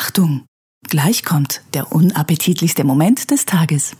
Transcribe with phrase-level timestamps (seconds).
[0.00, 0.46] Achtung!
[0.88, 3.96] Gleich kommt der unappetitlichste Moment des Tages.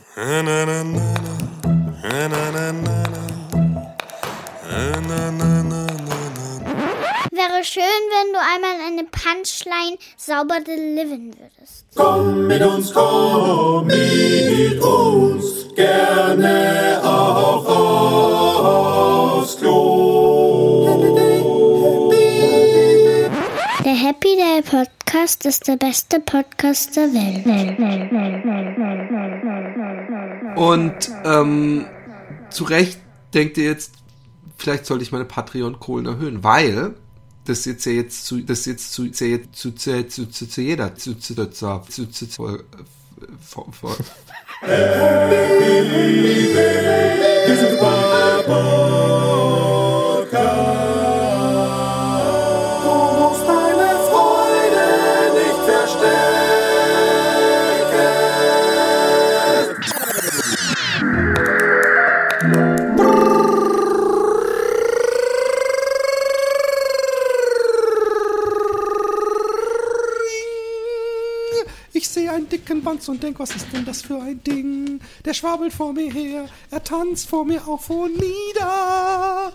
[7.32, 7.82] Wäre schön,
[8.12, 11.86] wenn du einmal eine Punchline sauber delivern würdest.
[11.96, 17.66] Komm mit uns, komm mit uns, gerne auch
[19.40, 20.86] aufs Klo.
[23.84, 24.97] Der Happy Day Podcast
[25.46, 27.46] ist der beste Podcast der Welt.
[30.56, 31.86] Und ähm,
[32.50, 32.98] zu Recht
[33.32, 33.92] denkt ihr jetzt,
[34.56, 36.94] vielleicht sollte ich meine Patreon-Kohlen erhöhen, weil
[37.44, 40.94] das jetzt ja jetzt zu, das jetzt zu, zu, zu, zu, zu, zu, zu jeder,
[40.94, 42.58] zu, zu, zu, zu, zu, zu, zu, äh,
[43.40, 43.96] vor- vor-
[47.46, 49.27] Du
[72.84, 75.00] Wanz und denk, was ist denn das für ein Ding?
[75.24, 79.52] Der schwabelt vor mir her, er tanzt vor mir auf und nieder.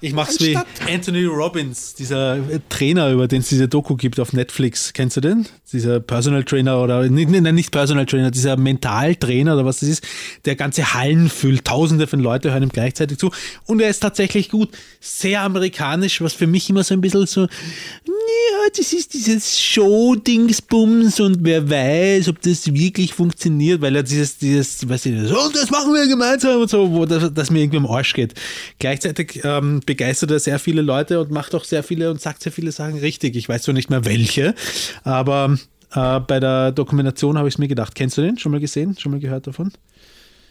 [0.00, 0.56] Ich mach's wie
[0.88, 4.92] Anthony Robbins, dieser äh, Trainer, über den es diese Doku gibt auf Netflix.
[4.92, 5.46] Kennst du den?
[5.72, 10.06] Dieser Personal Trainer oder nein, nicht Personal Trainer, dieser Mentaltrainer oder was das ist,
[10.44, 11.64] der ganze Hallen füllt.
[11.64, 13.32] Tausende von Leuten hören ihm gleichzeitig zu.
[13.66, 14.70] Und er ist tatsächlich gut.
[15.00, 21.18] Sehr amerikanisch, was für mich immer so ein bisschen so, ja, das ist dieses Show-Dingsbums
[21.18, 25.50] und wer weiß, ob das wirklich funktioniert, weil er dieses, dieses, weiß ich nicht, so,
[25.50, 28.34] das machen wir gemeinsam und so, wo das, das mir irgendwie am Arsch geht.
[28.78, 32.52] Gleichzeitig ähm, begeistert er sehr viele Leute und macht auch sehr viele und sagt sehr
[32.52, 33.36] viele Sachen richtig.
[33.36, 34.54] Ich weiß zwar nicht mehr welche,
[35.02, 35.58] aber
[35.92, 37.94] äh, bei der Dokumentation habe ich es mir gedacht.
[37.94, 38.38] Kennst du den?
[38.38, 38.98] Schon mal gesehen?
[38.98, 39.72] Schon mal gehört davon?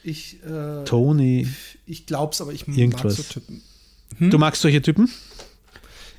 [0.04, 1.48] Ich, äh, Tony.
[1.86, 3.04] ich glaub's, aber ich Irgendwas.
[3.04, 3.62] mag so Typen.
[4.20, 5.08] Du magst solche Typen?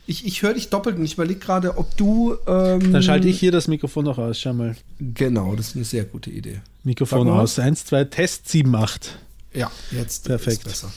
[0.07, 2.37] Ich, ich höre dich doppelt und ich überlege gerade, ob du.
[2.47, 4.39] Ähm, Dann schalte ich hier das Mikrofon noch aus.
[4.39, 4.77] Schau mal.
[5.01, 6.61] Genau, das ist eine sehr gute Idee.
[6.85, 7.59] Mikrofon aus.
[7.59, 9.19] 1, 2, Test 7, 8.
[9.55, 10.59] Ja, jetzt Perfekt.
[10.59, 10.93] ist besser.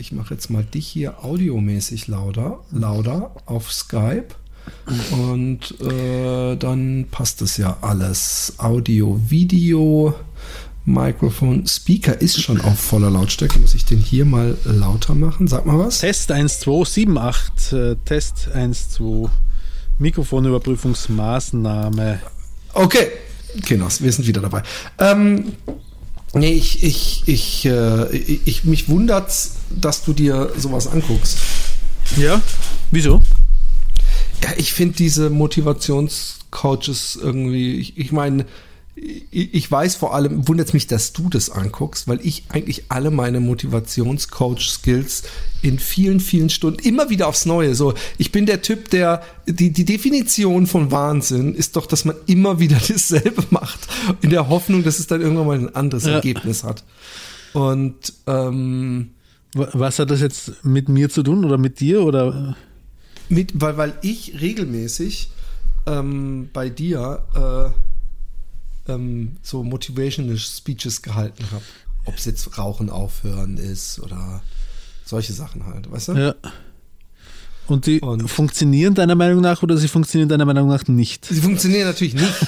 [0.00, 4.28] Ich mache jetzt mal dich hier audiomäßig lauter, lauter auf Skype.
[5.10, 8.54] Und äh, dann passt es ja alles.
[8.56, 10.14] Audio, Video,
[10.86, 13.58] Mikrofon, Speaker ist schon auf voller Lautstärke.
[13.58, 15.48] Muss ich den hier mal lauter machen?
[15.48, 16.00] Sag mal was.
[16.00, 17.72] Test 1, 2, 7, 8.
[17.74, 19.28] Äh, Test 1, 2.
[19.98, 22.20] Mikrofonüberprüfungsmaßnahme.
[22.72, 23.08] Okay,
[23.66, 24.62] Kinos, wir sind wieder dabei.
[24.98, 25.52] Ähm,
[26.34, 31.38] nee, ich, ich, ich, äh, ich, ich, mich wundert's, dass du dir sowas anguckst.
[32.16, 32.40] Ja?
[32.90, 33.22] Wieso?
[34.42, 38.46] Ja, ich finde diese Motivationscoaches irgendwie, ich, ich meine,
[39.30, 43.40] ich, weiß vor allem, wundert mich, dass du das anguckst, weil ich eigentlich alle meine
[43.40, 45.22] Motivationscoach-Skills
[45.62, 47.74] in vielen, vielen Stunden immer wieder aufs Neue.
[47.74, 52.16] So, ich bin der Typ, der die, die Definition von Wahnsinn ist doch, dass man
[52.26, 53.80] immer wieder dasselbe macht,
[54.20, 56.12] in der Hoffnung, dass es dann irgendwann mal ein anderes Ja.
[56.12, 56.84] Ergebnis hat.
[57.52, 59.10] Und ähm,
[59.54, 62.56] Wa- Was hat das jetzt mit mir zu tun oder mit dir oder?
[63.28, 65.30] Mit, weil, weil ich regelmäßig
[65.86, 67.70] ähm, bei dir äh,
[68.94, 71.62] ähm, so motivational Speeches gehalten habe.
[72.06, 74.42] Ob es jetzt Rauchen aufhören ist oder
[75.04, 76.12] solche Sachen halt, weißt du?
[76.14, 76.34] Ja.
[77.66, 81.24] Und die Und- funktionieren deiner Meinung nach oder sie funktionieren deiner Meinung nach nicht?
[81.26, 82.32] Sie funktionieren natürlich nicht.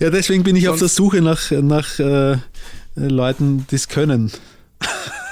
[0.00, 2.38] Ja, deswegen bin ich auf der Suche nach, nach äh,
[2.94, 4.30] Leuten, die es können.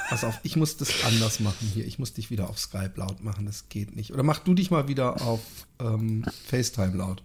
[0.09, 1.85] Pass auf, ich muss das anders machen hier.
[1.87, 4.13] Ich muss dich wieder auf Skype laut machen, das geht nicht.
[4.13, 5.39] Oder mach du dich mal wieder auf
[5.79, 7.23] ähm, FaceTime laut.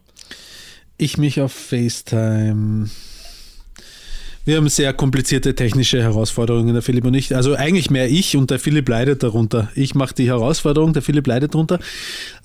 [1.00, 2.90] Ich mich auf FaceTime.
[4.48, 7.36] Wir haben sehr komplizierte technische Herausforderungen, der Philipp und ich.
[7.36, 9.70] Also eigentlich mehr ich und der Philipp leidet darunter.
[9.74, 11.78] Ich mache die Herausforderung, der Philipp leidet darunter,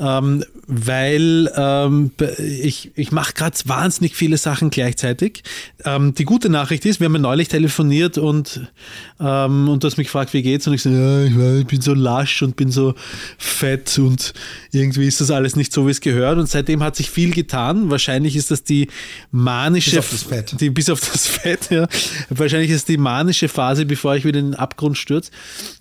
[0.01, 5.43] ähm, weil ähm, ich, ich mache gerade wahnsinnig viele Sachen gleichzeitig.
[5.85, 8.59] Ähm, die gute Nachricht ist, wir haben ja neulich telefoniert und,
[9.21, 10.67] ähm, und du hast mich gefragt, wie geht's?
[10.67, 12.95] Und ich so, ja, ich, weiß, ich bin so lasch und bin so
[13.37, 14.33] fett und
[14.73, 16.37] irgendwie ist das alles nicht so, wie es gehört.
[16.37, 17.89] Und seitdem hat sich viel getan.
[17.89, 18.89] Wahrscheinlich ist das die
[19.31, 20.59] manische Bis auf das Fett.
[20.59, 21.87] die, bis auf das Fett, ja.
[22.29, 25.31] Wahrscheinlich ist die manische Phase, bevor ich wieder in den Abgrund stürze.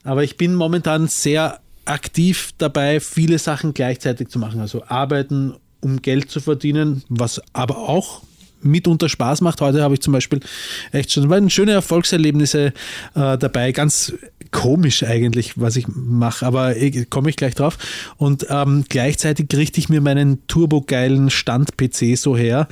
[0.04, 4.60] Aber ich bin momentan sehr aktiv dabei, viele Sachen gleichzeitig zu machen.
[4.60, 8.22] Also arbeiten, um Geld zu verdienen, was aber auch
[8.64, 9.60] mitunter Spaß macht.
[9.60, 10.40] Heute habe ich zum Beispiel
[10.92, 12.72] echt schon schöne Erfolgserlebnisse
[13.14, 13.72] äh, dabei.
[13.72, 14.12] Ganz
[14.52, 16.74] komisch eigentlich, was ich mache, aber
[17.10, 17.78] komme ich gleich drauf.
[18.16, 22.68] Und ähm, gleichzeitig richte ich mir meinen turbogeilen Stand-PC so her.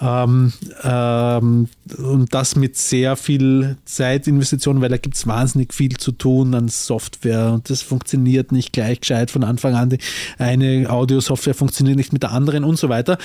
[0.00, 0.52] Ähm,
[0.82, 6.54] ähm, und das mit sehr viel Zeitinvestitionen, weil da gibt es wahnsinnig viel zu tun
[6.54, 9.90] an Software und das funktioniert nicht gleich gescheit von Anfang an.
[9.90, 9.98] Die
[10.38, 13.18] eine Audio-Software funktioniert nicht mit der anderen und so weiter.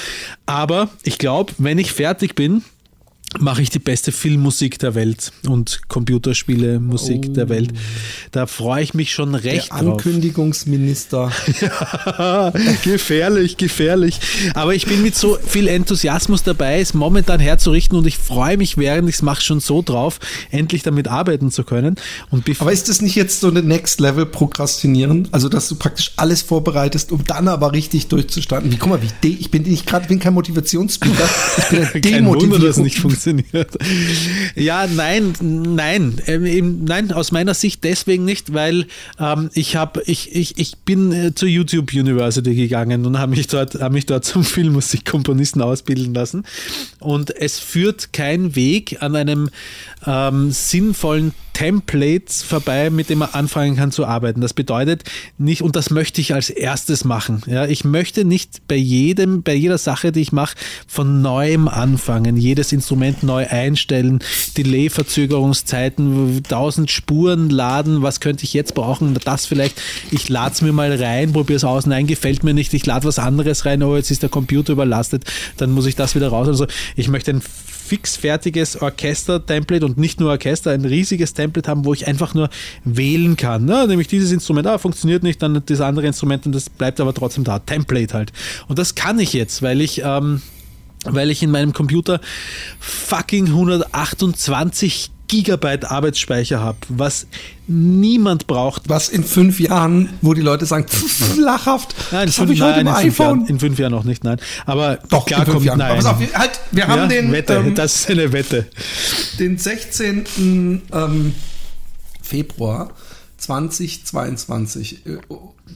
[0.45, 2.63] Aber ich glaube, wenn ich fertig bin,
[3.37, 7.33] mache ich die beste Filmmusik der Welt und Computerspiele Musik oh.
[7.33, 7.71] der Welt.
[8.31, 11.31] Da freue ich mich schon recht der Ankündigungsminister.
[11.61, 12.51] ja,
[12.83, 14.19] gefährlich, gefährlich.
[14.55, 18.77] Aber ich bin mit so viel Enthusiasmus dabei, es momentan herzurichten und ich freue mich,
[18.77, 21.95] während ich es mache, schon so drauf, endlich damit arbeiten zu können.
[22.31, 25.27] Und aber ist das nicht jetzt so eine Next Level Prokrastinieren?
[25.31, 28.71] Also, dass du praktisch alles vorbereitest, um dann aber richtig durchzustarten?
[28.71, 32.77] Wie, guck mal, wie ich bin ich gerade bin kein Motivationsspeaker, ich bin demotiviert.
[32.77, 33.77] nicht funktioniert funktioniert.
[34.55, 38.87] Ja, nein, nein, ähm, nein, aus meiner Sicht deswegen nicht, weil
[39.19, 43.47] ähm, ich habe, ich, ich, ich bin äh, zur YouTube University gegangen und habe mich
[43.47, 46.45] dort, habe mich dort zum Filmmusikkomponisten ausbilden lassen.
[46.99, 49.49] Und es führt kein Weg an einem
[50.05, 54.39] ähm, sinnvollen Templates vorbei, mit dem man anfangen kann zu arbeiten.
[54.39, 55.03] Das bedeutet
[55.37, 57.41] nicht, und das möchte ich als erstes machen.
[57.47, 60.55] Ja, ich möchte nicht bei jedem, bei jeder Sache, die ich mache,
[60.87, 64.19] von neuem anfangen, jedes Instrument neu einstellen,
[64.55, 69.81] Delay-Verzögerungszeiten, tausend Spuren laden, was könnte ich jetzt brauchen, das vielleicht,
[70.11, 73.05] ich lade es mir mal rein, probiere es aus, nein, gefällt mir nicht, ich lade
[73.05, 75.25] was anderes rein, oh, jetzt ist der Computer überlastet,
[75.57, 76.47] dann muss ich das wieder raus.
[76.47, 77.41] Also ich möchte ein
[77.89, 82.49] fixfertiges Orchester-Template und nicht nur Orchester, ein riesiges Template haben, wo ich einfach nur
[82.83, 83.65] wählen kann.
[83.65, 83.87] Ne?
[83.87, 87.43] Nämlich dieses Instrument, ah, funktioniert nicht, dann das andere Instrument und das bleibt aber trotzdem
[87.43, 87.57] da.
[87.57, 88.31] Template halt.
[88.67, 90.01] Und das kann ich jetzt, weil ich.
[90.05, 90.41] Ähm,
[91.05, 92.19] weil ich in meinem Computer
[92.81, 97.27] fucking 128 Gigabyte Arbeitsspeicher habe, was
[97.67, 98.89] niemand braucht.
[98.89, 102.81] Was in fünf Jahren, wo die Leute sagen, pff, lachhaft, nein, das habe ich heute
[102.81, 103.39] im in iPhone.
[103.39, 104.39] Jahren, in fünf Jahren noch nicht, nein.
[104.65, 105.77] Aber doch, klar kommt, Jahren.
[105.77, 105.99] nein.
[105.99, 108.67] Aber auf, halt, wir haben ja, den, Wette, ähm, das ist eine Wette.
[109.39, 110.81] Den 16.
[110.91, 111.35] Ähm,
[112.21, 112.89] Februar
[113.37, 115.03] 2022.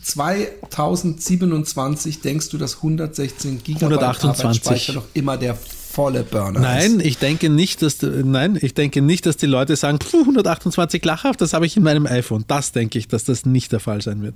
[0.01, 4.43] 2027 denkst du, dass 116 Gigabyte 128.
[4.43, 5.55] Arbeitsspeicher noch immer der
[5.93, 7.05] volle Burner Nein, ist.
[7.05, 11.53] ich denke nicht, dass nein, ich denke nicht, dass die Leute sagen, 128 lachhaft, das
[11.53, 12.45] habe ich in meinem iPhone.
[12.47, 14.35] Das denke ich, dass das nicht der Fall sein wird.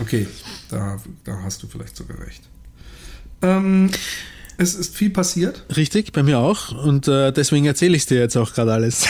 [0.00, 0.26] Okay,
[0.70, 2.42] da, da hast du vielleicht sogar recht.
[3.40, 3.90] Ähm,
[4.58, 5.64] es ist viel passiert.
[5.74, 6.72] Richtig, bei mir auch.
[6.72, 9.04] Und äh, deswegen erzähle ich dir jetzt auch gerade alles.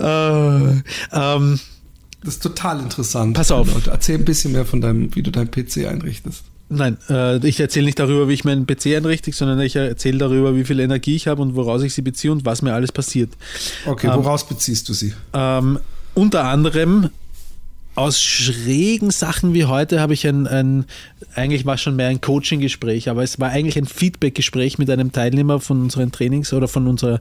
[0.00, 0.72] äh,
[1.12, 1.60] ähm,
[2.24, 3.34] das ist total interessant.
[3.36, 3.68] Pass auf.
[3.86, 6.42] Erzähl ein bisschen mehr von deinem, wie du deinen PC einrichtest.
[6.70, 10.54] Nein, äh, ich erzähle nicht darüber, wie ich meinen PC einrichte, sondern ich erzähle darüber,
[10.54, 13.30] wie viel Energie ich habe und woraus ich sie beziehe und was mir alles passiert.
[13.86, 15.14] Okay, ähm, woraus beziehst du sie?
[15.32, 15.78] Ähm,
[16.14, 17.10] unter anderem
[17.98, 20.84] aus schrägen Sachen wie heute habe ich ein, ein
[21.34, 25.10] eigentlich war es schon mehr ein Coaching-Gespräch, aber es war eigentlich ein Feedback-Gespräch mit einem
[25.10, 27.20] Teilnehmer von unseren Trainings oder von unserer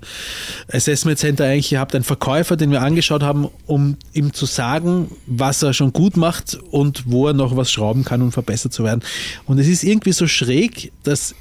[0.72, 5.64] Assessment Center eigentlich gehabt, ein Verkäufer, den wir angeschaut haben, um ihm zu sagen, was
[5.64, 9.02] er schon gut macht und wo er noch was schrauben kann, um verbessert zu werden.
[9.46, 11.34] Und es ist irgendwie so schräg, dass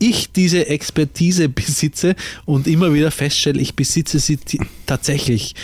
[0.00, 2.16] ich diese Expertise besitze
[2.46, 4.38] und immer wieder feststelle, ich besitze sie
[4.86, 5.54] tatsächlich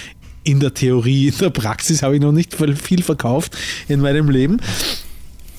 [0.47, 3.57] in der Theorie, in der Praxis habe ich noch nicht viel verkauft
[3.89, 4.59] in meinem Leben.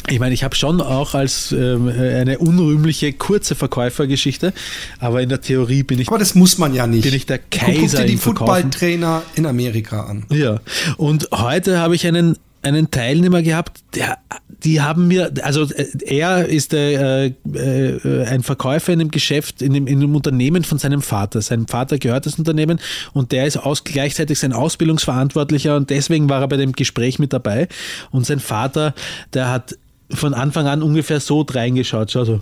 [0.10, 4.54] Ich meine, ich habe schon auch als ähm, eine unrühmliche kurze Verkäufergeschichte,
[5.00, 6.08] aber in der Theorie bin ich.
[6.08, 7.04] Aber das muss man ja nicht.
[7.04, 7.98] Bin ich der Kaiser.
[7.98, 10.26] Guck dir die Footballtrainer in Amerika an.
[10.30, 10.62] Ja.
[10.96, 14.18] Und heute habe ich einen einen Teilnehmer gehabt, der,
[14.64, 19.74] die haben mir, also äh, er ist äh, äh, ein Verkäufer in einem Geschäft, in
[19.74, 21.42] dem, in einem Unternehmen von seinem Vater.
[21.42, 22.80] Seinem Vater gehört das Unternehmen
[23.14, 27.34] und der ist aus, gleichzeitig sein Ausbildungsverantwortlicher und deswegen war er bei dem Gespräch mit
[27.34, 27.68] dabei.
[28.12, 28.94] Und sein Vater,
[29.34, 29.78] der hat
[30.12, 32.40] von Anfang an ungefähr so reingeschaut, schau so.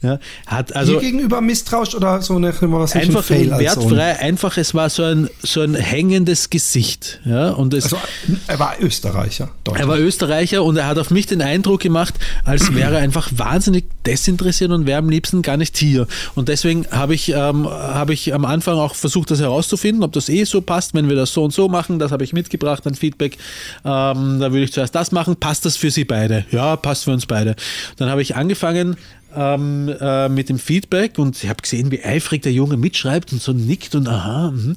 [0.00, 4.24] Ja, hat also Hier gegenüber misstrauisch oder so eine was einfach ein Fail wertfrei, also.
[4.24, 7.98] einfach es war so ein so ein hängendes Gesicht, ja und es, also
[8.46, 9.50] er war Österreicher.
[9.74, 12.14] Er war Österreicher und er hat auf mich den Eindruck gemacht,
[12.44, 16.06] als wäre er einfach wahnsinnig desinteressiert und wäre am liebsten gar nicht hier.
[16.36, 20.28] Und deswegen habe ich ähm, habe ich am Anfang auch versucht, das herauszufinden, ob das
[20.28, 21.98] eh so passt, wenn wir das so und so machen.
[21.98, 23.36] Das habe ich mitgebracht, ein Feedback.
[23.84, 25.34] Ähm, da würde ich zuerst das machen.
[25.34, 26.44] Passt das für Sie beide?
[26.52, 27.56] Ja, passt für uns beide.
[27.96, 28.96] Dann habe ich angefangen
[29.34, 33.42] ähm, äh, mit dem Feedback und ich habe gesehen, wie eifrig der Junge mitschreibt und
[33.42, 34.50] so nickt und aha.
[34.50, 34.76] mhm.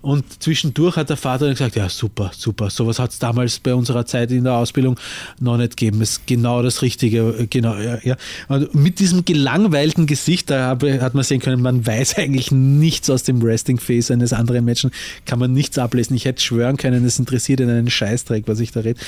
[0.00, 3.74] Und zwischendurch hat der Vater dann gesagt, ja super, super, sowas hat es damals bei
[3.74, 4.98] unserer Zeit in der Ausbildung
[5.40, 6.00] noch nicht gegeben.
[6.00, 7.98] ist genau das Richtige, äh, genau, ja.
[8.02, 8.16] ja.
[8.48, 13.08] Und mit diesem gelangweilten Gesicht, da habe- hat man sehen können, man weiß eigentlich nichts
[13.08, 14.90] aus dem Resting-Face eines anderen Menschen,
[15.26, 16.16] kann man nichts ablesen.
[16.16, 19.00] Ich hätte schwören können, es interessiert in einen Scheißdreck, was ich da rede.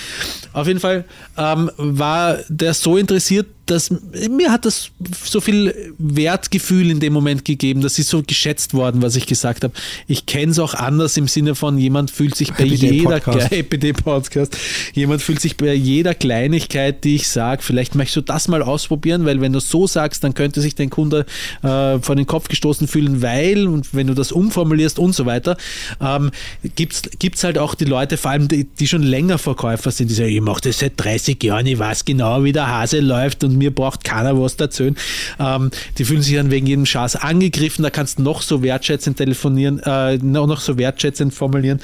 [0.53, 1.05] Auf jeden Fall
[1.37, 3.93] ähm, war der so interessiert, dass
[4.31, 4.91] mir hat das
[5.25, 9.65] so viel Wertgefühl in dem Moment gegeben, das ist so geschätzt worden, was ich gesagt
[9.65, 9.75] habe.
[10.07, 13.21] Ich kenne es auch anders im Sinne von, jemand fühlt sich bei jeder
[13.93, 14.57] Podcast.
[14.93, 19.25] Jemand fühlt sich bei jeder Kleinigkeit, die ich sage, vielleicht möchtest du das mal ausprobieren,
[19.25, 21.27] weil wenn du so sagst, dann könnte sich dein Kunde
[21.63, 25.57] äh, vor den Kopf gestoßen fühlen, weil und wenn du das umformulierst und so weiter,
[26.01, 26.31] ähm,
[26.75, 30.15] gibt's gibt's halt auch die Leute, vor allem die, die schon länger Verkäufer sind, die
[30.15, 33.54] sagen, ich mache das seit 30 Jahren, ich weiß genau, wie der Hase läuft und
[33.57, 34.97] mir braucht keiner was erzählen.
[35.39, 39.17] Ähm, die fühlen sich dann wegen jedem Schatz angegriffen, da kannst du noch so wertschätzend
[39.17, 41.81] telefonieren, äh, noch noch so wertschätzend formulieren.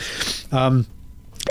[0.52, 0.86] Ähm,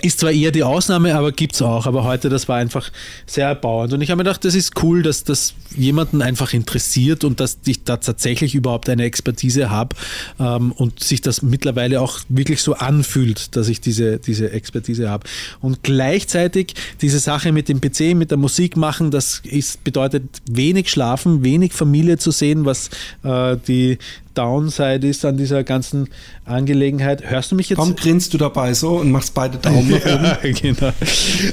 [0.02, 1.86] ist zwar eher die Ausnahme, aber gibt's auch.
[1.86, 2.90] Aber heute, das war einfach
[3.26, 3.94] sehr erbauend.
[3.94, 7.58] Und ich habe mir gedacht, das ist cool, dass das jemanden einfach interessiert und dass
[7.66, 9.96] ich da tatsächlich überhaupt eine Expertise habe
[10.40, 15.28] ähm, und sich das mittlerweile auch wirklich so anfühlt, dass ich diese, diese Expertise habe.
[15.60, 20.90] Und gleichzeitig diese Sache mit dem PC, mit der Musik machen, das ist, bedeutet wenig
[20.90, 22.90] schlafen, wenig Familie zu sehen, was
[23.24, 23.98] äh, die
[24.40, 26.08] Downside ist an dieser ganzen
[26.46, 27.30] Angelegenheit.
[27.30, 27.78] Hörst du mich jetzt?
[27.78, 30.24] Warum grinst du dabei so und machst beide Daumen nach oben?
[30.24, 30.94] Ja, genau.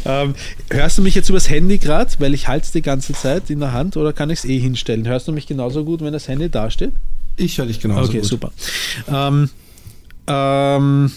[0.04, 0.34] Ähm,
[0.70, 3.58] hörst du mich jetzt übers Handy gerade, weil ich halte es die ganze Zeit in
[3.58, 5.08] der Hand oder kann ich es eh hinstellen?
[5.08, 6.92] Hörst du mich genauso gut, wenn das Handy da steht?
[7.36, 8.26] Ich höre dich genauso okay, gut.
[8.26, 8.52] super.
[9.08, 9.50] Ähm,
[10.28, 11.10] ähm,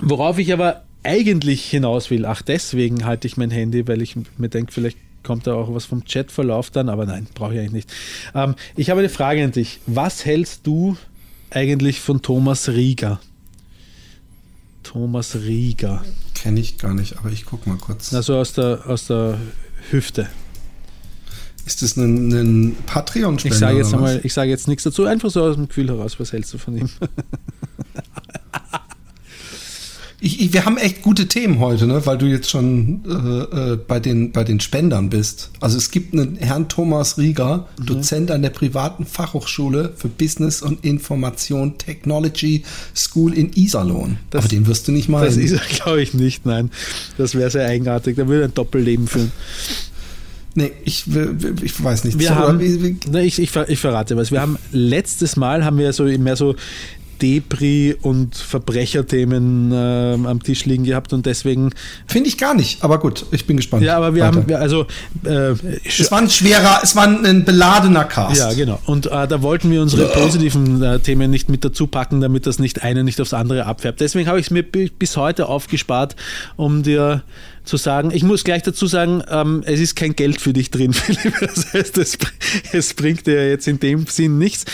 [0.00, 4.48] worauf ich aber eigentlich hinaus will, ach deswegen halte ich mein Handy, weil ich mir
[4.48, 7.92] denke, vielleicht kommt da auch was vom Chatverlauf dann, aber nein, brauche ich eigentlich nicht.
[8.34, 9.80] Ähm, ich habe eine Frage an dich.
[9.86, 10.96] Was hältst du
[11.50, 13.20] eigentlich von Thomas Rieger?
[14.84, 16.04] Thomas Rieger.
[16.34, 18.14] Kenne ich gar nicht, aber ich guck mal kurz.
[18.14, 19.38] Also aus der, aus der
[19.90, 20.28] Hüfte.
[21.66, 23.54] Ist das ein, ein Patreon-Spender?
[23.54, 26.20] Ich sage jetzt einmal, ich sage jetzt nichts dazu, einfach so aus dem Gefühl heraus,
[26.20, 26.88] was hältst du von ihm?
[30.18, 32.06] Ich, ich, wir haben echt gute Themen heute, ne?
[32.06, 35.50] weil du jetzt schon äh, äh, bei, den, bei den Spendern bist.
[35.60, 37.84] Also es gibt einen Herrn Thomas Rieger, Mhm.
[37.86, 42.62] Dozent an der privaten Fachhochschule für Business und Information Technology
[42.94, 44.16] School in Iserlohn.
[44.30, 45.26] Das- Aber den wirst du nicht mal.
[45.26, 46.70] Das ist er, glaube ich, nicht, nein.
[47.18, 48.16] Das wäre sehr eigenartig.
[48.16, 49.32] Da würde er ein Doppelleben führen.
[50.54, 51.04] nee, ich,
[51.62, 52.18] ich weiß nicht.
[52.18, 54.30] Wir So, haben, ich, ich, ich verrate was.
[54.32, 56.56] Wir haben letztes Mal haben wir so mehr so
[57.20, 61.70] Depri- und Verbrecherthemen ähm, am Tisch liegen gehabt und deswegen,
[62.06, 63.82] Finde ich gar nicht, aber gut, ich bin gespannt.
[63.84, 64.36] ja, aber wir Weiter.
[64.36, 64.86] haben, also,
[65.24, 65.54] äh,
[65.84, 68.38] Es war ein schwerer, es war ein beladener Cast.
[68.38, 68.80] Ja, genau.
[68.86, 72.58] Und äh, da wollten wir unsere positiven äh, Themen nicht mit dazu packen, damit das
[72.58, 74.00] nicht eine nicht aufs andere abfärbt.
[74.00, 76.16] Deswegen habe ich es mir bi- bis heute aufgespart,
[76.56, 77.22] um dir
[77.64, 80.92] zu sagen, ich muss gleich dazu sagen, ähm, es ist kein Geld für dich drin,
[80.92, 81.34] Philipp.
[81.40, 82.16] Das heißt, es,
[82.72, 84.66] es bringt dir jetzt in dem Sinn nichts,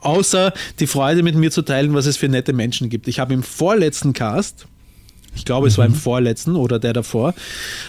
[0.00, 3.08] außer die Freude mit mir zu teilen, was es für nette Menschen gibt.
[3.08, 4.66] Ich habe im vorletzten Cast,
[5.34, 7.34] ich glaube, es war im vorletzten oder der davor,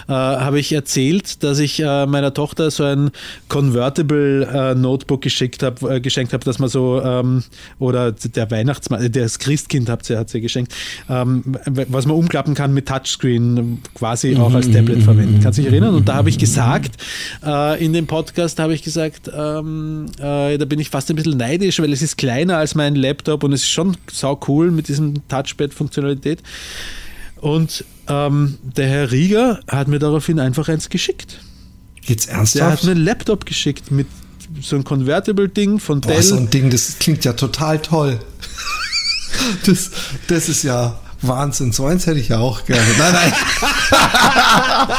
[0.07, 3.11] äh, habe ich erzählt, dass ich äh, meiner Tochter so ein
[3.47, 7.43] Convertible äh, Notebook geschickt hab, äh, geschenkt habe, dass man so, ähm,
[7.79, 10.73] oder der Weihnachtsmann, äh, das Christkind hat sie, hat sie geschenkt,
[11.09, 15.39] ähm, was man umklappen kann mit Touchscreen, quasi auch als Tablet verwenden.
[15.41, 15.95] Kannst du dich erinnern?
[15.95, 17.01] Und da habe ich gesagt,
[17.43, 21.37] äh, in dem Podcast habe ich gesagt, ähm, äh, da bin ich fast ein bisschen
[21.37, 24.87] neidisch, weil es ist kleiner als mein Laptop und es ist schon sau cool mit
[24.87, 26.39] diesem Touchpad-Funktionalität.
[27.41, 31.39] Und ähm, der Herr Rieger hat mir daraufhin einfach eins geschickt.
[32.03, 32.83] Jetzt Der hat ernsthaft?
[32.85, 34.07] mir einen Laptop geschickt mit
[34.61, 36.23] so einem Convertible-Ding von Boah, Dell.
[36.23, 38.19] so ein Ding, das klingt ja total toll.
[39.65, 39.89] Das,
[40.27, 41.71] das ist ja Wahnsinn.
[41.71, 42.85] So eins hätte ich ja auch gerne.
[42.99, 43.33] Nein, nein.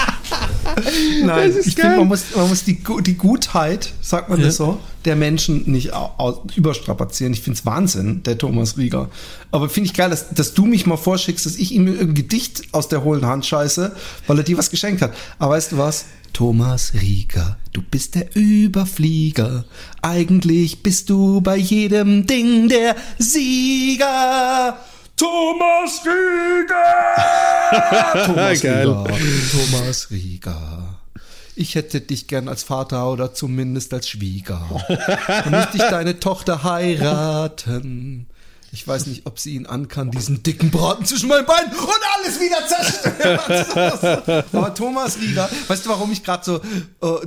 [1.24, 4.58] nein, Das ist ich finde, man muss, man muss die, die Gutheit, sagt man das
[4.58, 4.66] Ja.
[4.66, 5.90] so, der Menschen nicht
[6.54, 7.32] überstrapazieren.
[7.32, 9.08] Ich finde es Wahnsinn, der Thomas Rieger.
[9.50, 12.62] Aber finde ich geil, dass, dass du mich mal vorschickst, dass ich ihm ein Gedicht
[12.72, 13.94] aus der hohlen Hand scheiße,
[14.26, 15.12] weil er dir was geschenkt hat.
[15.38, 16.04] Aber weißt du was?
[16.32, 19.66] Thomas Rieger, du bist der Überflieger.
[20.00, 24.78] Eigentlich bist du bei jedem Ding der Sieger.
[25.22, 27.14] Thomas Rieger!
[28.26, 28.88] Thomas Geil.
[28.88, 29.18] Rieger.
[29.52, 30.98] Thomas Rieger.
[31.54, 34.84] Ich hätte dich gern als Vater oder zumindest als Schwieger.
[35.28, 38.26] Dann müsste ich deine Tochter heiraten.
[38.72, 42.00] Ich weiß nicht, ob sie ihn an kann, diesen dicken Braten zwischen meinen Beinen und
[42.16, 44.46] alles wieder zerstört.
[44.52, 47.26] Aber Thomas Rieger, weißt du, warum ich gerade so, äh,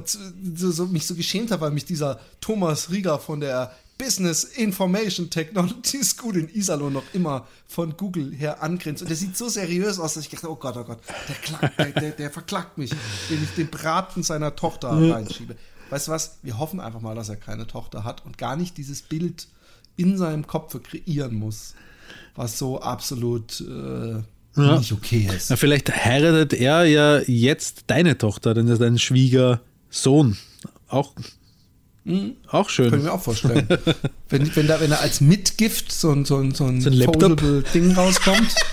[0.56, 5.30] so, so, mich so geschämt habe, weil mich dieser Thomas Rieger von der Business Information
[5.30, 9.02] Technology School in Iserlohn noch immer von Google her angrenzt.
[9.02, 11.00] Und der sieht so seriös aus, dass ich dachte, oh Gott, oh Gott,
[11.30, 12.92] der, klagt, der, der, der verklagt mich,
[13.30, 15.56] wenn ich den Braten seiner Tochter reinschiebe.
[15.90, 16.38] Weißt du was?
[16.42, 19.48] Wir hoffen einfach mal, dass er keine Tochter hat und gar nicht dieses Bild
[19.98, 21.74] in seinem Kopf kreieren muss,
[22.36, 24.22] was so absolut äh,
[24.58, 24.78] Ja.
[24.78, 25.50] nicht okay ist.
[25.50, 30.38] Na, vielleicht heiratet er ja jetzt deine Tochter, dann ist dein Schwiegersohn.
[30.88, 31.14] Auch,
[32.52, 32.90] auch schön.
[32.92, 33.68] Können wir auch vorstellen.
[34.30, 37.64] wenn, wenn, da, wenn da als Mitgift so ein, so ein, so ein, So ein
[37.74, 38.54] Ding rauskommt.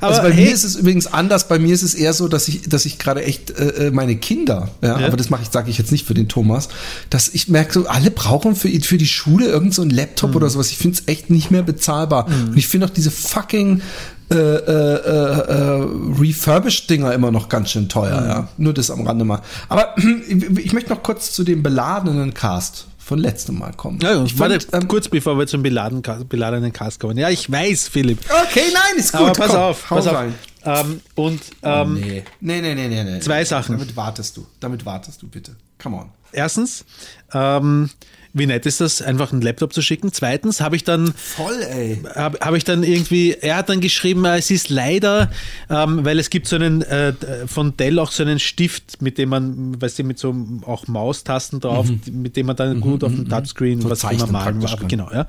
[0.00, 1.48] Aber also bei hey, mir ist es übrigens anders.
[1.48, 4.16] Bei mir ist es eher so, dass ich, dass ich gerade echt äh, äh, meine
[4.16, 5.06] Kinder, ja, Ja.
[5.06, 6.68] aber das mache ich, sage ich jetzt nicht für den Thomas,
[7.10, 10.50] dass ich merke, so alle brauchen für, für die Schule irgend so ein Laptop oder
[10.50, 10.70] sowas.
[10.70, 12.26] Ich finde es echt nicht mehr bezahlbar.
[12.26, 13.80] Und ich finde auch diese fucking
[14.30, 15.86] äh, äh, äh, äh,
[16.20, 18.48] Refurbished-Dinger immer noch ganz schön teuer, ja.
[18.58, 19.40] Nur das am Rande mal.
[19.68, 19.94] Aber
[20.58, 23.98] ich möchte noch kurz zu dem beladenen Cast von letztem Mal kommen.
[24.02, 27.16] ja, ich warte, fand, ähm, kurz bevor wir zum beladen, beladenen Cast kommen.
[27.16, 28.18] Ja, ich weiß, Philipp.
[28.28, 29.20] okay, nein, ist gut.
[29.22, 30.14] Aber pass komm, auf, hau pass auf.
[30.14, 30.34] rein.
[30.64, 32.24] Ähm, und ähm, nee.
[32.40, 33.20] Nee, nee, nee, nee, nee.
[33.20, 33.44] Zwei.
[33.44, 33.78] Sachen.
[33.78, 34.46] Damit wartest du.
[34.60, 35.56] Damit wartest du bitte.
[35.82, 36.10] Come on.
[36.32, 36.84] erstens,
[37.32, 37.88] ähm,
[38.32, 40.12] wie nett ist das, einfach einen Laptop zu schicken.
[40.12, 42.00] Zweitens habe ich dann Voll, ey.
[42.14, 45.30] habe hab ich dann irgendwie, er hat dann geschrieben, äh, es ist leider,
[45.70, 47.12] ähm, weil es gibt so einen, äh,
[47.46, 50.34] von Dell auch so einen Stift, mit dem man, weißt du, mit so
[50.66, 54.88] auch Maustasten drauf, mit dem man dann gut auf dem Touchscreen So was immer kann.
[54.88, 55.26] Genau, ja.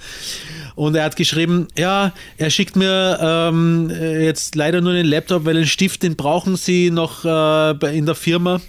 [0.75, 5.45] Und er hat geschrieben, ja, er schickt mir ähm, äh, jetzt leider nur den Laptop,
[5.45, 8.61] weil den Stift, den brauchen sie noch äh, in der Firma.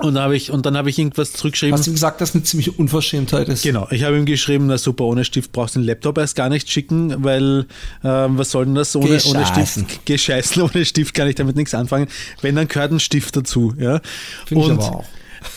[0.00, 1.76] Und, hab ich, und dann habe ich irgendwas zurückgeschrieben.
[1.76, 3.62] Hast du gesagt, dass eine ziemliche Unverschämtheit ist?
[3.62, 6.48] Genau, ich habe ihm geschrieben, na super, ohne Stift brauchst du den Laptop erst gar
[6.48, 7.66] nicht schicken, weil
[8.04, 9.84] ähm, was soll denn das ohne, ohne Gescheißen.
[9.86, 10.06] Stift?
[10.06, 12.06] Gescheißen, ohne Stift kann ich damit nichts anfangen.
[12.42, 13.74] Wenn, dann gehört ein Stift dazu.
[13.78, 14.00] Ja?
[14.46, 15.04] Finde ich und, aber auch.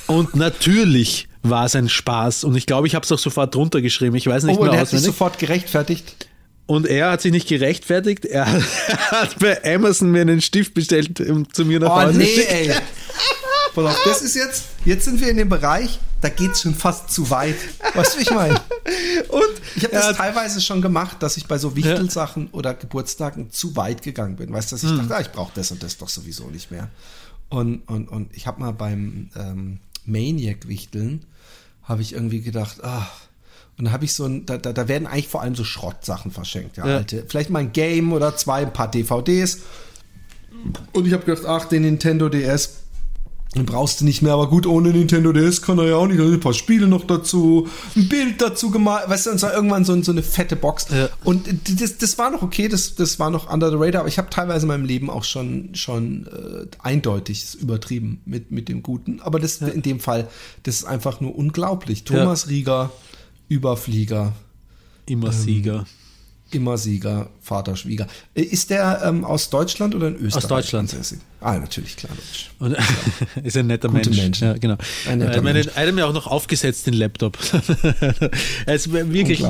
[0.08, 3.82] und natürlich war es ein Spaß und ich glaube, ich habe es auch sofort drunter
[3.82, 4.16] geschrieben.
[4.16, 5.16] Ich weiß nicht Oh, und mehr er hat sich auswendig.
[5.18, 6.28] sofort gerechtfertigt.
[6.68, 8.26] Und er hat sich nicht gerechtfertigt.
[8.26, 8.46] Er
[9.12, 12.52] hat bei Amazon mir einen Stift bestellt und zu mir nach Oh, Hause nee, geschickt.
[12.52, 12.72] ey.
[13.74, 17.10] Pass auf, das ist jetzt, jetzt sind wir in dem Bereich, da geht's schon fast
[17.12, 17.56] zu weit.
[17.94, 18.56] Weißt du, wie ich meine?
[19.30, 19.44] Und
[19.76, 24.02] Ich habe das teilweise schon gemacht, dass ich bei so Wichtelsachen oder Geburtstagen zu weit
[24.02, 24.52] gegangen bin.
[24.54, 26.90] Weißt du, dass ich dachte, ah, ich brauche das und das doch sowieso nicht mehr.
[27.50, 31.26] Und, und, und ich habe mal beim ähm, Maniac-Wichteln,
[31.84, 33.08] habe ich irgendwie gedacht, ah,
[33.78, 36.32] und da habe ich so ein, da, da, da werden eigentlich vor allem so Schrottsachen
[36.32, 36.98] verschenkt, ja, Ja.
[36.98, 37.26] alte.
[37.28, 39.60] Vielleicht mal ein Game oder zwei, ein paar DVDs.
[40.94, 42.76] Und ich habe gedacht, ach, den Nintendo DS,
[43.56, 46.22] den brauchst du nicht mehr, aber gut, ohne Nintendo DS kann er ja auch nicht.
[46.22, 50.02] Ein paar Spiele noch dazu, ein Bild dazu gemalt, weißt du, und zwar irgendwann so,
[50.04, 50.88] so eine fette Box.
[50.90, 51.10] Ja.
[51.26, 51.50] Und
[51.82, 54.30] das, das war noch okay, das, das war noch under the radar, aber ich habe
[54.30, 59.20] teilweise in meinem Leben auch schon, schon äh, eindeutig übertrieben mit, mit dem Guten.
[59.20, 60.30] Aber das in dem Fall,
[60.64, 62.06] das ist einfach nur unglaublich.
[62.06, 62.90] Thomas Rieger,
[63.50, 64.32] Überflieger,
[65.08, 65.86] immer Sieger.
[66.52, 68.08] immer Sieger, Vater, Schwieger.
[68.34, 70.48] Äh, Ist der ähm, aus Deutschland oder in Österreich?
[70.48, 70.94] Deutschland.
[70.94, 71.20] ansässig?
[71.44, 72.52] Ah, natürlich, klar, Deutsch.
[72.60, 72.78] Und
[73.44, 74.22] ist ein netter Gute Mensch.
[74.22, 74.48] Menschen.
[74.48, 74.78] Ja, genau.
[75.10, 75.68] Ein netter er mir Mensch.
[75.74, 77.36] er hat mir auch noch aufgesetzt, den Laptop.
[78.68, 79.44] er ist wirklich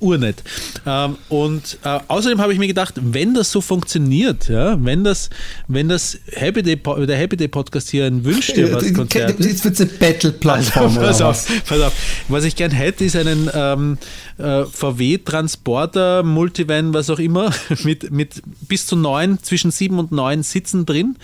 [0.00, 0.42] urnett.
[0.84, 5.30] Ähm, und äh, außerdem habe ich mir gedacht, wenn das so funktioniert, ja, wenn das,
[5.68, 9.38] wenn das Happy Day, der Happy Day Podcast hier ein Wünsch dir was Konzert.
[9.38, 11.92] Jetzt wird's eine Battle-Plattform oder pass auf, pass auf.
[12.26, 13.98] Was ich gern hätte, ist einen ähm,
[14.38, 17.52] äh, VW-Transporter, Multivan, was auch immer,
[17.84, 21.16] mit, mit bis zu neun, zwischen sieben und neun Sitzen drin.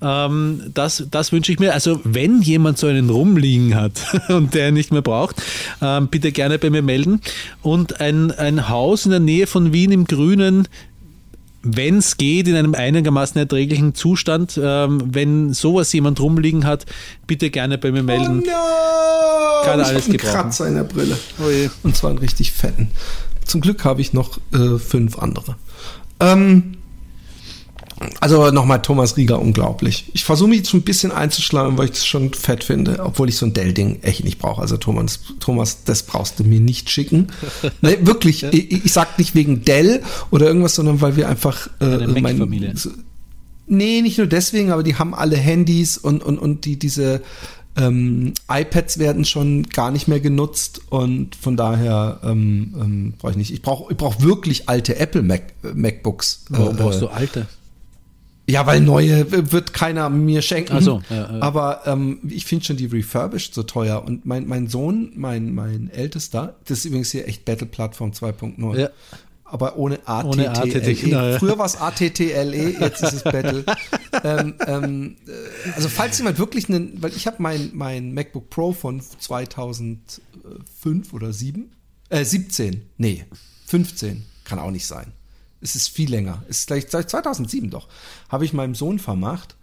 [0.00, 1.74] Ähm, das, das wünsche ich mir.
[1.74, 3.92] Also, wenn jemand so einen rumliegen hat
[4.28, 5.42] und der ihn nicht mehr braucht,
[5.80, 7.20] ähm, bitte gerne bei mir melden.
[7.62, 10.68] Und ein, ein Haus in der Nähe von Wien im Grünen,
[11.62, 14.58] wenn es geht, in einem einigermaßen erträglichen Zustand.
[14.62, 16.86] Ähm, wenn sowas jemand rumliegen hat,
[17.26, 18.42] bitte gerne bei mir melden.
[18.44, 19.64] Oh no!
[19.64, 20.32] Kann ich alles einen gebrauchen.
[20.32, 21.16] Kratzer in der Brille.
[21.38, 21.70] Oh.
[21.84, 22.90] Und zwar einen richtig fetten.
[23.44, 25.56] Zum Glück habe ich noch äh, fünf andere.
[26.20, 26.78] Ähm,
[28.20, 30.06] also nochmal Thomas Rieger, unglaublich.
[30.14, 33.28] Ich versuche mich jetzt schon ein bisschen einzuschlagen, weil ich das schon fett finde, obwohl
[33.28, 34.60] ich so ein Dell-Ding echt nicht brauche.
[34.60, 37.28] Also Thomas, Thomas, das brauchst du mir nicht schicken.
[37.82, 41.84] nee, wirklich, ich, ich sag nicht wegen Dell oder irgendwas, sondern weil wir einfach äh,
[41.84, 42.76] Eine mein- Mac-Familie.
[42.76, 42.90] so-
[43.66, 47.22] Nee, nicht nur deswegen, aber die haben alle Handys und, und, und die, diese
[47.76, 53.38] ähm, iPads werden schon gar nicht mehr genutzt und von daher ähm, ähm, brauche ich
[53.38, 53.50] nicht.
[53.52, 56.44] Ich brauche ich brauch wirklich alte Apple Mac, äh, MacBooks.
[56.50, 57.46] Warum Äh, brauchst äh, du alte?
[58.48, 60.74] Ja, weil neue wird keiner mir schenken.
[60.76, 61.40] Ach so, ja, ja.
[61.40, 64.04] Aber ähm, ich finde schon die refurbished so teuer.
[64.04, 68.78] Und mein, mein Sohn, mein, mein Ältester, das ist übrigens hier echt Battle Plattform 2.0.
[68.78, 68.90] Ja.
[69.44, 70.92] aber ohne ATTLE.
[70.92, 71.38] Ja.
[71.38, 73.64] Früher war es ATTLE, jetzt ist es Battle.
[74.24, 78.72] ähm, ähm, äh, also falls jemand wirklich einen, weil ich habe mein, mein MacBook Pro
[78.72, 81.70] von 2005 oder 7,
[82.08, 83.24] äh, 17, nee,
[83.66, 85.12] 15, kann auch nicht sein.
[85.62, 86.42] Es ist viel länger.
[86.48, 87.88] Es ist gleich seit 2007 doch.
[88.28, 89.54] Habe ich meinem Sohn vermacht,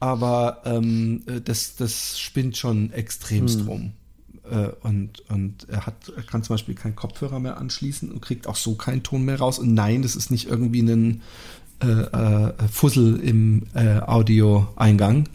[0.00, 3.68] aber ähm, äh, das, das spinnt schon extremst Hm.
[3.68, 3.92] rum.
[4.50, 8.46] Äh, und, und er hat, er kann zum Beispiel keinen Kopfhörer mehr anschließen und kriegt
[8.46, 9.58] auch so keinen Ton mehr raus.
[9.58, 11.22] Und nein, das ist nicht irgendwie ein
[11.82, 15.28] äh, äh, Fussel im äh, Audioeingang,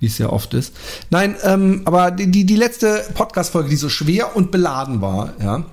[0.00, 0.74] wie es ja oft ist.
[1.10, 5.64] Nein, ähm, aber die, die, die letzte Podcast-Folge, die so schwer und beladen war, ja,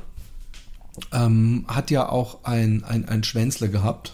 [1.12, 4.14] ähm, hat ja auch ein, ein, ein Schwänzle gehabt.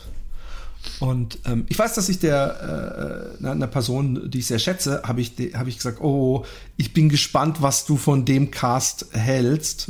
[1.00, 5.20] Und ähm, ich weiß, dass ich der äh, einer Person, die ich sehr schätze, habe
[5.22, 6.46] ich, de- hab ich gesagt, oh,
[6.78, 9.88] ich bin gespannt, was du von dem Cast hältst.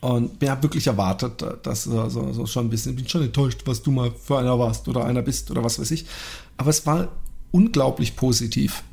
[0.00, 3.82] Und mir habe wirklich erwartet, dass so, so, schon ein bisschen, bin schon enttäuscht, was
[3.82, 6.06] du mal für einer warst oder einer bist oder was weiß ich.
[6.58, 7.08] Aber es war
[7.50, 8.84] unglaublich positiv.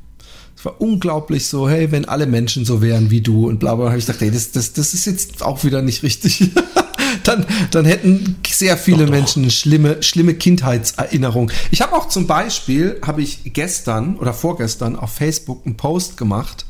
[0.64, 3.98] War unglaublich so, hey, wenn alle Menschen so wären wie du und bla bla, habe
[3.98, 6.50] ich gedacht, hey, das, das, das ist jetzt auch wieder nicht richtig.
[7.24, 11.50] dann, dann hätten sehr viele Menschen eine schlimme, schlimme Kindheitserinnerung.
[11.70, 16.66] Ich habe auch zum Beispiel, habe ich gestern oder vorgestern auf Facebook einen Post gemacht,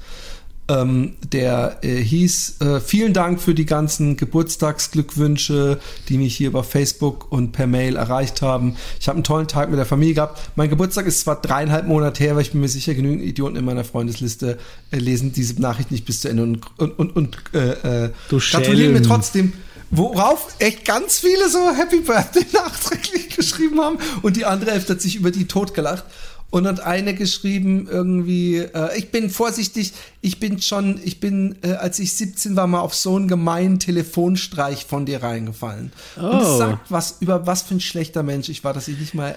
[0.68, 6.64] ähm, der äh, hieß, äh, vielen Dank für die ganzen Geburtstagsglückwünsche, die mich hier über
[6.64, 8.76] Facebook und per Mail erreicht haben.
[8.98, 10.40] Ich habe einen tollen Tag mit der Familie gehabt.
[10.56, 13.64] Mein Geburtstag ist zwar dreieinhalb Monate her, aber ich bin mir sicher, genügend Idioten in
[13.64, 14.58] meiner Freundesliste
[14.90, 18.94] äh, lesen diese Nachricht nicht bis zu Ende und, und, und, und äh, äh, gratulieren
[18.94, 19.52] mir trotzdem.
[19.90, 25.00] Worauf echt ganz viele so Happy Birthday nachträglich geschrieben haben und die andere Hälfte hat
[25.00, 26.04] sich über die totgelacht.
[26.50, 31.72] Und hat eine geschrieben irgendwie, äh, ich bin vorsichtig, ich bin schon, ich bin, äh,
[31.72, 35.90] als ich 17 war, mal auf so einen gemeinen Telefonstreich von dir reingefallen.
[36.16, 36.38] Und Oh.
[36.38, 39.36] es sagt was, über was für ein schlechter Mensch ich war, dass ich nicht mal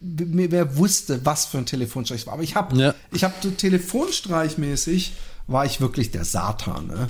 [0.00, 2.34] wer wusste, was für ein Telefonstreich es war.
[2.34, 2.94] Aber ich habe, Ja.
[3.12, 5.12] ich habe so Telefonstreichmäßig
[5.46, 6.88] war ich wirklich der Satan.
[6.88, 7.08] Ne?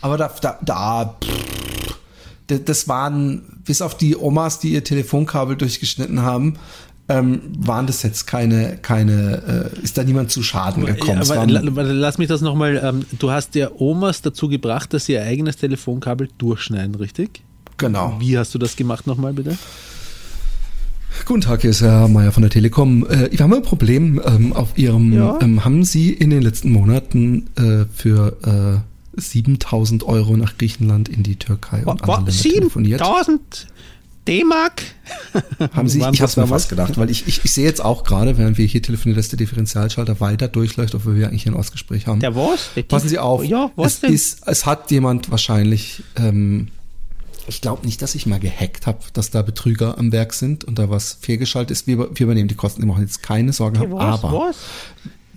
[0.00, 6.22] Aber da, da, da pff, das waren, bis auf die Omas, die ihr Telefonkabel durchgeschnitten
[6.22, 6.58] haben,
[7.08, 11.18] ähm, waren das jetzt keine, keine, äh, ist da niemand zu Schaden gekommen.
[11.20, 11.36] Aber
[11.76, 15.22] warte, lass mich das nochmal, ähm, du hast ja Omas dazu gebracht, dass sie ihr
[15.22, 17.42] eigenes Telefonkabel durchschneiden, richtig?
[17.78, 18.16] genau.
[18.20, 19.58] Wie hast du das gemacht nochmal bitte?
[21.26, 23.06] Guten Tag, hier ist Herr Meier von der Telekom.
[23.06, 25.38] Äh, wir haben ein Problem ähm, auf Ihrem, Ja?
[25.42, 28.82] ähm, haben Sie in den letzten Monaten äh, für
[29.16, 33.00] äh, 7000 Euro nach Griechenland in die Türkei und andere Länder telefoniert?
[33.00, 33.66] 7000
[34.28, 34.82] D-Mark?
[35.74, 38.38] Haben Sie, ich habe mir fast gedacht, weil ich, ich, ich sehe jetzt auch gerade,
[38.38, 42.06] während wir hier telefonieren, dass der Differentialschalter weiter durchläuft, obwohl wir eigentlich hier ein Ostgespräch
[42.06, 42.20] haben.
[42.20, 42.70] Der was?
[42.76, 43.44] Der Passen Sie auf.
[43.44, 44.12] Ja, was es denn?
[44.12, 46.68] Ist, es hat jemand wahrscheinlich, ähm,
[47.48, 50.78] ich glaube nicht, dass ich mal gehackt habe, dass da Betrüger am Werk sind und
[50.78, 51.86] da was fehlgeschaltet ist.
[51.88, 53.78] Wir, wir übernehmen die Kosten, wir machen jetzt keine Sorgen.
[53.80, 53.90] haben.
[53.92, 54.22] was?
[54.24, 54.56] Aber was?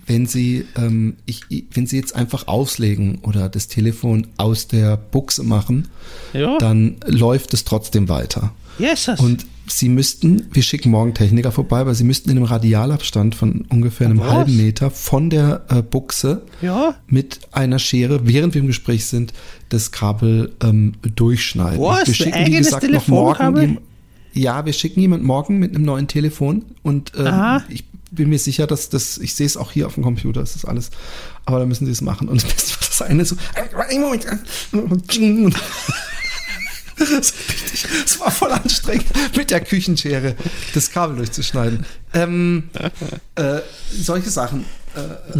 [0.06, 5.42] wenn Sie, ähm, ich- wenn Sie jetzt einfach auslegen oder das Telefon aus der Buchse
[5.42, 5.88] machen,
[6.32, 6.56] Ja.
[6.58, 8.52] dann läuft es trotzdem weiter.
[8.78, 9.18] Jesus.
[9.20, 13.64] Und Sie müssten, wir schicken morgen Techniker vorbei, aber Sie müssten in einem Radialabstand von
[13.68, 14.28] ungefähr einem Was?
[14.32, 16.94] halben Meter von der äh, Buchse Ja.
[17.08, 19.32] mit einer Schere, während wir im Gespräch sind,
[19.68, 21.80] das Kabel ähm, durchschneiden.
[21.80, 22.06] Was?
[22.06, 23.78] Wir schicken, wie gesagt, noch morgen.
[24.32, 28.66] Ja, wir schicken jemand morgen mit einem neuen Telefon und ähm, ich bin mir sicher,
[28.68, 30.90] dass das, ich sehe es auch hier auf dem Computer, das ist alles,
[31.44, 32.28] aber da müssen Sie es machen.
[32.28, 33.34] Und das Beste war das eine so,
[33.88, 34.26] einen Moment,
[36.96, 39.06] das, war voll anstrengend,
[39.36, 40.34] mit der Küchenschere
[40.74, 41.84] das Kabel durchzuschneiden.
[42.14, 42.70] Ähm,
[43.34, 44.64] äh, solche Sachen.
[44.94, 45.38] Äh,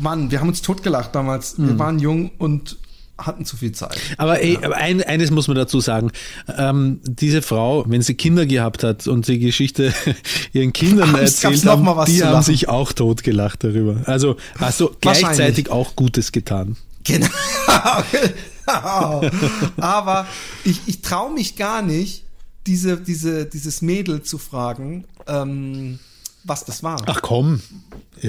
[0.00, 1.58] Mann, wir haben uns totgelacht damals.
[1.58, 2.76] Wir waren jung und
[3.18, 3.98] hatten zu viel Zeit.
[4.18, 6.10] Aber, ey, aber ein, eines muss man dazu sagen.
[6.56, 9.92] Ähm, diese Frau, wenn sie Kinder gehabt hat und die Geschichte
[10.52, 12.42] ihren Kindern gab's erzählt haben, die haben lachen.
[12.42, 14.02] sich auch totgelacht darüber.
[14.04, 16.76] Also hast du gleichzeitig auch Gutes getan.
[17.04, 17.28] Genau.
[19.76, 20.26] Aber
[20.64, 22.24] ich, ich traue mich gar nicht,
[22.66, 25.98] diese, diese, dieses Mädel zu fragen, ähm,
[26.44, 27.00] was das war.
[27.06, 27.60] Ach komm,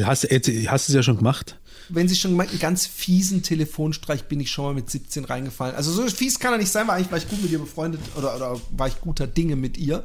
[0.03, 1.57] hast, jetzt- hast du es ja schon gemacht.
[1.89, 5.75] Wenn sie schon gemeint, einen ganz fiesen Telefonstreich bin ich schon mal mit 17 reingefallen.
[5.75, 8.01] Also so fies kann er nicht sein, weil eigentlich war ich gut mit ihr befreundet
[8.17, 10.03] oder, oder war ich guter Dinge mit ihr.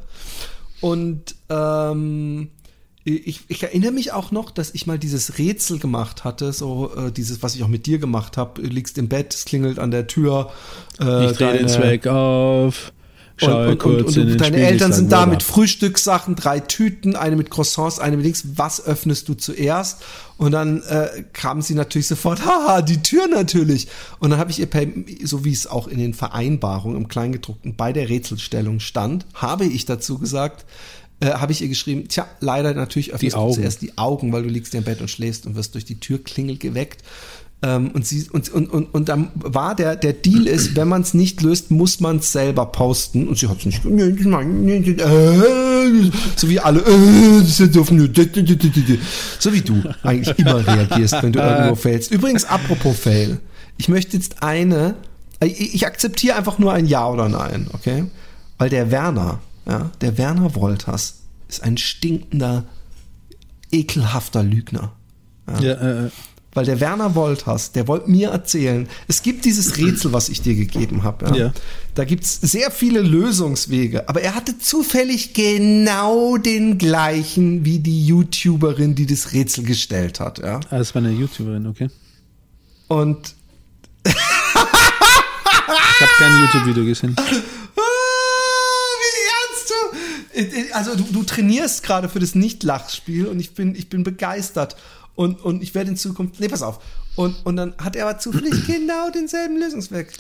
[0.81, 2.51] Und ähm,
[3.05, 7.11] ich, ich erinnere mich auch noch, dass ich mal dieses Rätsel gemacht hatte, so äh,
[7.11, 8.63] dieses, was ich auch mit dir gemacht habe.
[8.63, 10.51] Du liegst im Bett, es klingelt an der Tür.
[11.01, 12.93] Äh, Ich drehe den Zweig auf.
[13.37, 17.17] Schaue und, und, kurz und, und deine Spiegel, Eltern sind da mit Frühstückssachen, drei Tüten,
[17.17, 18.45] eine mit Croissants, eine mit links.
[18.57, 20.03] Was öffnest du zuerst?
[20.37, 23.89] Und dann äh, kamen sie natürlich sofort, haha, die Tür natürlich.
[24.21, 24.69] Und dann habe ich ihr,
[25.25, 29.87] so wie es auch in den Vereinbarungen im Kleingedruckten bei der Rätselstellung stand, habe ich
[29.87, 30.65] dazu gesagt,
[31.23, 34.43] äh, habe ich ihr geschrieben, tja, leider natürlich öffnest Die du zuerst die Augen, weil
[34.43, 37.03] du liegst im Bett und schläfst und wirst durch die Türklingel geweckt.
[37.65, 41.03] Ähm, und, sie, und, und, und, und dann war der, der Deal ist, wenn man
[41.03, 43.29] es nicht löst, muss man es selber posten.
[43.29, 43.85] Und sie hat es nicht.
[45.01, 46.81] äh, So wie alle.
[46.81, 47.45] äh,
[49.39, 52.11] So wie du eigentlich immer reagierst, wenn du irgendwo failst.
[52.11, 53.39] Übrigens, apropos Fail.
[53.77, 54.97] Ich möchte jetzt eine.
[55.41, 58.05] Ich akzeptiere einfach nur ein Ja oder Nein, okay?
[58.59, 62.65] Weil der Werner, ja, der Werner Wolters ist ein stinkender,
[63.71, 64.93] ekelhafter Lügner.
[65.61, 66.11] Ja, äh,
[66.55, 70.55] Weil der Werner Wolters, der wollte mir erzählen, es gibt dieses Rätsel, was ich dir
[70.55, 71.27] gegeben habe.
[71.27, 71.35] Ja?
[71.35, 71.53] Ja.
[71.95, 78.95] Da gibt's sehr viele Lösungswege, aber er hatte zufällig genau den gleichen wie die YouTuberin,
[78.95, 80.39] die das Rätsel gestellt hat.
[80.39, 80.61] Ja?
[80.71, 81.89] ah, das war eine YouTuberin, okay.
[82.89, 83.35] Und
[84.05, 84.15] Ich
[86.01, 87.17] habe kein YouTube-Video gesehen.
[87.75, 87.81] Ah,
[89.01, 89.75] wie ernst du?
[90.73, 94.77] Also du, du trainierst gerade für das Nicht-Lachspiel und ich bin, ich bin begeistert.
[95.15, 96.41] Und, und ich werde in Zukunft.
[96.41, 96.81] Nee, pass auf.
[97.17, 100.11] Und, und dann hat er aber zufällig genau denselben Lösungsweg.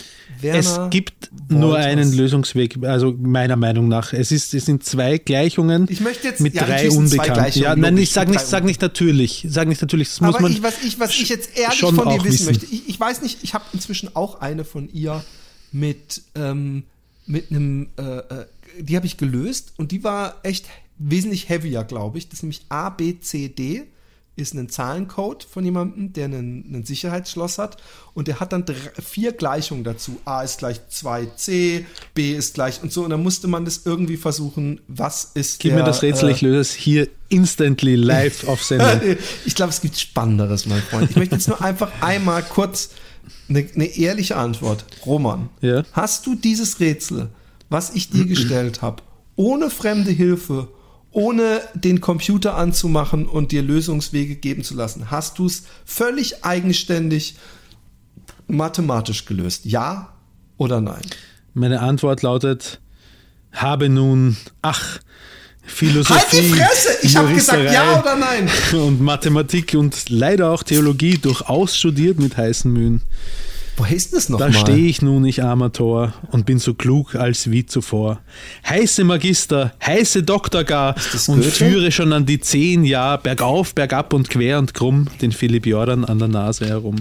[0.40, 4.12] Werner Es gibt nur einen Lösungsweg, also meiner Meinung nach.
[4.12, 7.58] Es, ist, es sind zwei Gleichungen Ich möchte jetzt- mit ja, drei Unbekannten.
[7.58, 9.46] Ja, nein, ich sag mit nicht, sag nicht natürlich.
[9.48, 10.08] Sag nicht natürlich.
[10.10, 12.46] Das muss Aber man ich, was, ich, was ich jetzt ehrlich von dir wissen, wissen.
[12.46, 15.24] möchte, ich, ich weiß nicht, ich habe inzwischen auch eine von ihr
[15.72, 16.82] mit, ähm,
[17.26, 18.46] mit einem, äh, äh,
[18.78, 20.66] die habe ich gelöst und die war echt
[20.98, 22.28] wesentlich heavier, glaube ich.
[22.28, 23.84] Das ist nämlich A, B, C, D
[24.34, 27.76] ist ein Zahlencode von jemandem, der einen, einen Sicherheitsschloss hat
[28.14, 30.18] und der hat dann drei, vier Gleichungen dazu.
[30.24, 34.16] A ist gleich 2C, B ist gleich und so und dann musste man das irgendwie
[34.16, 38.44] versuchen, was ist Gib der, mir das Rätsel, äh, ich löse es hier instantly live
[38.48, 39.16] auf Sendung.
[39.44, 41.10] ich glaube, es gibt Spannenderes, mein Freund.
[41.10, 42.90] Ich möchte jetzt nur einfach einmal kurz
[43.50, 44.86] eine, eine ehrliche Antwort.
[45.04, 45.84] Roman, Ja?
[45.92, 47.28] hast du dieses Rätsel,
[47.72, 49.02] was ich dir gestellt habe,
[49.34, 50.68] ohne fremde Hilfe,
[51.10, 57.36] ohne den Computer anzumachen und dir Lösungswege geben zu lassen, hast du es völlig eigenständig
[58.46, 59.64] mathematisch gelöst?
[59.64, 60.12] Ja
[60.56, 61.02] oder nein?
[61.54, 62.80] Meine Antwort lautet:
[63.52, 65.00] Habe nun, ach,
[65.64, 66.14] Philosophie.
[66.14, 66.88] Halt die Fresse!
[67.02, 68.48] Ich habe gesagt ja oder nein.
[68.72, 73.02] Und Mathematik und leider auch Theologie durchaus studiert mit heißen Mühen.
[73.76, 74.52] Woher ist das Da nochmal?
[74.54, 78.20] stehe ich nun, ich armer Tor, und bin so klug als wie zuvor.
[78.68, 80.94] Heiße Magister, heiße Doktor gar,
[81.26, 85.64] und führe schon an die zehn Jahr bergauf, bergab und quer und krumm den Philipp
[85.66, 86.96] Jordan an der Nase herum.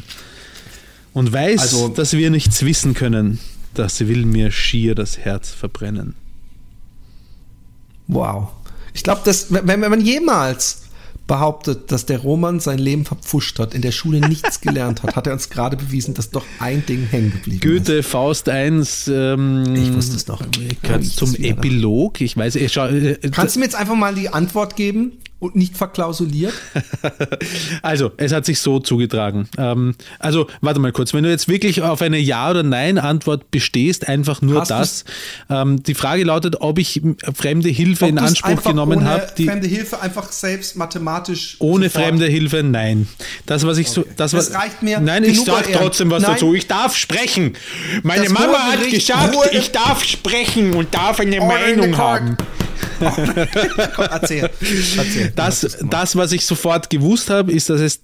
[1.13, 3.39] Und weiß, Also- dass wir nichts wissen können,
[3.73, 6.15] das will mir schier das Herz verbrennen.
[8.07, 8.49] Wow.
[8.93, 10.84] Ich glaube, dass wenn, wenn man jemals
[11.32, 15.28] behauptet, dass der Roman sein Leben verpfuscht hat, in der Schule nichts gelernt hat, hat
[15.28, 17.86] er uns gerade bewiesen, dass doch ein Ding hängen geblieben ist.
[17.86, 20.44] Goethe, Faust 1, ähm, Ich wusste es doch.
[21.15, 21.34] zum.
[21.36, 22.20] Epilog.
[22.20, 25.56] Ich weiß, ich schau, äh, Kannst du mir jetzt einfach mal die Antwort geben und
[25.58, 26.54] nicht verklausuliert?
[27.82, 29.47] Also, es hat sich so zugetragen.
[29.58, 31.13] Ähm, also, warte mal kurz.
[31.13, 35.06] Wenn du jetzt wirklich auf eine Ja- oder Nein-Antwort bestehst, einfach nur Hast das.
[35.49, 37.01] Ähm, die Frage lautet, ob ich
[37.34, 39.27] fremde Hilfe in Ob du's Anspruch genommen ohne habe.
[39.38, 43.08] Die fremde Hilfe einfach selbst mathematisch ohne sofort- fremde Hilfe, nein.
[43.45, 45.82] Das, was ich so, das, Das reicht mir Nein, ich genug sag an Ehren.
[45.82, 46.34] trotzdem was Nein.
[46.34, 46.54] dazu.
[46.54, 47.54] Ich darf sprechen.
[48.04, 52.38] Meine Das Mama hat gesagt, ich darf sprechen und darf eine in Meinung haben.
[53.96, 54.50] Komm, erzähl.
[54.98, 55.34] erzähl.
[55.36, 58.02] Das, das, was ich sofort gewusst habe, ist, dass es,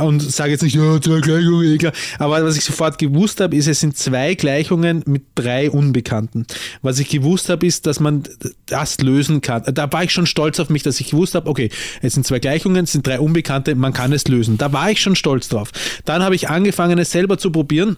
[0.00, 3.56] und sage jetzt nicht, ja, zwei Gleichungen, eh klar, aber was ich sofort gewusst habe,
[3.56, 6.46] ist, es sind zwei Gleichungen mit drei Unbekannten.
[6.82, 8.24] Was ich gewusst habe, ist, dass man
[8.66, 9.62] das lösen kann.
[9.72, 11.70] Da war ich schon stolz auf mich, dass ich gewusst habe, okay,
[12.02, 14.58] es sind zwei Gleichungen, es sind drei Unbekannte, man kann es lösen.
[14.58, 15.70] Da war ich schon stolz drauf.
[16.04, 17.96] Dann habe ich angefangen, es selber zu probieren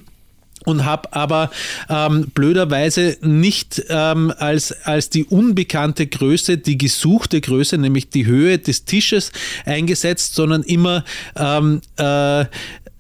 [0.65, 1.51] und habe aber
[1.89, 8.59] ähm, blöderweise nicht ähm, als, als die unbekannte Größe, die gesuchte Größe, nämlich die Höhe
[8.59, 9.33] des Tisches
[9.65, 11.05] eingesetzt, sondern immer
[11.37, 12.45] ähm, äh,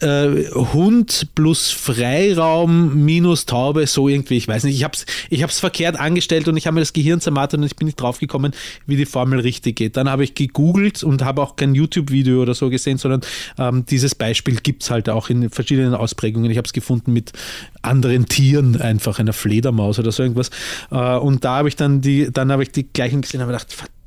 [0.00, 4.76] äh, Hund plus Freiraum minus Taube, so irgendwie, ich weiß nicht.
[4.76, 7.76] Ich habe es ich verkehrt angestellt und ich habe mir das Gehirn zermartert und ich
[7.76, 8.52] bin nicht draufgekommen,
[8.86, 9.96] wie die Formel richtig geht.
[9.96, 13.22] Dann habe ich gegoogelt und habe auch kein YouTube-Video oder so gesehen, sondern
[13.58, 16.50] ähm, dieses Beispiel gibt es halt auch in verschiedenen Ausprägungen.
[16.50, 17.32] Ich habe es gefunden mit
[17.82, 20.50] anderen Tieren, einfach einer Fledermaus oder so irgendwas.
[20.90, 23.52] Äh, und da habe ich dann die, dann habe ich die Gleichung gesehen und habe
[23.52, 23.97] gedacht, verdammt,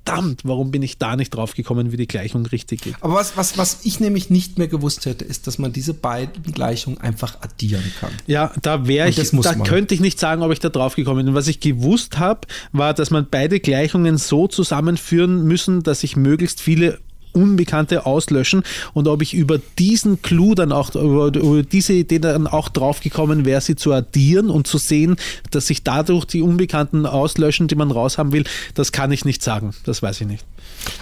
[0.44, 2.96] warum bin ich da nicht drauf gekommen, wie die Gleichung richtig geht.
[3.02, 6.44] Aber was, was, was ich nämlich nicht mehr gewusst hätte, ist, dass man diese beiden
[6.44, 8.12] Gleichungen einfach addieren kann.
[8.28, 9.64] Ja, da wäre ich, da man.
[9.64, 11.36] könnte ich nicht sagen, ob ich da drauf gekommen bin.
[11.36, 16.62] Was ich gewusst habe, war, dass man beide Gleichungen so zusammenführen müssen, dass ich möglichst
[16.62, 17.00] viele
[17.34, 18.64] Unbekannte auslöschen
[18.94, 21.32] und ob ich über diesen Clou dann auch, über,
[21.64, 25.16] diese Idee dann auch drauf gekommen wäre, sie zu addieren und zu sehen,
[25.52, 28.44] dass sich dadurch die Unbekannten auslöschen, die man raushaben will,
[28.76, 29.74] das kann ich nicht sagen.
[29.86, 30.46] Das weiß ich nicht.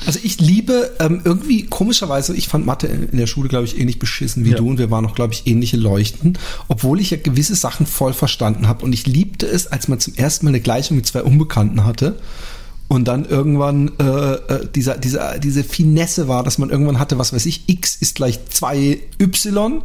[0.05, 3.79] Also ich liebe ähm, irgendwie komischerweise, ich fand Mathe in, in der Schule, glaube ich,
[3.79, 4.57] ähnlich beschissen wie Ja.
[4.57, 6.37] du und wir waren auch, glaube ich, ähnliche Leuchten,
[6.67, 10.15] obwohl ich ja gewisse Sachen voll verstanden habe und ich liebte es, als man zum
[10.15, 12.17] ersten Mal eine Gleichung mit zwei Unbekannten hatte
[12.89, 17.31] und dann irgendwann äh, äh, dieser, dieser, diese Finesse war, dass man irgendwann hatte, was
[17.31, 19.81] weiß ich, x ist gleich 2y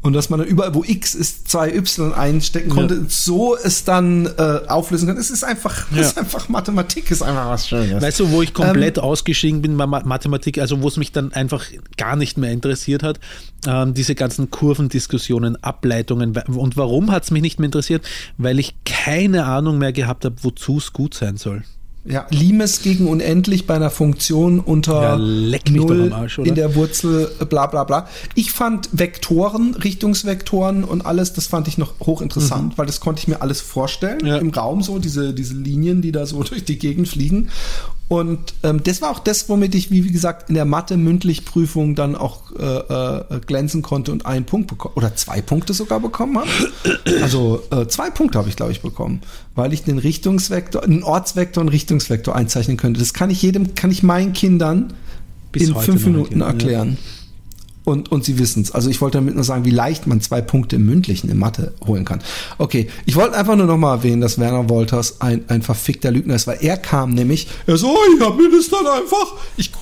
[0.00, 3.00] und dass man dann überall, wo x ist, 2y einstecken konnte, Ja.
[3.08, 5.16] so es dann äh, auflösen kann.
[5.16, 6.02] Es ist einfach, es Ja.
[6.02, 8.00] ist einfach Mathematik, ist einfach was Schönes.
[8.00, 11.10] Weißt du, wo ich komplett Ähm, ausgestiegen bin bei Ma- Mathematik, also wo es mich
[11.10, 11.64] dann einfach
[11.96, 13.18] gar nicht mehr interessiert hat,
[13.66, 16.36] ähm, diese ganzen Kurvendiskussionen, Ableitungen.
[16.46, 18.04] Und warum hat es mich nicht mehr interessiert?
[18.36, 21.64] Weil ich keine Ahnung mehr gehabt habe, wozu es gut sein soll.
[22.04, 26.38] Ja, Limes gegen unendlich bei einer Funktion unter Ja, leck mich doch Null am Arsch,
[26.38, 26.48] oder?
[26.48, 28.08] in der Wurzel, äh, bla bla bla.
[28.34, 33.28] Ich fand Vektoren, Richtungsvektoren und alles, das fand ich noch hochinteressant, weil das konnte ich
[33.28, 34.38] mir alles vorstellen Ja.
[34.38, 37.48] im Raum so, diese, diese Linien, die da so durch die Gegend fliegen.
[38.08, 42.50] Und ähm, das war auch das, womit ich, wie, gesagt, in der Mathe-Mündlich-Prüfung dann auch
[42.58, 46.48] äh, äh, glänzen konnte und einen Punkt bekommen oder zwei Punkte sogar bekommen habe.
[47.20, 49.20] Also äh, zwei Punkte habe ich, glaube ich, bekommen,
[49.54, 52.98] weil ich den Richtungsvektor, einen Ortsvektor und Richtungsvektor einzeichnen könnte.
[52.98, 54.94] Das kann ich jedem, kann ich meinen Kindern
[55.52, 57.17] Bis in fünf Minuten erklären, ja.
[57.88, 58.72] Und, und sie wissen es.
[58.72, 61.72] Also ich wollte damit nur sagen, wie leicht man zwei Punkte im Mündlichen in Mathe
[61.86, 62.20] holen kann.
[62.58, 66.34] Okay, ich wollte einfach nur noch mal erwähnen, dass Werner Wolters ein, ein verfickter Lügner
[66.34, 69.72] ist, weil er kam nämlich, er so, ich hab mir das dann einfach, ich,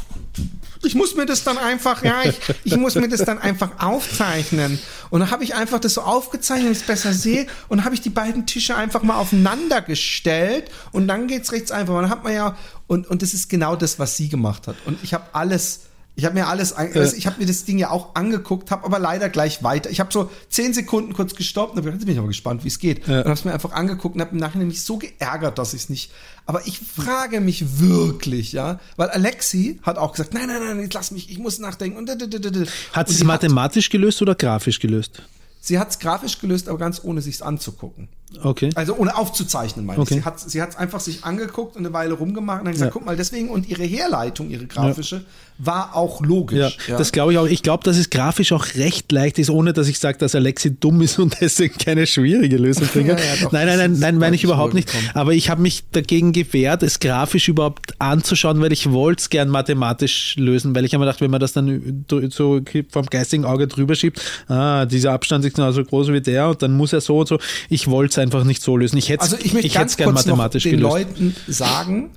[0.85, 4.79] ich muss mir das dann einfach, ja, ich, ich muss mir das dann einfach aufzeichnen.
[5.11, 7.49] Und dann habe ich einfach das so aufgezeichnet, dass ich es besser sehe.
[7.67, 10.71] Und habe ich die beiden Tische einfach mal aufeinander gestellt.
[10.93, 11.95] Und dann geht's rechts einfach.
[11.95, 14.77] Und dann hat man ja, und, und das ist genau das, was sie gemacht hat.
[14.85, 15.81] Und ich habe alles,
[16.17, 18.99] ich habe mir alles, also ich habe mir das Ding ja auch angeguckt, habe aber
[18.99, 19.91] leider gleich weiter.
[19.91, 22.79] Ich habe so zehn Sekunden kurz gestoppt und jetzt bin ich aber gespannt, wie es
[22.79, 23.07] geht.
[23.07, 25.83] Und habe es mir einfach angeguckt und habe im Nachhinein mich so geärgert, dass ich
[25.83, 26.11] es nicht.
[26.47, 30.95] Aber ich frage mich wirklich, ja, weil Alexi hat auch gesagt, nein, nein, nein, jetzt
[30.95, 31.99] lass mich, ich muss nachdenken.
[31.99, 35.23] Und, Hat sie es mathematisch gelöst oder grafisch gelöst?
[35.61, 38.09] Sie hat es grafisch gelöst, aber ganz ohne sich's anzugucken.
[38.43, 38.71] Okay.
[38.75, 40.15] Also ohne aufzuzeichnen, meine Okay.
[40.15, 40.21] ich.
[40.21, 42.93] Sie hat sie hat's einfach sich angeguckt und eine Weile rumgemacht und dann gesagt, Ja.
[42.93, 45.25] guck mal, deswegen und ihre Herleitung, ihre grafische,
[45.59, 46.77] war auch logisch.
[46.87, 47.47] Ja, das glaube ich auch.
[47.47, 50.75] Ich glaube, dass es grafisch auch recht leicht ist, ohne dass ich sage, dass Alexi
[50.79, 52.89] dumm ist und deswegen keine schwierige Lösung.
[52.97, 54.91] Ja, ja, doch, nein, nein, nein, ist nein, meine ich überhaupt nicht.
[55.15, 59.49] Aber ich habe mich dagegen gewehrt, es grafisch überhaupt anzuschauen, weil ich wollte es gern
[59.49, 62.61] mathematisch lösen, weil ich habe mir gedacht, wenn man das dann so
[62.91, 66.73] vom geistigen Auge drüber schiebt, ah, dieser Abstand ist genauso groß wie der und dann
[66.77, 67.39] muss er so und so.
[67.69, 68.97] Ich wollte es einfach nicht so lösen.
[68.97, 70.93] Ich hätte Also ich möchte ich ganz gern kurz noch mathematisch den gelöst.
[70.93, 72.11] Leuten sagen,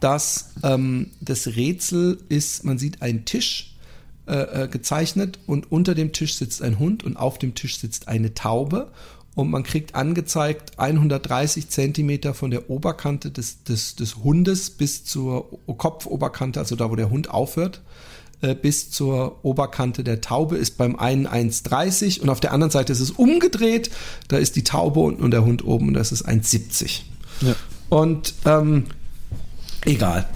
[0.00, 3.74] dass ähm, das Rätsel ist, man sieht einen Tisch
[4.26, 8.08] äh, äh, gezeichnet und unter dem Tisch sitzt ein Hund und auf dem Tisch sitzt
[8.08, 8.90] eine Taube
[9.34, 15.58] und man kriegt angezeigt 130 Zentimeter von der Oberkante des, des, des Hundes bis zur
[15.66, 17.82] Kopfoberkante, also da, wo der Hund aufhört,
[18.44, 22.92] äh, bis zur Oberkante der Taube ist beim einen 1,30 und auf der anderen Seite
[22.92, 23.90] ist es umgedreht,
[24.28, 27.00] da ist die Taube unten und der Hund oben und das ist 1,70.
[27.40, 27.54] Ja.
[27.88, 28.84] Und ähm,
[29.84, 30.28] egal.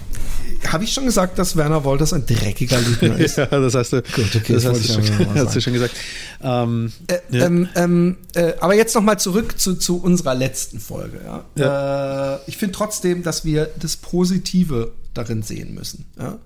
[0.67, 3.37] Habe ich schon gesagt, dass Werner Wolters ein dreckiger Lügner ist?
[3.37, 5.93] Ja, das hast du, Gut, okay, das hast, du schon, hast du schon gesagt.
[6.41, 7.45] Ähm, Äh, ja.
[7.45, 11.21] ähm, ähm, äh, aber jetzt noch mal zurück zu, zu unserer letzten Folge.
[11.55, 12.35] Ja?
[12.35, 16.05] Äh, ich finde trotzdem, dass wir das Positive darin sehen müssen.
[16.17, 16.39] Ja?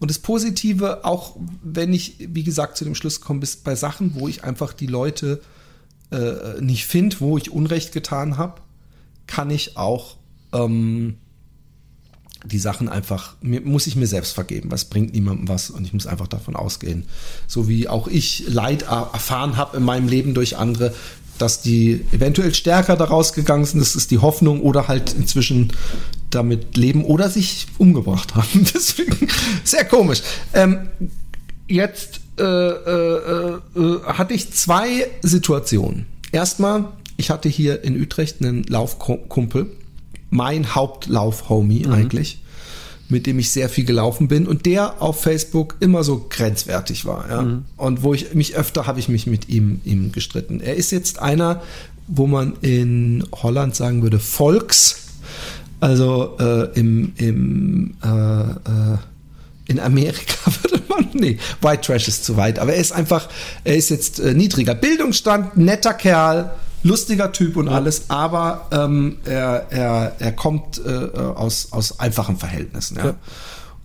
[0.00, 4.14] Und das Positive, auch wenn ich, wie gesagt, zu dem Schluss komme, ist bei Sachen,
[4.14, 5.40] wo ich einfach die Leute
[6.10, 8.60] äh, nicht finde, wo ich Unrecht getan habe,
[9.26, 10.16] kann ich auch
[10.52, 11.16] ähm,
[12.44, 15.92] die Sachen einfach, mir, muss ich mir selbst vergeben, was bringt niemandem was und ich
[15.92, 17.04] muss einfach davon ausgehen.
[17.46, 20.94] So wie auch ich Leid er- erfahren habe in meinem Leben durch andere,
[21.38, 25.72] dass die eventuell stärker daraus gegangen sind, das ist die Hoffnung oder halt inzwischen
[26.30, 28.66] damit leben oder sich umgebracht haben.
[28.74, 29.28] Deswegen
[29.64, 30.22] sehr komisch.
[30.54, 30.88] Ähm,
[31.66, 36.06] jetzt äh, äh, äh, hatte ich zwei Situationen.
[36.30, 36.84] Erstmal,
[37.16, 39.66] ich hatte hier in Utrecht einen Laufkumpel,
[40.30, 42.42] mein Hauptlauf-Homie eigentlich,
[43.08, 47.28] mit dem ich sehr viel gelaufen bin und der auf Facebook immer so grenzwertig war.
[47.28, 47.62] Ja?
[47.76, 50.60] Und wo ich mich öfter habe ich mich mit ihm, ihm gestritten.
[50.60, 51.62] Er ist jetzt einer,
[52.06, 55.07] wo man in Holland sagen würde, Volks.
[55.80, 58.98] Also äh, im, im äh, äh,
[59.66, 63.28] in Amerika würde man, nee, White Trash ist zu weit, aber er ist einfach,
[63.64, 66.50] er ist jetzt äh, niedriger Bildungsstand, netter Kerl,
[66.82, 72.96] lustiger Typ und alles, aber ähm, er, er, er kommt äh, aus, aus einfachen Verhältnissen.
[72.96, 73.06] Ja.
[73.06, 73.14] Ja.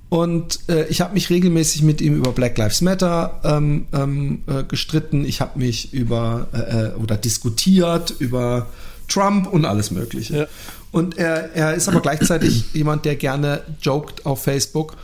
[0.09, 4.63] Und äh, ich habe mich regelmäßig mit ihm über Black Lives Matter ähm, ähm, äh,
[4.63, 5.25] gestritten.
[5.25, 8.67] Ich habe mich über äh, äh, oder diskutiert über
[9.07, 10.37] Trump und alles Mögliche.
[10.37, 10.45] Ja.
[10.93, 14.95] Und er, er ist aber gleichzeitig jemand, der gerne joked auf Facebook.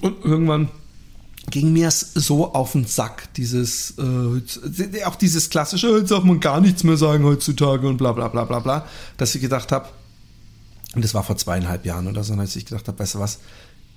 [0.00, 0.70] Und irgendwann
[1.50, 6.40] ging mir es so auf den Sack, dieses, äh, auch dieses klassische, jetzt darf man
[6.40, 8.86] gar nichts mehr sagen heutzutage und bla bla bla bla bla,
[9.16, 9.88] dass ich gedacht habe,
[10.94, 13.38] und das war vor zweieinhalb Jahren oder so, als ich gedacht habe, weißt du was,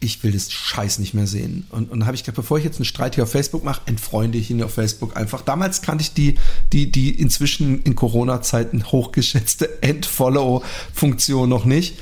[0.01, 1.65] ich will das Scheiß nicht mehr sehen.
[1.69, 4.37] Und, und habe ich gedacht, bevor ich jetzt einen Streit hier auf Facebook mache, entfreunde
[4.37, 5.41] ich ihn auf Facebook einfach.
[5.43, 6.35] Damals kannte ich die,
[6.73, 11.99] die, die inzwischen in Corona-Zeiten hochgeschätzte End-Follow-Funktion noch nicht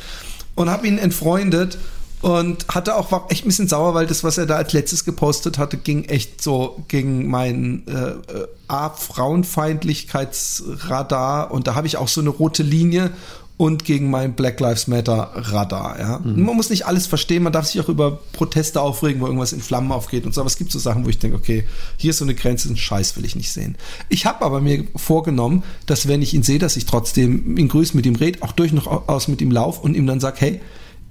[0.55, 1.77] und habe ihn entfreundet
[2.21, 5.05] und hatte auch war echt ein bisschen sauer, weil das, was er da als letztes
[5.05, 11.97] gepostet hatte, ging echt so gegen mein äh, äh, A Frauenfeindlichkeitsradar und da habe ich
[11.97, 13.11] auch so eine rote Linie
[13.59, 15.99] und gegen mein Black Lives Matter Radar.
[15.99, 16.21] Ja.
[16.23, 19.59] Man muss nicht alles verstehen, man darf sich auch über Proteste aufregen, wo irgendwas in
[19.59, 21.65] Flammen aufgeht und so, aber es gibt so Sachen, wo ich denke, okay,
[21.97, 23.75] hier ist so eine Grenze, einen Scheiß will ich nicht sehen.
[24.07, 27.97] Ich habe aber mir vorgenommen, dass wenn ich ihn sehe, dass ich trotzdem ihn grüße,
[27.97, 30.61] mit ihm rede, auch durch noch aus mit ihm lauf und ihm dann sag, hey,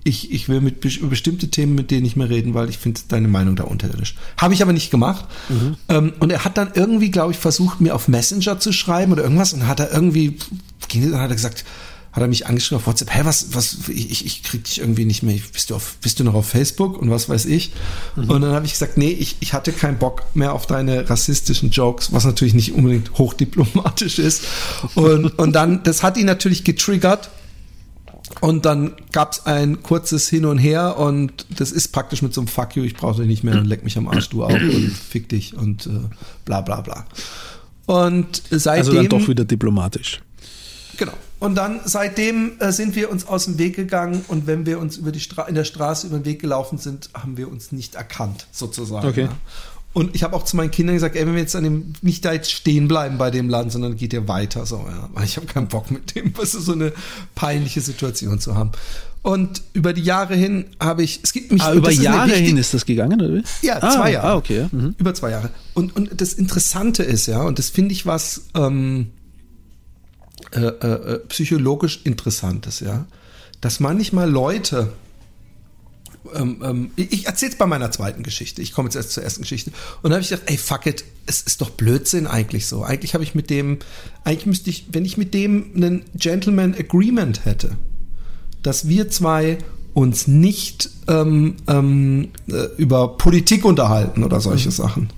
[0.09, 3.01] ich, ich will mit über bestimmte Themen mit denen nicht mehr reden, weil ich finde
[3.09, 4.15] deine Meinung da unterirdisch.
[4.37, 5.27] Habe ich aber nicht gemacht.
[5.89, 9.23] Ähm, und er hat dann irgendwie, glaube ich, versucht, mir auf Messenger zu schreiben oder
[9.23, 10.39] irgendwas und hat er irgendwie,
[10.89, 11.65] ging, dann hat er gesagt,
[12.11, 15.23] hat er mich angeschrieben auf WhatsApp, hä, was, was, ich, ich- krieg dich irgendwie nicht
[15.23, 17.73] mehr, bist du auf, bist du noch auf Facebook und was weiß ich?
[18.17, 21.71] Und dann habe ich gesagt, nee, ich, ich hatte keinen Bock mehr auf deine rassistischen
[21.71, 24.45] Jokes, was natürlich nicht unbedingt hochdiplomatisch ist.
[24.95, 27.29] Und, und dann, das hat ihn natürlich getriggert.
[28.41, 32.49] Und dann gab's ein kurzes Hin und Her und das ist praktisch mit so einem
[32.49, 34.93] Fuck you, ich brauche dich nicht mehr und leck mich am Arsch, du auch und
[35.11, 35.91] fick dich und äh,
[36.45, 37.07] bla bla bla.
[37.87, 38.79] Und seitdem...
[38.79, 40.21] Also dann doch wieder diplomatisch.
[40.99, 41.13] Genau.
[41.41, 44.97] Und dann seitdem äh, sind wir uns aus dem Weg gegangen und wenn wir uns
[44.97, 47.95] über die Stra in der Straße über den Weg gelaufen sind, haben wir uns nicht
[47.95, 49.07] erkannt, sozusagen.
[49.07, 49.23] Okay.
[49.23, 49.37] Ja.
[49.99, 52.25] Und ich habe auch zu meinen Kindern gesagt, ey, wenn wir jetzt an dem, nicht
[52.25, 55.09] da jetzt stehen bleiben bei dem Land, sondern geht ihr weiter, so, ja.
[55.13, 56.93] Weil ich habe keinen Bock mit dem, was ist so eine
[57.35, 58.71] peinliche Situation zu haben.
[59.23, 62.57] Und über die Jahre hin habe ich, es gibt mich Ah, über Jahre wichtig- hin
[62.59, 64.29] ist das gegangen, oder ja, ah, zwei Jahre.
[64.29, 64.59] Ah, okay.
[64.61, 64.69] Ja.
[64.71, 64.95] Mhm.
[64.99, 65.51] Über zwei Jahre.
[65.75, 69.09] Und, und das Interessante ist, ja, und das finde ich was ähm,
[70.53, 73.07] äh, äh, äh, psychologisch Interessantes, ja,
[73.61, 74.93] dass manchmal Leute,
[76.35, 79.43] ähm, ähm, ich, erzähle es bei meiner zweiten Geschichte, ich komme jetzt erst zur ersten
[79.43, 79.71] Geschichte,
[80.03, 82.83] und da habe ich gedacht, ey, fuck it, es ist doch Blödsinn eigentlich so.
[82.83, 83.79] Eigentlich habe ich mit dem,
[84.25, 87.77] eigentlich müsste ich, wenn ich mit dem einen Gentleman Agreement hätte,
[88.63, 89.59] dass wir zwei
[89.95, 95.11] uns nicht ähm, ähm, äh, über Politik unterhalten oder solche Sachen,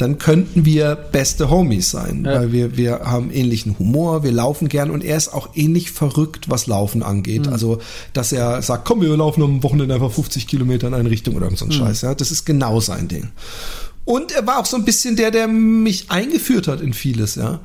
[0.00, 2.34] dann könnten wir beste Homies sein, Ja.
[2.40, 6.48] weil wir, wir haben ähnlichen Humor, wir laufen gern und er ist auch ähnlich verrückt,
[6.48, 7.48] was Laufen angeht.
[7.48, 7.78] Also,
[8.12, 11.46] dass er sagt, komm, wir laufen am Wochenende einfach 50 Kilometer in eine Richtung oder
[11.46, 12.02] irgend so ein Scheiß.
[12.02, 13.28] Ja, das ist genau sein Ding.
[14.04, 17.60] Und er war auch so ein bisschen der, der mich eingeführt hat in vieles, ja.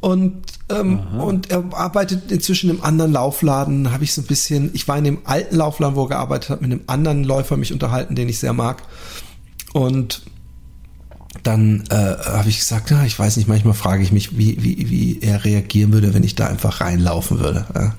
[0.00, 0.34] Und,
[0.70, 4.96] ähm, und er arbeitet inzwischen im anderen Laufladen, habe ich so ein bisschen, ich war
[4.96, 8.28] in dem alten Laufladen, wo er gearbeitet hat, mit einem anderen Läufer mich unterhalten, den
[8.28, 8.82] ich sehr mag.
[9.74, 10.22] Und
[11.42, 14.90] dann äh, habe ich gesagt, ja, ich weiß nicht, manchmal frage ich mich, wie, wie,
[14.90, 17.66] wie er reagieren würde, wenn ich da einfach reinlaufen würde.
[17.74, 17.94] Ja?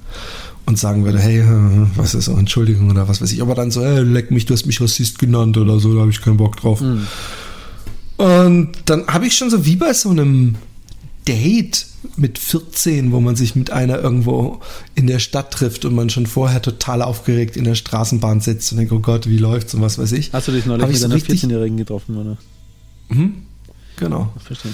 [0.66, 3.42] Und sagen würde, hey, äh, was ist so, Entschuldigung oder was weiß ich.
[3.42, 6.12] Aber dann so, hey, leck mich, du hast mich Rassist genannt oder so, da habe
[6.12, 6.82] ich keinen Bock drauf.
[8.18, 10.56] Und dann habe ich schon so wie bei so einem
[11.28, 11.88] Date
[12.18, 14.60] mit 14, wo man sich mit einer irgendwo
[14.96, 18.78] in der Stadt trifft und man schon vorher total aufgeregt in der Straßenbahn sitzt und
[18.80, 20.32] denkt, oh Gott, wie läuft's und was weiß ich.
[20.34, 22.38] Hast du dich neulich mit so einer richtig- 14-Jährigen getroffen, oder?
[23.98, 24.34] Genau.
[24.44, 24.74] Verstehe.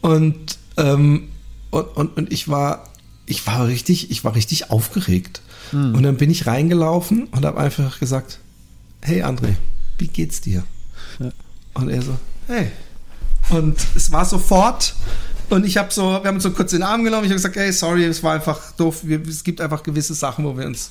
[0.00, 1.28] Und, ähm,
[1.70, 2.90] und, und, und ich war,
[3.26, 5.40] ich war richtig, ich war richtig aufgeregt.
[5.72, 8.38] Und dann bin ich reingelaufen und habe einfach gesagt,
[9.00, 9.56] hey André,
[9.98, 10.62] wie geht's dir?
[11.18, 11.30] Ja.
[11.74, 12.70] Und er so, hey.
[13.50, 14.94] Und es war sofort,
[15.50, 17.36] und ich habe so, wir haben uns so kurz in den Arm genommen, ich habe
[17.36, 20.66] gesagt, hey, sorry, es war einfach doof, wir, es gibt einfach gewisse Sachen, wo wir
[20.66, 20.90] uns,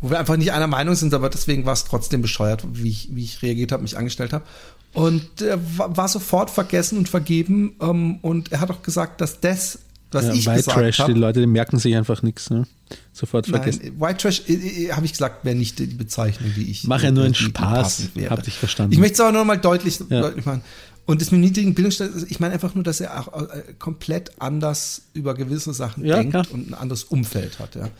[0.00, 3.08] wo wir einfach nicht einer Meinung sind, aber deswegen war es trotzdem bescheuert, wie ich,
[3.12, 4.44] wie ich reagiert habe, mich angestellt habe.
[4.96, 7.74] Und er war, sofort vergessen und vergeben.
[7.80, 9.78] Ähm, und er hat auch gesagt, dass das,
[10.10, 12.48] was Ja, ich White gesagt Trash, die habe, Leute, die merken sich einfach nichts.
[12.50, 12.66] Ne?
[13.12, 13.80] Sofort vergessen.
[13.84, 16.84] Nein, White Trash, äh, äh, habe ich gesagt, wäre nicht die Bezeichnung, die ich.
[16.84, 17.72] Mach ja nur einen die- die Spaß.
[17.82, 18.30] passend wäre.
[18.30, 18.92] Hab dich verstanden.
[18.94, 20.22] Ich möchte es aber nur mal deutlich, Ja.
[20.22, 20.62] deutlich machen.
[21.04, 24.40] Und das mit niedrigen Bildungsstand, also ich meine einfach nur, dass er auch äh, komplett
[24.40, 26.46] anders über gewisse Sachen Ja, denkt klar.
[26.52, 27.74] und ein anderes Umfeld hat.
[27.76, 27.90] Ja.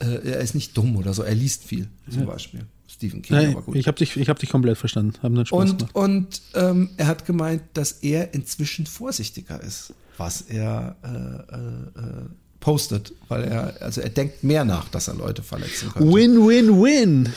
[0.00, 2.60] äh, er ist nicht dumm oder so, er liest viel, zum Beispiel.
[3.00, 3.76] Stephen King, Nein, aber gut.
[3.76, 5.14] ich habe dich, ich hab dich komplett verstanden.
[5.22, 5.94] Dann Spaß Und, gemacht.
[5.96, 12.26] und ähm, er hat gemeint, dass er inzwischen vorsichtiger ist, was er äh, äh, äh,
[12.60, 16.12] postet, weil er, also er denkt mehr nach, dass er Leute verletzen könnte.
[16.12, 17.32] Win, win, win.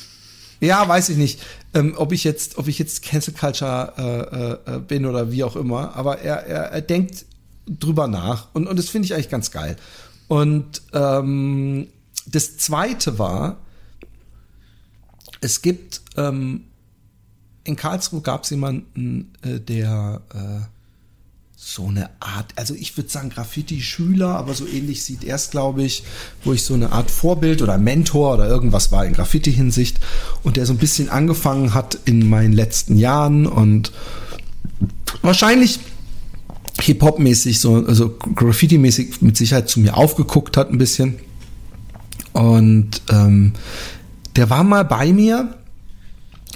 [0.60, 1.42] Ja, weiß ich nicht,
[1.74, 5.56] ähm, ob ich jetzt, ob ich jetzt Cancel Culture äh, äh, bin oder wie auch
[5.56, 7.26] immer, aber er, er, er denkt
[7.68, 9.78] drüber nach und, und das finde ich eigentlich ganz geil.
[10.28, 11.88] Und ähm,
[12.26, 13.63] das zweite war,
[15.44, 16.62] es gibt ähm,
[17.66, 20.66] in Karlsruhe gab es jemanden, äh, der äh,
[21.56, 25.84] so eine Art, also ich würde sagen Graffiti-Schüler, aber so ähnlich sieht er es, glaube
[25.84, 26.04] ich,
[26.44, 30.00] wo ich so eine Art Vorbild oder Mentor oder irgendwas war in Graffiti-Hinsicht
[30.44, 33.94] und der so ein bisschen angefangen hat in meinen letzten Jahren und
[35.22, 35.80] wahrscheinlich
[36.82, 41.20] Hip-Hop-mäßig, so, also Graffiti-mäßig mit Sicherheit zu mir aufgeguckt hat ein bisschen.
[42.34, 43.54] Und ähm,
[44.36, 45.56] der war mal bei mir,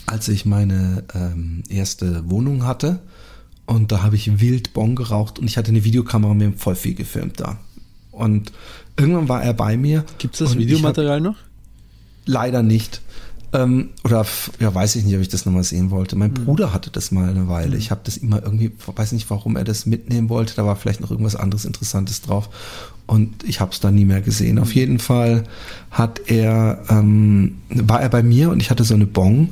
[0.06, 3.00] als ich meine ähm, erste Wohnung hatte.
[3.66, 6.96] Und da habe ich wild Bon geraucht und ich hatte eine Videokamera mir voll viel
[6.96, 7.60] gefilmt da.
[8.12, 8.52] Und
[8.98, 10.06] irgendwann war er bei mir.
[10.18, 11.36] Gibt es das Videomaterial noch?
[12.26, 13.02] Leider nicht.
[13.54, 14.26] Ähm, oder
[14.60, 16.16] ja, weiß ich nicht, ob ich das nochmal sehen wollte.
[16.16, 17.78] Mein Bruder hatte das mal eine Weile.
[17.78, 20.56] Ich habe das immer irgendwie, weiß nicht, warum er das mitnehmen wollte.
[20.56, 22.50] Da war vielleicht noch irgendwas anderes Interessantes drauf.
[23.08, 24.60] Und ich habe es dann nie mehr gesehen.
[24.60, 25.46] Auf jeden Fall
[25.92, 29.50] hat er, ähm, war er bei mir und ich hatte so eine Bon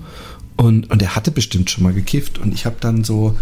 [0.58, 2.38] und, und er hatte bestimmt schon mal gekifft.
[2.38, 3.36] Und ich habe dann so,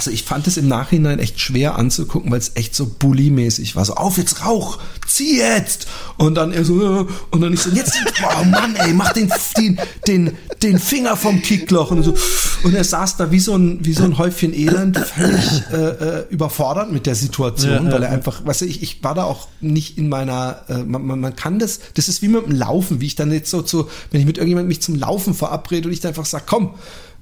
[0.00, 3.84] also ich fand es im Nachhinein echt schwer anzugucken, weil es echt so bully-mäßig war.
[3.84, 5.86] So, auf jetzt Rauch, zieh jetzt!
[6.16, 7.92] Und dann er so, und dann ich so, jetzt,
[8.22, 12.14] oh Mann, ey, mach den, den, den, den Finger vom Kickloch und so.
[12.62, 16.26] Und er saß da wie so ein, wie so ein Häufchen Elend, völlig äh, äh,
[16.30, 19.48] überfordert mit der Situation, Ja, weil er einfach, weißt du, ich, ich war da auch
[19.60, 23.02] nicht in meiner, äh, man, man, man kann das, das ist wie mit dem Laufen,
[23.02, 25.92] wie ich dann jetzt so zu, wenn ich mit irgendjemandem mich zum Laufen verabrede und
[25.92, 26.70] ich dann einfach sage, komm,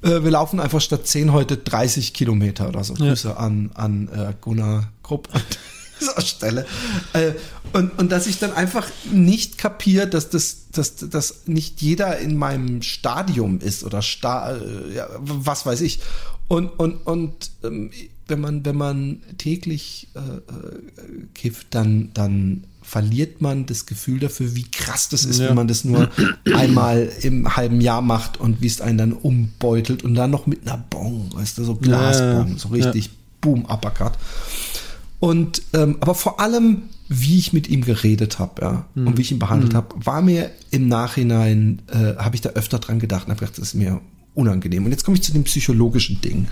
[0.03, 2.95] äh, wir laufen einfach statt 10 heute 30 Kilometer oder so.
[2.95, 5.43] Grüße an, an äh, Gunnar Krupp an
[6.01, 6.67] dieser Stelle.
[7.13, 7.33] Äh,
[7.73, 12.37] und, und dass ich dann einfach nicht kapiere, dass das, dass, dass nicht jeder in
[12.37, 16.01] meinem Stadium ist oder sta äh, ja, was weiß ich.
[16.49, 17.91] Und, und, und ähm,
[18.27, 24.55] wenn man, wenn man täglich äh, äh, kifft, dann, dann verliert man das Gefühl dafür,
[24.57, 25.49] wie krass das ist, Ja.
[25.49, 26.09] wenn man das nur
[26.55, 30.67] einmal im halben Jahr macht und wie es einen dann umbeutelt und dann noch mit
[30.67, 33.11] einer Bong, weißt du, so Blasbong, so richtig
[33.43, 34.13] Boom, Uppercut.
[35.21, 39.33] Und ähm, aber vor allem, wie ich mit ihm geredet habe, ja, und wie ich
[39.33, 43.33] ihn behandelt habe, war mir im Nachhinein, äh, habe ich da öfter dran gedacht und
[43.33, 44.01] habe gedacht, das ist mir
[44.35, 44.85] unangenehm.
[44.85, 46.47] Und jetzt komme ich zu dem psychologischen Ding.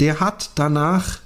[0.00, 1.20] Der hat danach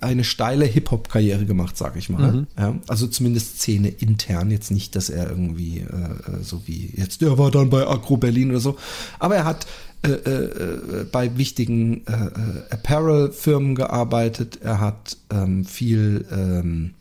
[0.00, 2.46] eine steile Hip-Hop-Karriere gemacht, sage ich mal.
[2.58, 7.20] Ja, also zumindest Szene intern, jetzt nicht, dass er irgendwie äh, äh, so wie jetzt,
[7.20, 8.76] der war dann bei Agro Berlin oder so.
[9.18, 9.66] Aber er hat
[10.02, 14.60] äh, äh, äh, bei wichtigen äh, äh, Apparel-Firmen gearbeitet.
[14.62, 16.94] Er hat ähm, viel ähm,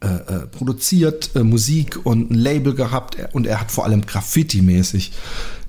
[0.00, 5.12] äh, äh, produziert, äh, Musik und ein Label gehabt und er hat vor allem Graffiti-mäßig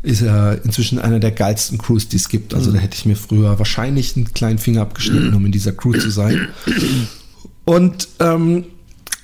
[0.02, 2.54] ist er inzwischen einer der geilsten Crews, die es gibt.
[2.54, 5.93] Also da hätte ich mir früher wahrscheinlich einen kleinen Finger abgeschnitten, um in dieser Crew
[5.93, 6.47] zu sein.
[7.66, 8.66] Und ähm,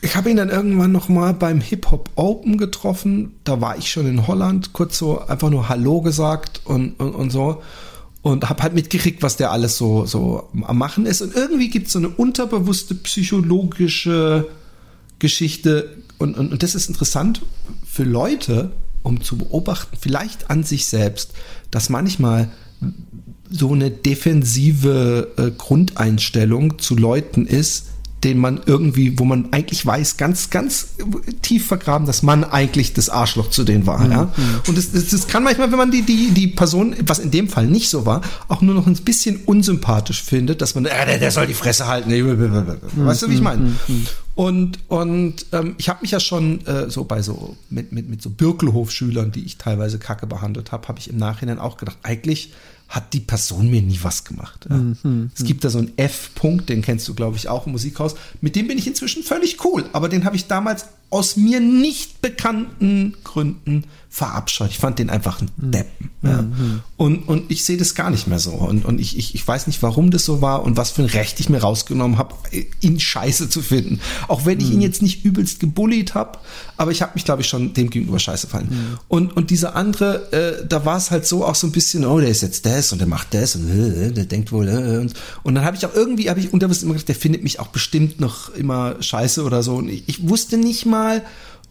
[0.01, 3.35] ich habe ihn dann irgendwann noch mal beim Hip Hop Open getroffen.
[3.43, 7.31] Da war ich schon in Holland, kurz so einfach nur Hallo gesagt und, und, und
[7.31, 7.63] so.
[8.21, 11.21] Und habe halt mitgekriegt, was der alles so, so am Machen ist.
[11.21, 14.47] Und irgendwie gibt es so eine unterbewusste psychologische
[15.19, 15.95] Geschichte.
[16.17, 17.41] Und, und, und das ist interessant
[17.85, 18.71] für Leute,
[19.05, 21.31] um zu beobachten, vielleicht an sich selbst,
[21.71, 22.49] dass manchmal
[23.49, 27.85] so eine defensive äh, Grundeinstellung zu Leuten ist,
[28.23, 30.95] den man irgendwie, wo man eigentlich weiß, ganz, ganz
[31.43, 34.09] tief vergraben, dass man eigentlich das Arschloch zu denen war.
[34.09, 34.33] Ja?
[34.67, 37.47] Und das, das, das kann manchmal, wenn man die, die, die Person, was in dem
[37.47, 41.19] Fall nicht so war, auch nur noch ein bisschen unsympathisch findet, dass man, äh, der,
[41.19, 42.09] der soll die Fresse halten.
[42.95, 43.75] Weißt du, wie ich meine?
[44.35, 48.21] Und, und ähm, ich habe mich ja schon äh, so bei so mit, mit, mit
[48.21, 52.53] so Birkelhof-Schülern, die ich teilweise kacke behandelt habe, habe ich im Nachhinein auch gedacht, eigentlich
[52.87, 54.67] hat die Person mir nie was gemacht.
[54.69, 54.79] Ja.
[55.33, 58.15] es gibt da so einen F-Punkt, den kennst du, glaube ich, auch im Musikhaus.
[58.41, 60.85] Mit dem bin ich inzwischen völlig cool, aber den habe ich damals
[61.15, 64.69] aus mir nicht bekannten Gründen verabscheut.
[64.69, 66.09] Ich fand den einfach ein Deppen.
[66.23, 66.45] Ja.
[66.95, 68.51] Und, und ich sehe das gar nicht mehr so.
[68.51, 71.09] Und, und ich, ich, ich weiß nicht, warum das so war und was für ein
[71.09, 72.33] Recht ich mir rausgenommen habe,
[72.79, 73.99] ihn scheiße zu finden.
[74.29, 76.39] Auch wenn ich ihn jetzt nicht übelst gebullied habe,
[76.77, 78.97] aber ich habe mich, glaube ich, schon dem gegenüber scheiße gefallen.
[79.09, 82.19] Und, und dieser andere, äh, da war es halt so auch so ein bisschen, oh,
[82.19, 85.13] der ist jetzt das und der macht das und äh, der denkt wohl, äh, und,
[85.43, 87.67] und dann habe ich auch irgendwie, habe ich unterbewusst immer gedacht, der findet mich auch
[87.67, 89.75] bestimmt noch immer scheiße oder so.
[89.75, 91.04] Und ich, ich wusste nicht mal,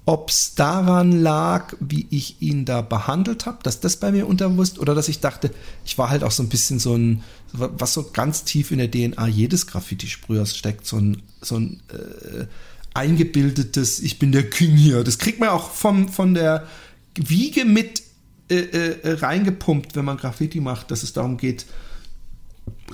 [0.06, 4.78] ob es daran lag, wie ich ihn da behandelt habe, dass das bei mir unterbewusst
[4.78, 5.50] oder dass ich dachte,
[5.84, 7.22] ich war halt auch so ein bisschen so ein,
[7.52, 12.44] was so ganz tief in der DNA jedes Graffiti-Sprühers steckt, so ein, so ein äh,
[12.92, 15.04] eingebildetes, ich bin der King hier.
[15.04, 16.66] Das kriegt man auch vom, von der
[17.14, 18.02] Wiege mit
[18.50, 21.64] äh, äh, reingepumpt, wenn man Graffiti macht, dass es darum geht,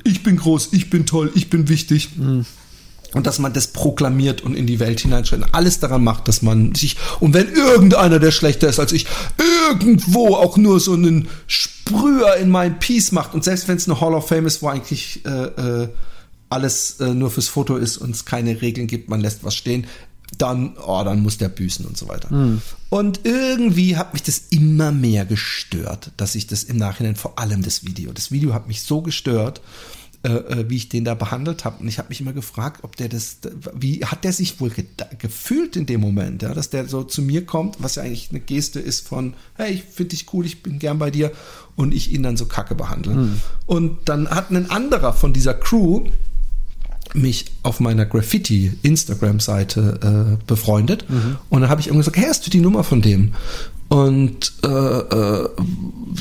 [0.05, 2.11] ich bin groß, ich bin toll, ich bin wichtig.
[3.13, 5.53] Und dass man das proklamiert und in die Welt hineinschreibt.
[5.53, 9.07] Alles daran macht, dass man sich, und wenn irgendeiner, der schlechter ist als ich,
[9.69, 14.01] irgendwo auch nur so einen Sprüher in meinem Piece macht, und selbst wenn es eine
[14.01, 15.89] Hall of Fame ist, wo eigentlich äh, äh,
[16.51, 19.87] alles äh, nur fürs Foto ist und es keine Regeln gibt, man lässt was stehen,
[20.39, 22.29] dann, oh, dann muss der büßen und so weiter.
[22.89, 27.63] Und irgendwie hat mich das immer mehr gestört, dass ich das im Nachhinein, vor allem
[27.63, 29.61] das Video, das Video hat mich so gestört,
[30.23, 31.81] äh, äh, wie ich den da behandelt habe.
[31.81, 33.39] Und ich habe mich immer gefragt, ob der das,
[33.75, 34.85] wie hat der sich wohl ge
[35.19, 38.41] gefühlt in dem Moment, ja, dass der so zu mir kommt, was ja eigentlich eine
[38.41, 41.33] Geste ist von, hey, ich finde dich cool, ich bin gern bei dir
[41.75, 43.15] und ich ihn dann so kacke behandle.
[43.65, 46.05] Und dann hat ein anderer von dieser Crew
[47.15, 51.07] mich auf meiner Graffiti-Instagram-Seite äh, befreundet.
[51.49, 53.33] Und dann habe ich irgendwie gesagt, hey, hast du die Nummer von dem?
[53.91, 55.49] Und äh, äh,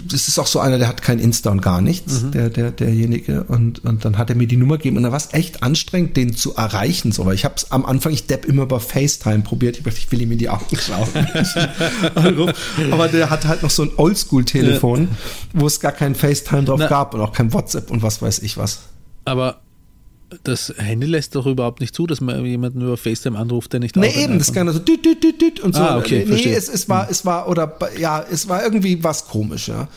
[0.10, 3.44] das ist auch so einer, der hat kein Insta und gar nichts, der, der, derjenige.
[3.44, 6.18] Und, und dann hat er mir die Nummer gegeben und dann war es echt anstrengend,
[6.18, 7.12] den zu erreichen.
[7.12, 9.78] So, weil ich habe es am Anfang, ich depp immer über FaceTime probiert.
[9.78, 11.08] Ich dachte, ich will ihm in die Augen schauen.
[12.92, 15.10] Aber der hat halt noch so ein Oldschool-Telefon,
[15.54, 16.88] wo es gar kein FaceTime drauf Na.
[16.88, 18.80] gab und auch kein WhatsApp und was weiß ich was.
[19.26, 19.62] Aber
[20.44, 23.96] das Handy lässt doch überhaupt nicht zu, dass man jemanden über FaceTime anruft, der nicht
[23.96, 25.82] Nee, auch ein eben, das kann so düt, düt, düt, düt und so.
[25.82, 26.56] Ah, okay, nee, verstehe.
[26.56, 29.88] es, es war, es war, oder ja, es war irgendwie was komisch, ja.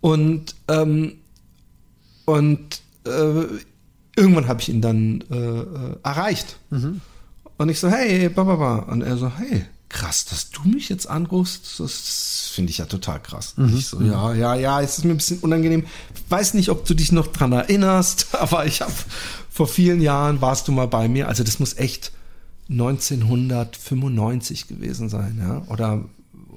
[0.00, 1.14] Und, ähm,
[2.24, 3.44] und äh,
[4.16, 6.56] irgendwann habe ich ihn dann äh, äh, erreicht.
[7.58, 8.78] Und ich so, hey, bababa.
[8.90, 13.22] Und er so, hey, krass, dass du mich jetzt anrufst, das finde ich ja total
[13.22, 13.54] krass.
[13.76, 15.86] Ich so, ja, ja, ja, es ist mir ein bisschen unangenehm.
[16.28, 18.92] Weiß nicht, ob du dich noch dran erinnerst, aber ich habe
[19.50, 21.28] vor vielen Jahren warst du mal bei mir.
[21.28, 22.10] Also das muss echt
[22.70, 26.04] 1995 gewesen sein, ja, oder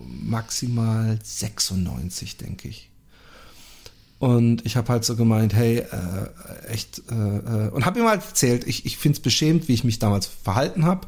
[0.07, 2.89] maximal 96, denke ich.
[4.19, 6.29] Und ich habe halt so gemeint, hey, äh,
[6.67, 9.83] echt, äh, äh, und habe ihm halt erzählt, ich, ich finde es beschämt, wie ich
[9.83, 11.07] mich damals verhalten habe.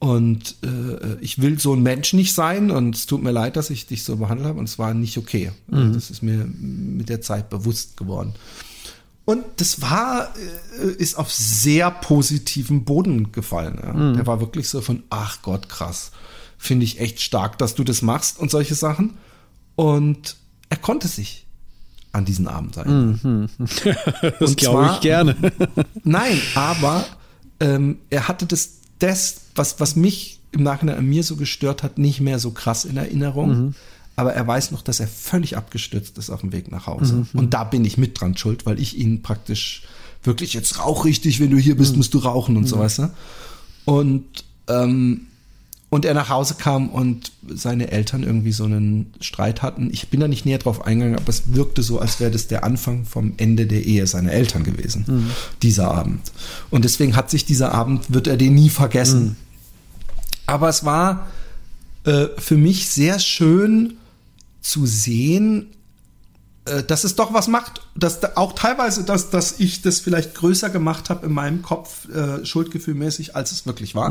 [0.00, 3.68] Und äh, ich will so ein Mensch nicht sein und es tut mir leid, dass
[3.68, 5.52] ich dich so behandelt habe und es war nicht okay.
[5.70, 8.32] Also Das ist mir mit der Zeit bewusst geworden.
[9.26, 10.34] Und das war,
[10.82, 13.78] äh, ist auf sehr positiven Boden gefallen.
[13.82, 14.12] Ja.
[14.14, 16.12] Der war wirklich so von, ach Gott, krass.
[16.56, 19.18] Finde ich echt stark, dass du das machst und solche Sachen.
[19.76, 20.36] Und
[20.70, 21.46] er konnte sich
[22.12, 23.48] an diesen Abend sein.
[24.40, 25.36] Das Und glaube ich gerne.
[26.04, 27.04] Nein, aber
[27.60, 31.98] ähm, er hatte das, das was, was mich im Nachhinein an mir so gestört hat,
[31.98, 33.50] nicht mehr so krass in Erinnerung.
[34.16, 37.26] Aber er weiß noch, dass er völlig abgestürzt ist auf dem Weg nach Hause.
[37.32, 39.82] Und da bin ich mit dran schuld, weil ich ihn praktisch
[40.22, 43.10] wirklich jetzt rauch richtig, wenn du hier bist, musst du rauchen und so, weißt du?
[43.86, 44.24] Und,
[44.68, 45.26] ähm,
[45.90, 49.90] und er nach Hause kam und seine Eltern irgendwie so einen Streit hatten.
[49.92, 52.62] Ich bin da nicht näher drauf eingegangen, aber es wirkte so, als wäre das der
[52.62, 55.32] Anfang vom Ende der Ehe seiner Eltern gewesen,
[55.62, 56.30] dieser Abend.
[56.70, 59.36] Und deswegen hat sich dieser Abend, wird er den nie vergessen.
[60.46, 61.28] Aber es war
[62.04, 63.94] äh, für mich sehr schön
[64.60, 65.66] zu sehen,
[66.66, 70.34] äh, dass es doch was macht, dass da auch teilweise, dass, dass ich das vielleicht
[70.34, 74.10] größer gemacht habe in meinem Kopf, äh, schuldgefühlmäßig, als es wirklich war.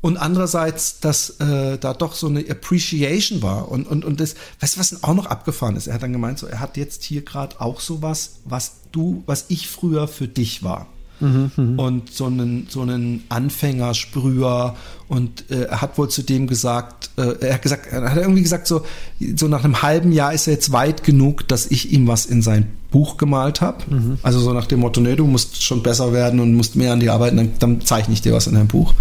[0.00, 3.70] Und andererseits, dass äh, da doch so eine Appreciation war.
[3.70, 5.86] Und, und, und das, weißt du, was auch noch abgefahren ist?
[5.86, 9.46] Er hat dann gemeint, so, er hat jetzt hier gerade auch sowas, was du, was
[9.48, 10.86] ich früher für dich war.
[11.78, 14.76] Und so einen, so einen Anfängersprüher
[15.08, 18.42] und äh, er hat wohl zu dem gesagt, äh, er hat gesagt, er hat irgendwie
[18.42, 18.82] gesagt, so,
[19.34, 22.42] so nach einem halben Jahr ist er jetzt weit genug, dass ich ihm was in
[22.42, 23.84] sein Buch gemalt habe.
[24.22, 27.00] Also so nach dem Motto, nee, du musst schon besser werden und musst mehr an
[27.00, 28.92] dir arbeiten, dann, dann zeichne ich dir was in dein Buch.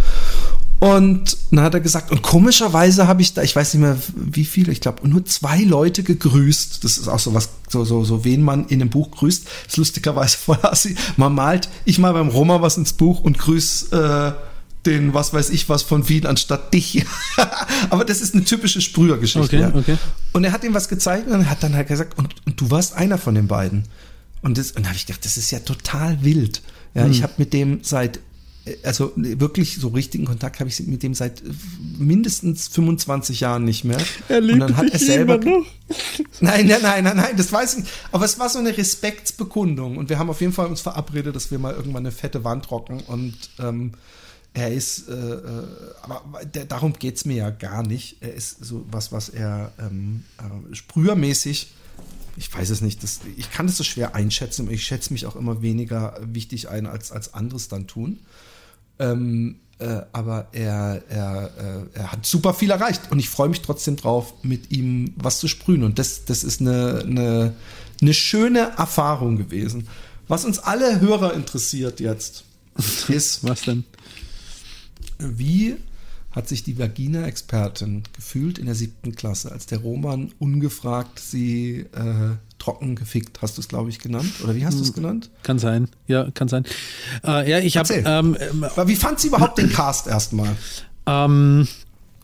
[0.80, 4.43] Und dann hat er gesagt, und komischerweise habe ich da, ich weiß nicht mehr wie
[4.43, 6.84] viele, ich glaube nur zwei Leute gegrüßt.
[6.84, 9.45] Das ist auch so was, so, so, so wen man in einem Buch grüßt.
[9.45, 10.95] Das ist lustigerweise voll assi.
[11.15, 14.32] Man malt, ich mal beim Roma was ins Buch und grüß äh,
[14.86, 17.05] den, was weiß ich was von Wien anstatt dich.
[17.89, 19.57] Aber das ist eine typische Sprühergeschichte.
[19.57, 19.76] Okay, ja.
[19.76, 19.97] okay.
[20.34, 22.69] Und er hat ihm was gezeigt und er hat dann halt gesagt, und, und du
[22.69, 23.84] warst einer von den beiden.
[24.41, 26.61] Und, das, und da habe ich gedacht, das ist ja total wild.
[26.93, 28.21] Ja, ich habe mit dem seit,
[28.84, 31.43] also wirklich so richtigen Kontakt habe ich mit dem seit
[31.99, 33.99] mindestens 25 Jahren nicht mehr.
[34.30, 35.39] und dann hat er selber.
[36.39, 37.93] Nein, nein, nein, nein, nein, das weiß ich nicht.
[38.11, 41.51] Aber es war so eine Respektsbekundung und wir haben auf jeden Fall uns verabredet, dass
[41.51, 43.91] wir mal irgendwann eine fette Wand rocken und ähm,
[44.55, 45.63] er ist, äh, äh,
[46.01, 48.18] aber der, darum geht's mir ja gar nicht.
[48.22, 51.74] Er ist so was, was er ähm, äh, sprühermäßig,
[52.38, 55.36] ich weiß es nicht, das, ich kann das so schwer einschätzen, ich schätze mich auch
[55.36, 58.20] immer weniger wichtig ein, als, als anderes dann tun.
[59.00, 61.52] Ähm, äh, aber er, er,
[61.93, 65.39] äh, er hat super viel erreicht und ich freue mich trotzdem drauf, mit ihm was
[65.39, 65.84] zu sprühen.
[65.84, 67.54] Und das, das ist eine, eine,
[68.02, 69.88] eine schöne Erfahrung gewesen.
[70.28, 72.46] Was uns alle Hörer interessiert jetzt,
[73.08, 73.84] ist, Was denn?
[75.18, 75.78] wie
[76.32, 82.36] hat sich die Vagina-Expertin gefühlt in der siebten Klasse, als der Roman ungefragt sie äh,
[82.66, 84.32] trocken gefickt, hast du es, glaube ich, genannt?
[84.43, 85.30] Oder wie hast du es genannt?
[85.43, 85.88] Kann sein.
[86.07, 86.66] Ja, kann sein.
[87.24, 90.49] Äh, ja, ich habe ähm, ähm, Wie fand sie überhaupt den Cast erstmal?
[91.05, 91.68] ähm,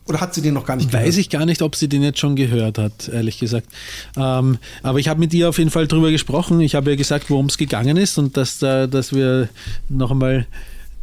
[0.07, 2.17] Oder hat sie den noch gar nicht Weiß ich gar nicht, ob sie den jetzt
[2.17, 3.67] schon gehört hat, ehrlich gesagt.
[4.17, 6.59] Ähm, aber ich habe mit ihr auf jeden Fall drüber gesprochen.
[6.59, 9.47] Ich habe ihr gesagt, worum es gegangen ist und dass, da, dass wir
[9.89, 10.47] noch einmal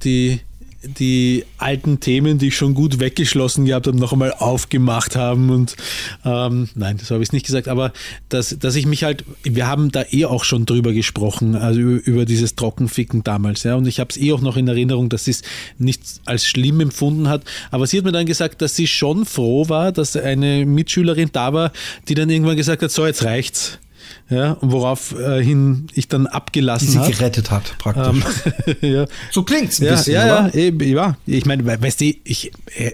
[0.03, 0.41] die,
[0.83, 5.51] die alten Themen, die ich schon gut weggeschlossen gehabt habe, noch einmal aufgemacht haben.
[5.51, 5.77] Und
[6.25, 7.93] ähm, nein, das habe ich nicht gesagt, aber
[8.29, 12.07] dass, dass ich mich halt, wir haben da eh auch schon drüber gesprochen, also über,
[12.07, 13.75] über dieses Trockenficken damals, ja.
[13.75, 15.43] Und ich habe es eh auch noch in Erinnerung, dass sie es
[15.79, 17.43] nicht als schlimm empfunden hat.
[17.71, 21.53] Aber sie hat mir dann gesagt, dass sie schon froh war, dass eine Mitschülerin da
[21.53, 21.73] war,
[22.09, 23.79] die dann irgendwann gesagt hat, so jetzt reicht's.
[24.31, 27.11] Ja, und woraufhin ich dann die abgelassen sie habe.
[27.11, 28.07] gerettet hat, praktisch.
[28.67, 30.85] Ähm, ja, so klingt's ein ja, bisschen, ja, oder?
[30.85, 31.17] ja.
[31.27, 32.93] Ich meine, we- weißt du, ich, äh,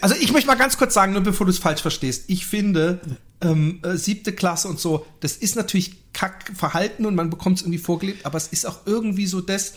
[0.00, 2.24] Also ich möchte mal ganz kurz sagen, nur bevor du es falsch verstehst.
[2.28, 3.00] Ich finde,
[3.40, 7.78] ähm, äh, siebte Klasse und so, das ist natürlich Kackverhalten und man bekommt es irgendwie
[7.78, 9.74] vorgelebt, aber es ist auch irgendwie so das,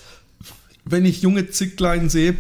[0.86, 2.36] wenn ich junge Zicklein sehe,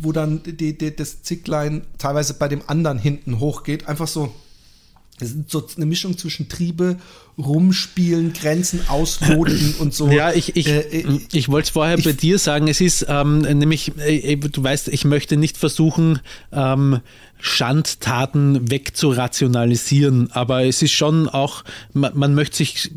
[0.00, 4.34] wo dann die, die, das Zicklein teilweise bei dem anderen hinten hochgeht, einfach so,
[5.20, 6.98] das ist so eine Mischung zwischen Triebe,
[7.40, 10.08] Rumspielen, Grenzen ausloten und so.
[10.08, 12.68] Ja, ich, ich, Äh, äh, ich wollte es vorher bei dir sagen.
[12.68, 16.20] Es ist ähm, nämlich, äh, du weißt, ich möchte nicht versuchen,
[16.52, 17.00] ähm,
[17.42, 21.64] Schandtaten wegzurationalisieren, aber es ist schon auch,
[21.94, 22.92] man, man möchte sich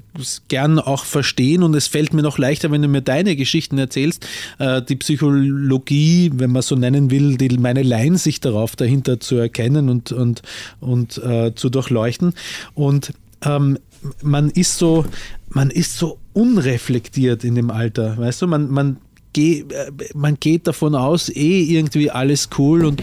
[0.50, 4.28] gern auch verstehen und es fällt mir noch leichter, wenn du mir deine Geschichten erzählst,
[4.60, 9.90] äh, die Psychologie, wenn man so nennen will, die, meine Leinsicht darauf dahinter zu erkennen
[9.90, 10.42] und, und,
[10.82, 12.34] und äh, zu durchleuchten.
[12.74, 13.14] Und
[13.46, 13.78] ähm,
[14.22, 15.06] man ist so,
[15.50, 18.98] man ist so unreflektiert in dem Alter, weißt du, man, man
[19.34, 23.02] geh- äh, man geht davon aus, eh irgendwie alles cool und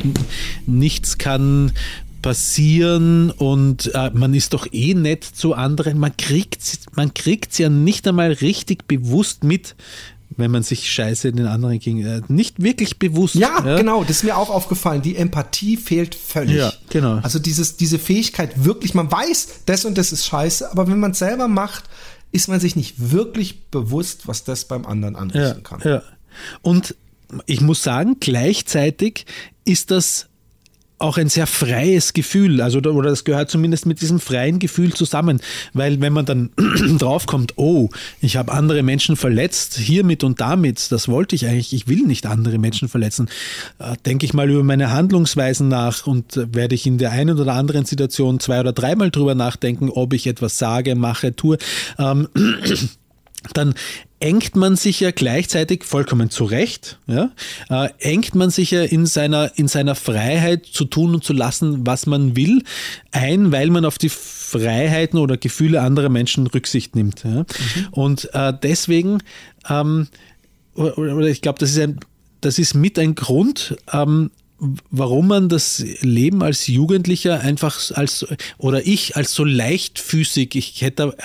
[0.66, 1.72] nichts kann
[2.22, 5.98] passieren und äh, man ist doch eh nett zu anderen.
[5.98, 6.60] Man kriegt
[6.94, 7.12] man
[7.56, 9.74] ja nicht einmal richtig bewusst mit,
[10.36, 12.04] wenn man sich scheiße den anderen ging.
[12.04, 13.34] Äh, nicht wirklich bewusst.
[13.34, 15.02] Ja, genau, das ist mir auch aufgefallen.
[15.02, 16.56] Die Empathie fehlt völlig.
[16.56, 17.16] Ja, genau.
[17.16, 21.12] Also dieses, diese Fähigkeit wirklich, man weiß, das und das ist scheiße, aber wenn man
[21.12, 21.84] es selber macht,
[22.32, 25.80] ist man sich nicht wirklich bewusst, was das beim anderen ja, anrichten kann.
[25.84, 26.02] ja.
[26.62, 26.94] Und
[27.46, 29.26] ich muss sagen, gleichzeitig
[29.64, 30.29] ist das
[31.00, 35.40] auch ein sehr freies Gefühl, also oder das gehört zumindest mit diesem freien Gefühl zusammen,
[35.72, 36.50] weil wenn man dann
[36.98, 37.88] draufkommt, oh,
[38.20, 42.26] ich habe andere Menschen verletzt, hiermit und damit, das wollte ich eigentlich, ich will nicht
[42.26, 43.28] andere Menschen verletzen,
[43.78, 47.38] äh, denke ich mal über meine Handlungsweisen nach und äh, werde ich in der einen
[47.38, 51.56] oder anderen Situation zwei oder dreimal drüber nachdenken, ob ich etwas sage, mache, tue.
[51.98, 52.28] Ähm,
[53.54, 53.74] dann
[54.20, 57.30] engt man sich ja gleichzeitig vollkommen zurecht, ja,
[57.70, 61.86] äh, engt man sich ja in seiner, in seiner Freiheit zu tun und zu lassen,
[61.86, 62.62] was man will,
[63.12, 67.24] ein, weil man auf die Freiheiten oder Gefühle anderer Menschen Rücksicht nimmt.
[67.24, 67.44] Ja.
[67.92, 69.22] Und äh, deswegen,
[69.68, 70.08] ähm,
[70.74, 72.00] oder, oder ich glaube, das ist ein,
[72.42, 74.30] das ist mit ein Grund, ähm,
[74.90, 78.26] warum man das Leben als Jugendlicher einfach als
[78.58, 81.16] oder ich als so leichtfüßig, ich hätte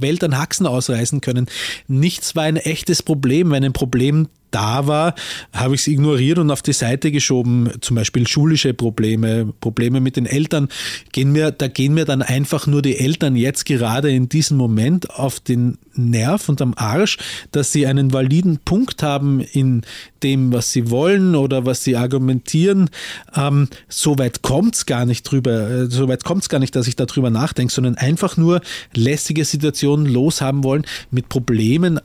[0.00, 1.46] Welt an Haxen ausreißen können.
[1.88, 3.50] Nichts war ein echtes Problem.
[3.50, 5.14] Wenn ein Problem da war,
[5.52, 7.70] habe ich es ignoriert und auf die Seite geschoben.
[7.80, 10.68] Zum Beispiel schulische Probleme, Probleme mit den Eltern.
[11.12, 15.10] Gehen mir, da gehen mir dann einfach nur die Eltern jetzt gerade in diesem Moment
[15.10, 17.18] auf den Nerv und am Arsch,
[17.50, 19.82] dass sie einen validen Punkt haben in
[20.22, 22.90] dem, was sie wollen oder was sie argumentieren.
[23.34, 26.96] Ähm, so weit kommt's gar nicht drüber, äh, so weit kommt's gar nicht, dass ich
[26.96, 28.60] darüber nachdenke, sondern einfach nur
[28.94, 32.00] lästige Situationen loshaben wollen mit Problemen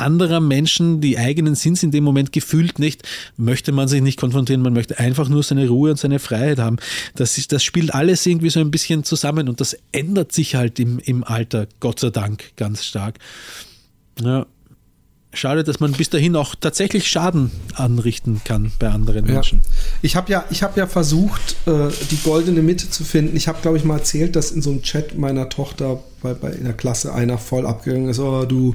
[0.00, 3.02] anderer Menschen, die eigenen sind in dem Moment gefühlt nicht,
[3.36, 6.76] möchte man sich nicht konfrontieren, man möchte einfach nur seine Ruhe und seine Freiheit haben.
[7.14, 10.80] Das, ist, das spielt alles irgendwie so ein bisschen zusammen und das ändert sich halt
[10.80, 13.18] im, im Alter, Gott sei Dank, ganz stark.
[14.20, 14.46] Ja.
[15.34, 19.34] Schade, dass man bis dahin auch tatsächlich Schaden anrichten kann bei anderen Ja.
[19.34, 19.60] Menschen.
[20.00, 23.36] Ich habe ja, ich habe ja versucht, äh, die goldene Mitte zu finden.
[23.36, 26.52] Ich habe, glaube ich, mal erzählt, dass in so einem Chat meiner Tochter bei, bei
[26.52, 28.18] in der Klasse einer voll abgegangen ist.
[28.18, 28.74] Oh, du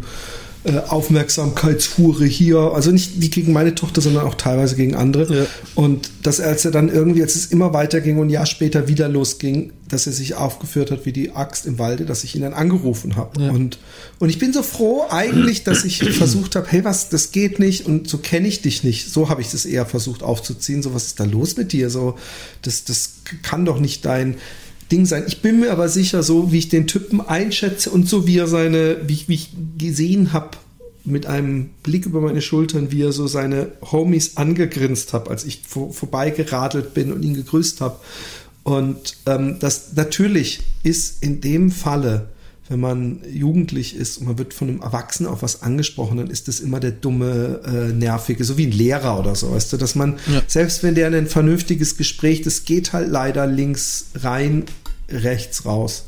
[0.65, 2.57] äh, Aufmerksamkeitshure hier.
[2.57, 5.39] Also nicht wie gegen meine Tochter, sondern auch teilweise gegen andere.
[5.39, 5.45] Ja.
[5.75, 8.87] Und dass er, als er dann irgendwie, als es immer weiterging und ein Jahr später
[8.87, 12.41] wieder losging, dass er sich aufgeführt hat wie die Axt im Walde, dass ich ihn
[12.43, 13.41] dann angerufen habe.
[13.41, 13.51] Ja.
[13.51, 13.77] Und,
[14.19, 17.85] und ich bin so froh eigentlich, dass ich versucht habe, hey, was, das geht nicht
[17.85, 19.11] und so kenne ich dich nicht.
[19.11, 20.81] So habe ich das eher versucht aufzuziehen.
[20.81, 21.89] So, was ist da los mit dir?
[21.89, 22.15] So,
[22.61, 24.35] das, das kann doch nicht dein
[24.93, 25.23] Ding sein.
[25.27, 28.47] Ich bin mir aber sicher, so wie ich den Typen einschätze und so wie er
[28.47, 30.51] seine, wie ich, wie ich gesehen habe,
[31.03, 35.61] mit einem Blick über meine Schultern, wie er so seine Homies angegrinst hat, als ich
[35.67, 37.99] vor, vorbeigeradelt bin und ihn gegrüßt habe.
[38.63, 42.29] Und ähm, das natürlich ist in dem Falle,
[42.69, 46.47] wenn man jugendlich ist und man wird von einem Erwachsenen auf was angesprochen, dann ist
[46.47, 49.95] das immer der dumme, äh, nervige, so wie ein Lehrer oder so, weißt du, dass
[49.95, 50.41] man, Ja.
[50.47, 54.63] selbst wenn der ein vernünftiges Gespräch, das geht halt leider links rein,
[55.13, 56.05] rechts raus.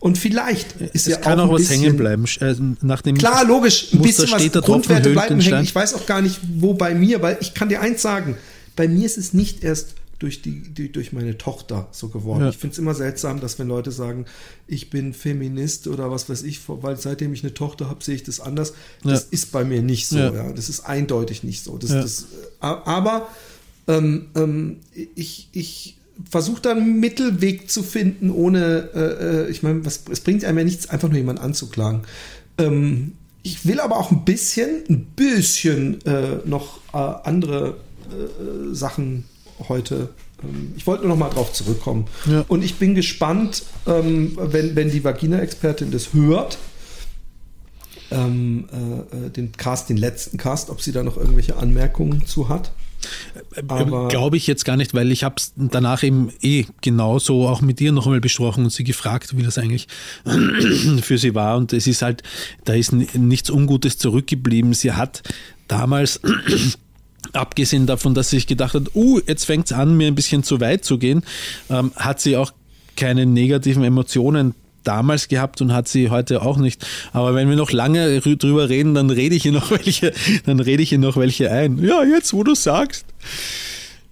[0.00, 2.24] Und vielleicht ist Es ja kann auch, auch was hängen bleiben.
[2.40, 5.64] Äh, nach dem Klar, logisch, ein Muster bisschen was steht Tropfen Grundwerte bleiben hängen.
[5.64, 8.36] Ich weiß auch gar nicht, wo bei mir, weil ich kann dir eins sagen,
[8.76, 12.42] bei mir ist es nicht erst durch die, die durch meine Tochter so geworden.
[12.42, 12.50] Ja.
[12.50, 14.24] Ich finde es immer seltsam, dass wenn Leute sagen,
[14.66, 18.24] ich bin Feminist oder was weiß ich, weil seitdem ich eine Tochter habe, sehe ich
[18.24, 18.74] das anders.
[19.04, 19.26] Das Ja.
[19.30, 20.18] ist bei mir nicht so.
[20.18, 20.32] Ja.
[20.32, 20.52] Ja.
[20.52, 21.76] Das ist eindeutig nicht so.
[21.78, 22.24] Das, das, äh,
[22.60, 23.28] aber
[23.86, 24.76] ähm, ähm,
[25.14, 25.97] ich, ich
[26.28, 30.58] versuche da einen Mittelweg zu finden, ohne, äh, äh, ich meine, was, es bringt einem
[30.58, 32.02] ja nichts, einfach nur jemanden anzuklagen.
[32.58, 33.12] Ähm,
[33.42, 37.76] ich will aber auch ein bisschen, ein bisschen äh, noch äh, andere
[38.10, 39.24] äh, Sachen
[39.68, 40.10] heute.
[40.42, 42.06] Ähm, ich wollte nur noch mal drauf zurückkommen.
[42.26, 42.44] Ja.
[42.48, 46.58] Und ich bin gespannt, ähm, wenn, wenn die Vagina-Expertin das hört,
[48.10, 52.48] ähm, äh, äh, den Cast, den letzten Cast, ob sie da noch irgendwelche Anmerkungen zu
[52.48, 52.72] hat.
[53.68, 57.60] Aber- Glaube ich jetzt gar nicht, weil ich habe es danach eben eh genauso auch
[57.60, 59.88] mit ihr noch einmal besprochen und sie gefragt, wie das eigentlich
[61.02, 61.56] für sie war.
[61.56, 62.22] Und es ist halt,
[62.64, 64.74] da ist nichts Ungutes zurückgeblieben.
[64.74, 65.22] Sie hat
[65.68, 66.20] damals,
[67.32, 70.42] abgesehen davon, dass sie sich gedacht hat, uh, jetzt fängt es an, mir ein bisschen
[70.42, 71.22] zu weit zu gehen,
[71.68, 72.52] ähm, hat sie auch
[72.96, 74.54] keine negativen Emotionen
[74.84, 76.86] damals gehabt und hat sie heute auch nicht.
[77.12, 80.12] Aber wenn wir noch lange rü- drüber reden, dann rede ich ihr noch welche,
[80.46, 81.78] dann rede ich ihr noch welche ein.
[81.82, 83.04] Ja, jetzt, wo du sagst.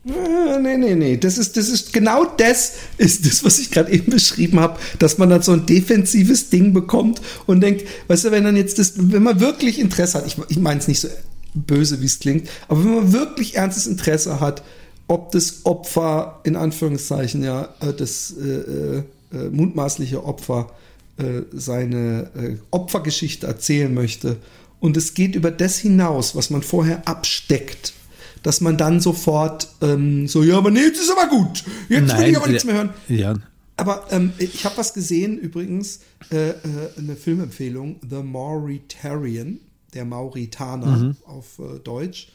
[0.07, 1.17] Äh, Nee, nee, nee.
[1.17, 5.19] Das ist, das ist genau das ist das, was ich gerade eben beschrieben habe, dass
[5.19, 8.93] man dann so ein defensives Ding bekommt und denkt, weißt du, wenn dann jetzt das,
[8.97, 11.09] wenn man wirklich Interesse hat, ich, ich meine es nicht so
[11.55, 14.63] böse, wie es klingt, aber wenn man wirklich ernstes Interesse hat,
[15.09, 19.03] ob das Opfer, in Anführungszeichen, ja, äh, das äh,
[19.37, 20.73] äh, mutmaßliche Opfer
[21.19, 24.37] äh, seine äh, Opfergeschichte erzählen möchte
[24.81, 27.95] und es geht über das hinaus, was man vorher absteckt,
[28.43, 31.65] dass man dann sofort ähm, so, ja, aber nee, jetzt ist aber gut.
[31.89, 32.91] Jetzt will ich aber nichts mehr hören.
[33.09, 33.35] Ja,
[33.77, 36.55] Aber ähm, ich habe was gesehen, übrigens, äh, äh,
[36.99, 39.61] eine Filmempfehlung, The Mauritarian,
[39.95, 42.29] der Mauritaner auf äh, Deutsch.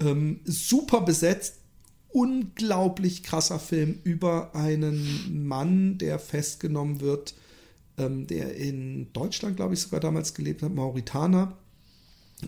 [0.00, 1.54] Ähm, super besetzt,
[2.10, 7.34] unglaublich krasser Film über einen Mann, der festgenommen wird,
[7.98, 11.52] ähm, der in Deutschland, glaube ich, sogar damals gelebt hat, Mauritaner.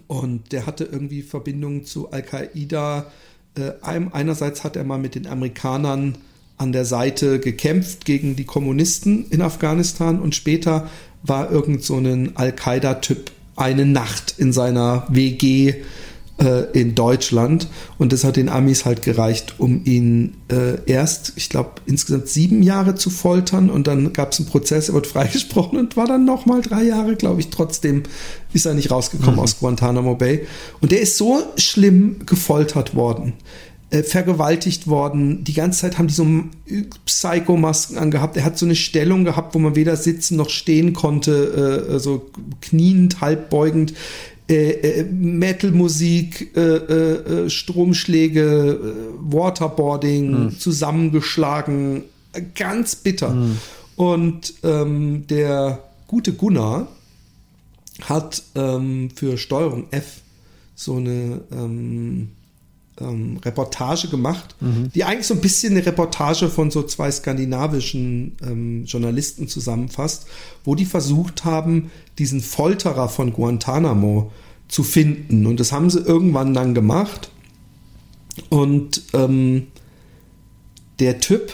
[0.06, 3.10] Und der hatte irgendwie Verbindungen zu Al-Qaida.
[3.54, 6.18] Äh, einerseits hat er mal mit den Amerikanern
[6.56, 10.88] an der Seite gekämpft gegen die Kommunisten in Afghanistan und später
[11.22, 15.74] war irgend so ein Al-Qaida-Typ eine Nacht in seiner WG
[16.72, 17.68] in Deutschland
[17.98, 22.62] und das hat den Amis halt gereicht, um ihn äh, erst, ich glaube, insgesamt sieben
[22.62, 26.24] Jahre zu foltern und dann gab es einen Prozess, er wird freigesprochen und war dann
[26.24, 28.04] nochmal drei Jahre, glaube ich, trotzdem
[28.54, 30.46] ist er nicht rausgekommen aus Guantanamo Bay
[30.80, 33.34] und der ist so schlimm gefoltert worden
[33.90, 35.44] äh, vergewaltigt worden.
[35.44, 38.36] Die ganze Zeit haben die so äh, Psycho-Masken angehabt.
[38.36, 42.30] Er hat so eine Stellung gehabt, wo man weder sitzen noch stehen konnte, äh, so
[42.60, 43.94] kniend, halbbeugend.
[44.50, 53.32] Äh, äh, Metal-Musik, äh, äh, äh, Stromschläge, äh, Waterboarding, zusammengeschlagen, äh, ganz bitter.
[53.94, 56.88] Und ähm, der gute Gunnar
[58.02, 60.20] hat ähm, für Steuerung F
[60.74, 62.30] so eine ähm,
[63.00, 64.56] ähm, Reportage gemacht,
[64.94, 70.26] die eigentlich so ein bisschen eine Reportage von so zwei skandinavischen ähm, Journalisten zusammenfasst,
[70.64, 74.32] wo die versucht haben, diesen Folterer von Guantanamo
[74.68, 75.46] zu finden.
[75.46, 77.30] Und das haben sie irgendwann dann gemacht.
[78.48, 79.66] Und ähm,
[81.00, 81.52] der Typ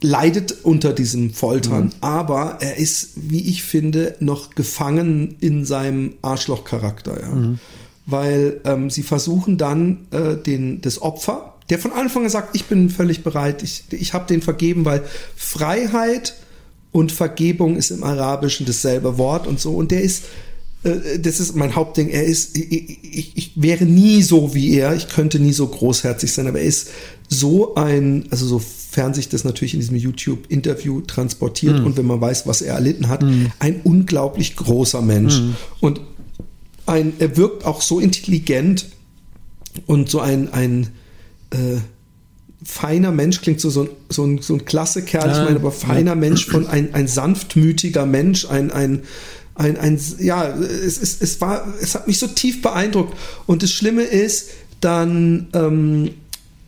[0.00, 7.20] leidet unter diesem Foltern, aber er ist, wie ich finde, noch gefangen in seinem Arschlochcharakter,
[7.20, 7.32] ja.
[8.06, 12.66] Weil ähm, sie versuchen dann äh, den, das Opfer, der von Anfang an sagt, ich
[12.66, 15.02] bin völlig bereit, ich, ich habe den vergeben, weil
[15.34, 16.34] Freiheit
[16.92, 19.74] und Vergebung ist im Arabischen dasselbe Wort und so.
[19.74, 20.24] Und der ist,
[20.84, 22.08] äh, das ist mein Hauptding.
[22.08, 24.94] Er ist, ich, ich, ich wäre nie so wie er.
[24.94, 26.90] Ich könnte nie so großherzig sein, aber er ist
[27.28, 32.46] so ein, also sofern sich das natürlich in diesem YouTube-Interview transportiert und wenn man weiß,
[32.46, 33.24] was er erlitten hat,
[33.58, 35.40] ein unglaublich großer Mensch.
[35.80, 36.00] Und
[36.86, 38.86] ein, er wirkt auch so intelligent
[39.86, 40.88] und so ein, ein
[41.50, 41.78] äh,
[42.64, 45.72] feiner Mensch klingt so, so, ein, so, ein, so ein klasse Kerl, ich meine, aber
[45.72, 49.02] feiner Mensch von ein, ein sanftmütiger Mensch, ein, ein,
[49.54, 53.16] ein, ein ja, es, es, es war, es hat mich so tief beeindruckt.
[53.46, 56.10] Und das Schlimme ist, dann ähm,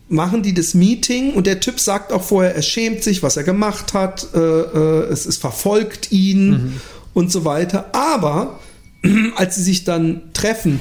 [0.08, 3.42] machen die das Meeting und der Typ sagt auch vorher, er schämt sich, was er
[3.42, 6.80] gemacht hat, äh, äh, es, es verfolgt ihn
[7.12, 7.90] und so weiter.
[7.92, 8.58] Aber
[9.36, 10.80] als sie sich dann treffen,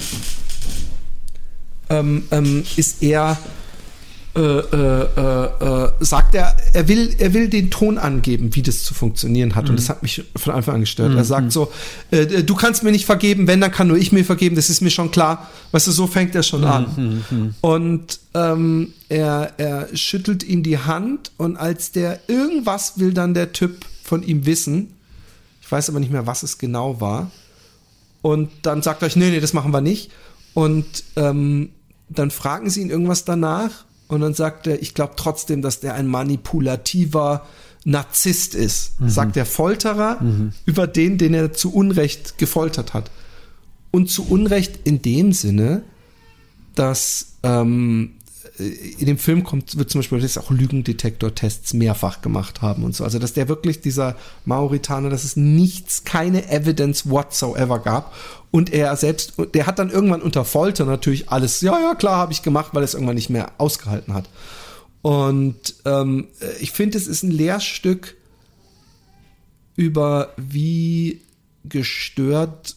[1.89, 3.37] ähm, ähm, ist er
[4.37, 8.83] äh, äh, äh, äh, sagt er, er will, er will den Ton angeben, wie das
[8.83, 9.67] zu funktionieren hat.
[9.67, 11.15] Und das hat mich von Anfang an gestört.
[11.15, 11.71] Er sagt so,
[12.11, 14.81] äh, du kannst mir nicht vergeben, wenn, dann kann nur ich mir vergeben, das ist
[14.81, 15.49] mir schon klar.
[15.71, 17.23] Weißt du, so fängt er schon an.
[17.61, 23.53] Und ähm, er, er schüttelt ihm die Hand und als der irgendwas will dann der
[23.53, 24.93] Typ von ihm wissen,
[25.63, 27.31] ich weiß aber nicht mehr, was es genau war.
[28.21, 30.11] Und dann sagt er euch, nee, nee, das machen wir nicht.
[30.53, 31.69] Und ähm,
[32.09, 35.93] dann fragen sie ihn irgendwas danach und dann sagt er, ich glaube trotzdem, dass der
[35.93, 37.45] ein manipulativer
[37.83, 40.17] Narzisst ist, sagt der Folterer
[40.65, 43.11] über den, den er zu Unrecht gefoltert hat.
[43.91, 45.83] Und zu Unrecht in dem Sinne,
[46.75, 48.16] dass ähm,
[48.57, 53.03] in dem Film kommt, wird zum Beispiel jetzt auch Lügendetektor-Tests mehrfach gemacht haben und so.
[53.03, 58.15] Also, dass der wirklich dieser Mauritaner, dass es nichts, keine Evidence whatsoever gab.
[58.49, 62.33] Und er selbst, der hat dann irgendwann unter Folter natürlich alles, ja, ja, klar, habe
[62.33, 64.29] ich gemacht, weil er es irgendwann nicht mehr ausgehalten hat.
[65.01, 66.27] Und ähm,
[66.59, 68.15] ich finde, es ist ein Lehrstück
[69.75, 71.21] über wie
[71.63, 72.76] gestört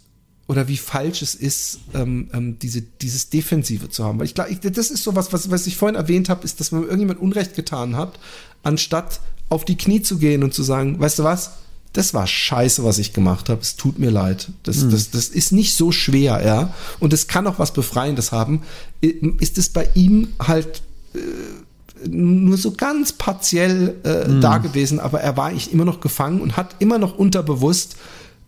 [0.50, 4.18] oder wie falsch es ist, ähm, ähm, diese, dieses Defensive zu haben.
[4.18, 6.72] Weil ich glaube, das ist so was, was, was ich vorhin erwähnt habe, ist, dass
[6.72, 8.18] man irgendjemand Unrecht getan hat,
[8.64, 11.52] anstatt auf die Knie zu gehen und zu sagen, weißt du was,
[11.92, 14.48] das war scheiße, was ich gemacht habe, es tut mir leid.
[14.64, 16.74] Das, das, das ist nicht so schwer, ja.
[16.98, 18.62] Und es kann auch was Befreiendes haben.
[19.00, 20.82] Ist es bei ihm halt
[21.14, 26.40] äh, nur so ganz partiell äh, da gewesen, aber er war eigentlich immer noch gefangen
[26.40, 27.94] und hat immer noch unterbewusst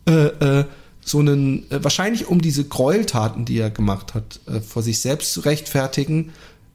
[0.09, 0.64] äh, äh,
[1.05, 5.32] so einen, äh, wahrscheinlich um diese Gräueltaten, die er gemacht hat, äh, vor sich selbst
[5.32, 6.32] zu rechtfertigen,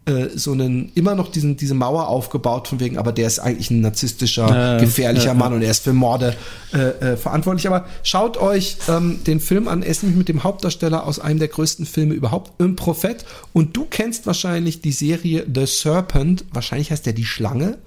[0.07, 3.69] äh, so einen, immer noch diesen, diese Mauer aufgebaut von wegen, aber der ist eigentlich
[3.69, 5.33] ein narzisstischer, Ja, gefährlicher ja.
[5.33, 6.33] Mann und er ist für Morde
[6.73, 7.67] äh, äh, verantwortlich.
[7.67, 11.39] Aber schaut euch ähm, den Film an, er ist nämlich mit dem Hauptdarsteller aus einem
[11.39, 13.25] der größten Filme überhaupt, im Prophet.
[13.51, 17.77] Und du kennst wahrscheinlich die Serie The Serpent, wahrscheinlich heißt der die Schlange,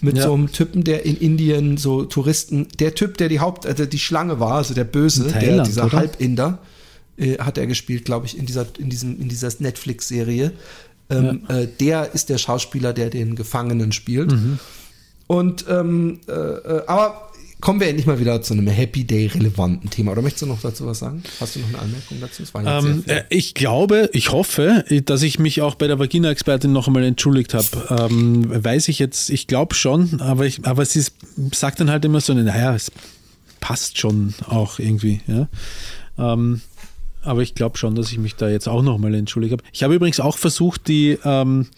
[0.00, 0.24] mit ja.
[0.24, 3.98] so einem Typen, der in Indien so Touristen, der Typ, der die Haupt, also die
[3.98, 5.98] Schlange war, also der Böse, In der, Thailand, dieser oder?
[5.98, 6.58] Halbinder,
[7.16, 10.52] äh, hat er gespielt, glaube ich, in dieser, in diesem, in dieser Netflix-Serie.
[11.12, 14.34] Ähm, äh, der ist der Schauspieler, der den Gefangenen spielt.
[15.26, 17.28] Und ähm, äh, äh, aber
[17.60, 20.10] kommen wir endlich mal wieder zu einem Happy Day relevanten Thema.
[20.12, 21.22] Oder möchtest du noch dazu was sagen?
[21.40, 22.42] Hast du noch eine Anmerkung dazu?
[22.66, 27.04] Ähm, äh, ich glaube, ich hoffe, dass ich mich auch bei der Vagina-Expertin noch einmal
[27.04, 28.08] entschuldigt habe.
[28.10, 31.14] Ähm, weiß ich jetzt, ich glaube schon, aber, ich, aber sie ist-
[31.54, 32.90] sagt dann halt immer so, naja, es
[33.60, 35.20] passt schon auch irgendwie.
[35.28, 35.48] Ja?
[36.18, 36.60] Ähm,
[37.22, 39.62] aber ich glaube schon, dass ich mich da jetzt auch nochmal entschuldigt habe.
[39.72, 41.68] Ich habe übrigens auch versucht, die ähm,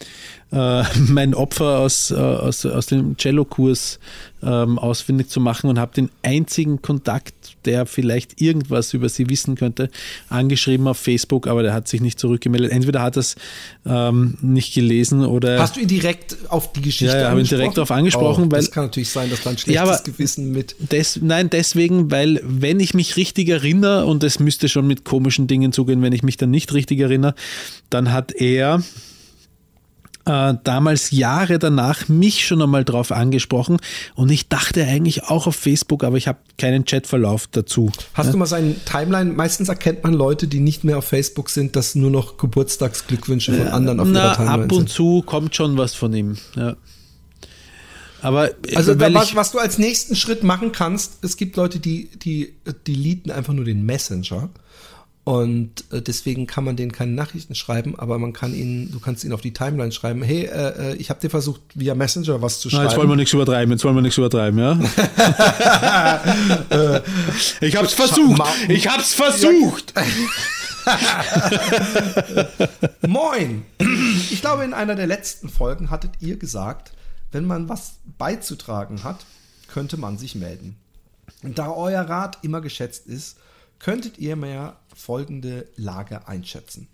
[0.51, 3.99] äh, mein Opfer aus, äh, aus, aus dem Cello-Kurs
[4.43, 7.33] ähm, ausfindig zu machen und habe den einzigen Kontakt,
[7.65, 9.89] der vielleicht irgendwas über sie wissen könnte,
[10.29, 12.71] angeschrieben auf Facebook, aber der hat sich nicht zurückgemeldet.
[12.71, 13.35] Entweder hat er es
[13.85, 15.59] ähm, nicht gelesen oder.
[15.59, 18.51] Hast du ihn direkt auf die Geschichte Ja, ja, habe ihn direkt darauf angesprochen, oh,
[18.51, 20.75] weil- Das kann natürlich sein, dass dann schlechtes Ja, Gewissen mit.
[20.91, 25.47] Des, nein, deswegen, weil wenn ich mich richtig erinnere, und es müsste schon mit komischen
[25.47, 27.33] Dingen zugehen, wenn ich mich dann nicht richtig erinnere,
[27.89, 28.83] dann hat er
[30.25, 33.77] äh, damals Jahre danach mich schon einmal drauf angesprochen
[34.15, 37.91] und ich dachte eigentlich auch auf Facebook, aber ich habe keinen Chatverlauf dazu.
[38.13, 39.33] Hast du mal seinen Timeline?
[39.33, 43.67] Meistens erkennt man Leute, die nicht mehr auf Facebook sind, dass nur noch Geburtstagsglückwünsche von
[43.67, 44.89] anderen auf Na, ihrer Timeline ab und sind.
[44.89, 46.37] zu kommt schon was von ihm.
[46.55, 46.75] Ja.
[48.21, 51.79] Aber Also weil da, was, was du als nächsten Schritt machen kannst, es gibt Leute,
[51.79, 54.49] die, die äh, deleten einfach nur den Messenger.
[55.25, 59.23] Und äh, deswegen kann man denen keine Nachrichten schreiben, aber man kann ihnen, du kannst
[59.23, 62.59] ihnen auf die Timeline schreiben, hey, äh, äh, ich habe dir versucht, via Messenger was
[62.59, 62.89] zu Na, schreiben.
[62.89, 64.73] jetzt wollen wir nichts übertreiben, jetzt wollen wir nichts übertreiben, ja?
[67.59, 69.95] ich hab's versucht, ich hab's versucht.
[73.07, 73.65] Moin!
[74.29, 76.91] Ich glaube, in einer der letzten Folgen hattet ihr gesagt,
[77.31, 79.25] wenn man was beizutragen hat,
[79.73, 80.75] könnte man sich melden.
[81.41, 83.37] Da euer Rat immer geschätzt ist,
[83.79, 86.87] könntet ihr mir folgende Lage einschätzen.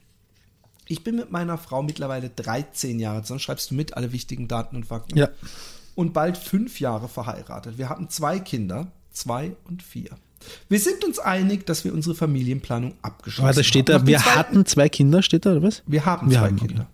[0.87, 3.39] Ich bin mit meiner Frau mittlerweile 13 Jahre zusammen.
[3.39, 5.17] Schreibst du mit alle wichtigen Daten und Fakten?
[5.17, 5.29] Ja.
[5.95, 7.77] Und bald fünf Jahre verheiratet.
[7.77, 10.09] Wir haben zwei Kinder, zwei und vier.
[10.69, 14.05] Wir sind uns einig, dass wir unsere Familienplanung abgeschlossen da steht haben.
[14.05, 15.83] Da, wir hatten zwei Kinder, steht da, oder was?
[15.85, 16.85] wir haben Wir zwei haben, okay.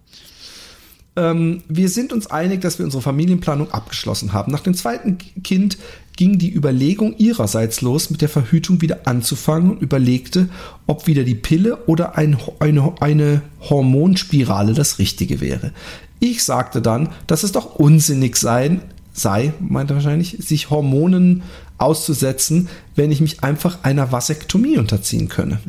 [1.17, 4.51] Ähm, wir sind uns einig, dass wir unsere Familienplanung abgeschlossen haben.
[4.51, 5.77] Nach dem zweiten Kind
[6.15, 10.49] ging die Überlegung ihrerseits los, mit der Verhütung wieder anzufangen und überlegte,
[10.85, 15.73] ob wieder die Pille oder ein, eine, eine Hormonspirale das Richtige wäre.
[16.19, 21.43] Ich sagte dann, dass es doch unsinnig sein, sei, meinte er wahrscheinlich, sich Hormonen
[21.79, 25.59] auszusetzen, wenn ich mich einfach einer Vasektomie unterziehen könne.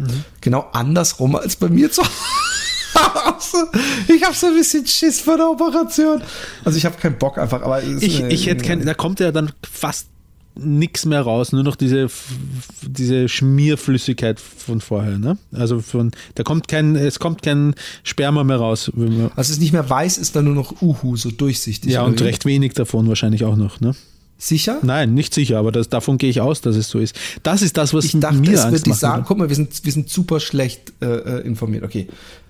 [0.41, 2.13] Genau andersrum als bei mir zu Hause.
[4.09, 6.23] Ich habe so ein bisschen Schiss vor der Operation.
[6.65, 9.31] Also ich habe keinen Bock einfach, aber ist Ich, ich hätte kein, da kommt ja
[9.33, 10.09] dann fast
[10.61, 12.09] nichts mehr raus, nur noch diese,
[12.83, 15.39] diese Schmierflüssigkeit von vorher, ne?
[15.53, 18.91] Also von, da kommt kein, es kommt kein Sperma mehr raus.
[18.95, 21.93] wenn man- als es nicht mehr weiß, ist dann nur noch Uhu, so durchsichtig.
[21.93, 23.95] Ja, und recht wenig davon wahrscheinlich auch noch, ne?
[24.41, 24.79] Sicher?
[24.83, 27.19] Nein, nicht sicher, aber das, davon gehe ich aus, dass es so ist.
[27.43, 29.57] Das ist das, was Ich dachte, mir es Angst wird die sagen, guck mal, wir
[29.57, 31.83] sind, wir sind super schlecht äh, äh, informiert.
[31.83, 32.07] Okay.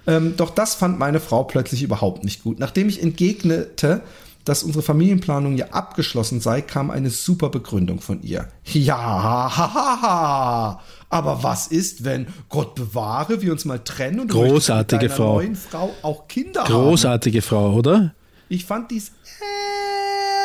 [0.06, 2.58] Ähm, doch das fand meine Frau plötzlich überhaupt nicht gut.
[2.58, 4.02] Nachdem ich entgegnete,
[4.44, 8.48] dass unsere Familienplanung ja abgeschlossen sei, kam eine super Begründung von ihr.
[8.64, 10.82] Ja, ha, ha, ha.
[11.08, 15.36] aber was ist, wenn Gott bewahre, wir uns mal trennen und Großartige mit Frau.
[15.36, 16.72] neuen Frau auch Kinder haben?
[16.72, 18.14] Großartige Frau, oder?
[18.50, 19.12] Ich fand dies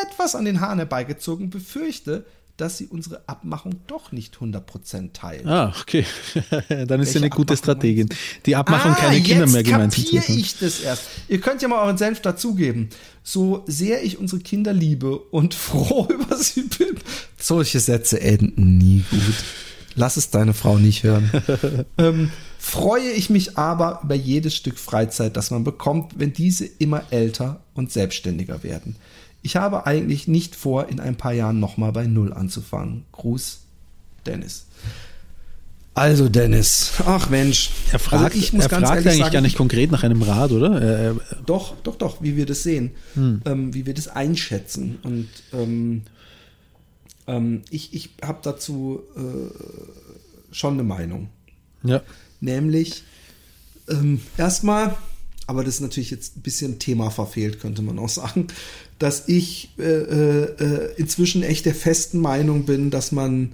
[0.04, 2.24] etwas an den Haaren herbeigezogen, befürchte,
[2.56, 5.44] dass sie unsere Abmachung doch nicht 100% teilt.
[5.44, 6.04] Ah, okay.
[6.86, 8.08] Dann ist sie eine gute Abmachung Strategin.
[8.46, 10.38] Die Abmachung, Ah, keine Kinder mehr gemeinsam zu machen.
[10.38, 11.02] ich das erst.
[11.28, 12.90] Ihr könnt ja mal euren Senf dazugeben.
[13.24, 16.96] So sehr ich unsere Kinder liebe und froh über sie bin.
[17.40, 19.34] Solche Sätze enden nie gut.
[19.96, 21.30] Lass es deine Frau nicht hören.
[21.98, 27.02] ähm, freue ich mich aber über jedes Stück Freizeit, das man bekommt, wenn diese immer
[27.10, 28.96] älter und selbstständiger werden.
[29.44, 33.04] Ich habe eigentlich nicht vor, in ein paar Jahren nochmal bei Null anzufangen.
[33.12, 33.60] Gruß,
[34.24, 34.66] Dennis.
[35.92, 39.40] Also Dennis, ach Mensch, Er fragt, also ich muss er ganz fragt eigentlich sagen, gar
[39.42, 40.80] nicht konkret nach einem Rat, oder?
[40.82, 41.14] Äh, äh,
[41.46, 43.42] doch, doch, doch, wie wir das sehen, Hm.
[43.44, 44.98] ähm, wie wir das einschätzen.
[45.04, 46.02] Und ähm,
[47.28, 51.28] ähm, ich, ich habe dazu äh, schon eine Meinung.
[51.84, 52.02] ja.
[52.40, 53.04] Nämlich
[53.88, 54.96] ähm, erstmal,
[55.46, 58.46] aber das ist natürlich jetzt ein bisschen Thema verfehlt, könnte man auch sagen,
[58.98, 63.52] dass ich äh, äh, inzwischen echt der festen Meinung bin, dass man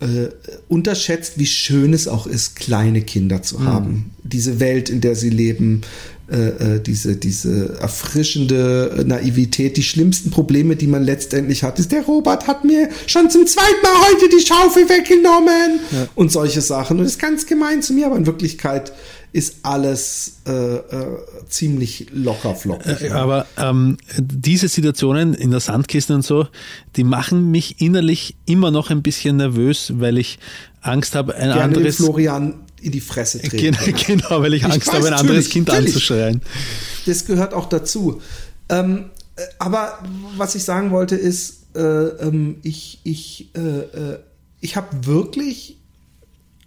[0.00, 0.28] äh,
[0.68, 4.10] unterschätzt, wie schön es auch ist, kleine Kinder zu haben.
[4.22, 5.82] Diese Welt, in der sie leben,
[6.30, 12.02] äh, äh, diese, diese erfrischende Naivität, die schlimmsten Probleme, die man letztendlich hat, ist, der
[12.02, 15.80] Robert hat mir schon zum zweiten Mal heute die Schaufel weggenommen
[16.14, 16.98] und solche Sachen.
[16.98, 18.92] Und ist ganz gemein zu mir, aber in Wirklichkeit
[19.34, 21.18] ist alles äh, äh,
[21.48, 23.02] ziemlich locker flockig.
[23.02, 26.46] Äh, Aber ähm, diese Situationen in der Sandkiste und so,
[26.94, 30.38] die machen mich innerlich immer noch ein bisschen nervös, weil ich
[30.82, 31.96] Angst habe, ein Gerne anderes.
[31.96, 33.76] Florian in die Fresse treten.
[33.76, 36.40] Genau, genau, weil ich Ich Angst weiß, habe, ein anderes Kind anzuschreien.
[37.04, 38.22] Das gehört auch dazu.
[38.68, 39.98] Ähm, äh, aber
[40.36, 44.18] was ich sagen wollte ist, äh, ähm, ich, ich, äh,
[44.60, 45.78] ich habe wirklich,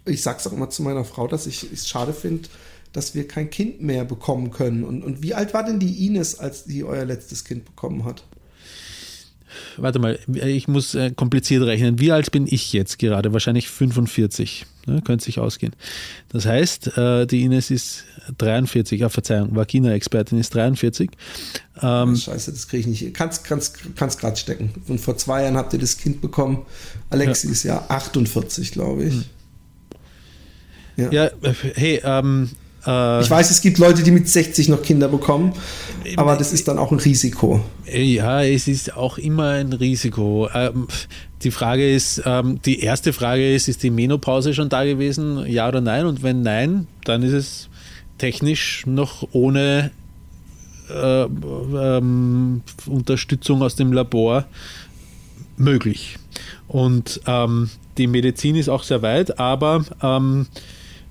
[0.08, 2.48] ich sag's auch immer zu meiner Frau, dass ich es schade finde,
[2.92, 4.84] dass wir kein Kind mehr bekommen können.
[4.84, 8.24] Und, und wie alt war denn die Ines, als die euer letztes Kind bekommen hat?
[9.76, 11.98] Warte mal, ich muss äh, kompliziert rechnen.
[11.98, 13.32] Wie alt bin ich jetzt gerade?
[13.32, 14.66] Wahrscheinlich 45.
[14.86, 15.02] Ne?
[15.02, 15.74] Könnte sich ausgehen.
[16.28, 18.04] Das heißt, äh, die Ines ist
[18.38, 19.00] 43.
[19.00, 21.10] Ja, Verzeihung, Vagina-Expertin ist 43.
[21.80, 23.14] Ähm, Scheiße, das kriege ich nicht.
[23.14, 24.70] Kannst, kannst, kannst gerade stecken.
[24.88, 26.66] Und vor zwei Jahren habt ihr das Kind bekommen.
[27.10, 29.14] Alexi ist ja 48, glaube ich.
[30.98, 31.10] Ja.
[31.12, 31.30] ja,
[31.74, 32.50] hey, ähm,
[32.84, 35.52] äh, Ich weiß, es gibt Leute, die mit 60 noch Kinder bekommen,
[36.16, 37.64] aber das ist dann auch ein Risiko.
[37.86, 40.48] Ja, es ist auch immer ein Risiko.
[40.52, 40.88] Ähm,
[41.42, 45.46] die Frage ist, ähm, die erste Frage ist, ist die Menopause schon da gewesen?
[45.46, 46.04] Ja oder nein?
[46.04, 47.68] Und wenn nein, dann ist es
[48.18, 49.92] technisch noch ohne
[50.90, 54.46] äh, ähm, Unterstützung aus dem Labor
[55.56, 56.16] möglich.
[56.66, 60.46] Und ähm, die Medizin ist auch sehr weit, aber ähm,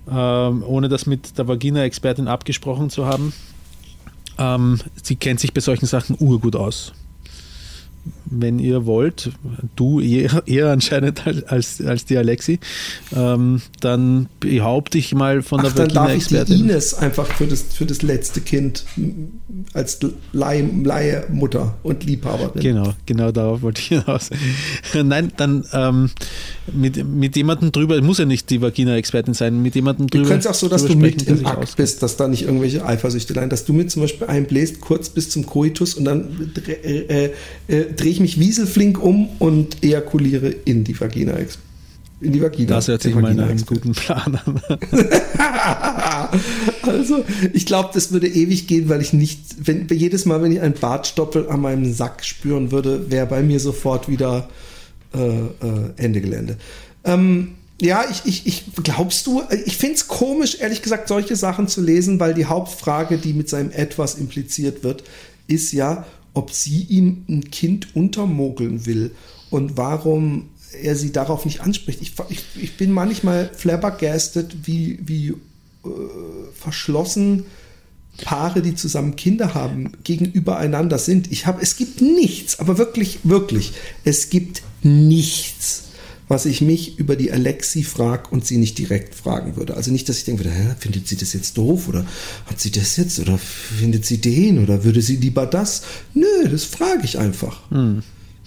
[0.09, 3.33] ähm, ohne das mit der Vagina-Expertin abgesprochen zu haben,
[4.37, 6.93] ähm, sie kennt sich bei solchen Sachen urgut aus.
[8.29, 9.31] Wenn ihr wollt,
[9.75, 12.59] du eher, eher anscheinend als, als, die Alexi,
[13.15, 16.59] ähm, dann behaupte ich mal von Ach, der dann darf ich die.
[16.59, 18.85] Ines einfach für das, für das letzte Kind
[19.73, 19.99] als
[20.33, 22.61] Leih- Leihmutter und Liebhaberin.
[22.61, 24.29] Genau, genau darauf wollte ich hinaus.
[24.93, 26.09] Nein, dann ähm,
[26.73, 30.29] mit, mit jemandem drüber, muss ja nicht die Vagina-Expertin sein, mit jemandem Du drüber.
[30.29, 31.75] könntest auch so, dass du mit im Akt auskennt.
[31.77, 35.45] bist, dass da nicht irgendwelche Eifersüchteleien, dass du mir zum Beispiel einbläst, kurz bis zum
[35.45, 37.31] Koitus und dann dreh- äh,
[37.67, 41.35] äh, drehe ich mich wieselflink um und ejakuliere in die Vagina.
[42.19, 42.75] In die Vagina.
[42.75, 44.61] Das hört sich mal nach einem guten Plan an.
[46.81, 47.23] also,
[47.53, 50.73] ich glaube, das würde ewig gehen, weil ich nicht, wenn jedes Mal, wenn ich einen
[50.73, 54.49] Bartstoppel an meinem Sack spüren würde, wäre bei mir sofort wieder
[55.13, 55.49] äh, äh,
[55.97, 56.57] Ende Gelände.
[57.03, 61.67] Ähm, ja, ich, ich, ich glaubst du, ich finde es komisch, ehrlich gesagt, solche Sachen
[61.67, 65.03] zu lesen, weil die Hauptfrage, die mit seinem Etwas impliziert wird,
[65.47, 66.05] ist ja,
[66.37, 69.09] ob sie ihm ein Kind untermogeln will
[69.49, 70.49] und warum
[70.83, 71.99] er sie darauf nicht anspricht.
[72.03, 75.35] Ich, ich, ich bin manchmal flabbergasted, wie, wie äh,
[76.53, 77.45] verschlossen
[78.23, 81.31] Paare, die zusammen Kinder haben, gegenüber einander sind.
[81.31, 83.73] Ich habe, es gibt nichts, aber wirklich, wirklich,
[84.03, 85.85] es gibt nichts,
[86.27, 89.75] was ich mich über die Alexi frag und sie nicht direkt fragen würde.
[89.75, 92.05] Also nicht, dass ich denke, hä, findet sie das jetzt doof oder
[92.45, 95.83] hat sie das jetzt oder findet sie den oder würde sie lieber das?
[96.13, 97.61] Nö, das frage ich einfach.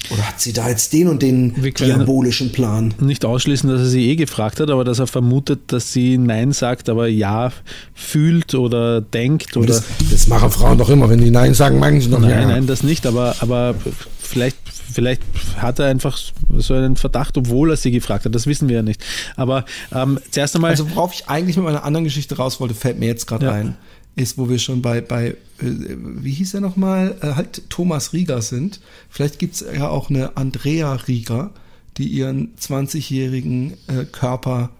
[0.08, 2.94] Oder hat sie da jetzt den und den diabolischen Plan?
[3.00, 6.52] Nicht ausschließen, dass er sie eh gefragt hat, aber dass er vermutet, dass sie Nein
[6.52, 7.52] sagt, aber Ja
[7.94, 9.66] fühlt oder denkt oder.
[9.68, 12.46] Das, das machen Frauen doch immer, wenn die Nein sagen, meinen sie doch Nein, ja.
[12.48, 13.74] nein, das nicht, aber, aber
[14.18, 14.56] vielleicht,
[14.92, 15.22] vielleicht
[15.58, 16.18] hat er einfach
[16.56, 18.34] so einen Verdacht, obwohl er sie gefragt hat.
[18.34, 19.04] Das wissen wir ja nicht.
[19.36, 19.64] Aber
[19.94, 20.70] ähm, zuerst einmal.
[20.70, 23.52] Also worauf ich eigentlich mit meiner anderen Geschichte raus wollte, fällt mir jetzt gerade Ja.
[23.52, 23.76] ein,
[24.16, 28.42] ist, wo wir schon bei, bei äh, wie hieß er nochmal, äh, halt Thomas Rieger
[28.42, 28.80] sind.
[29.08, 31.50] Vielleicht gibt's ja auch eine Andrea Rieger,
[31.96, 34.70] die ihren 20-jährigen äh, Körper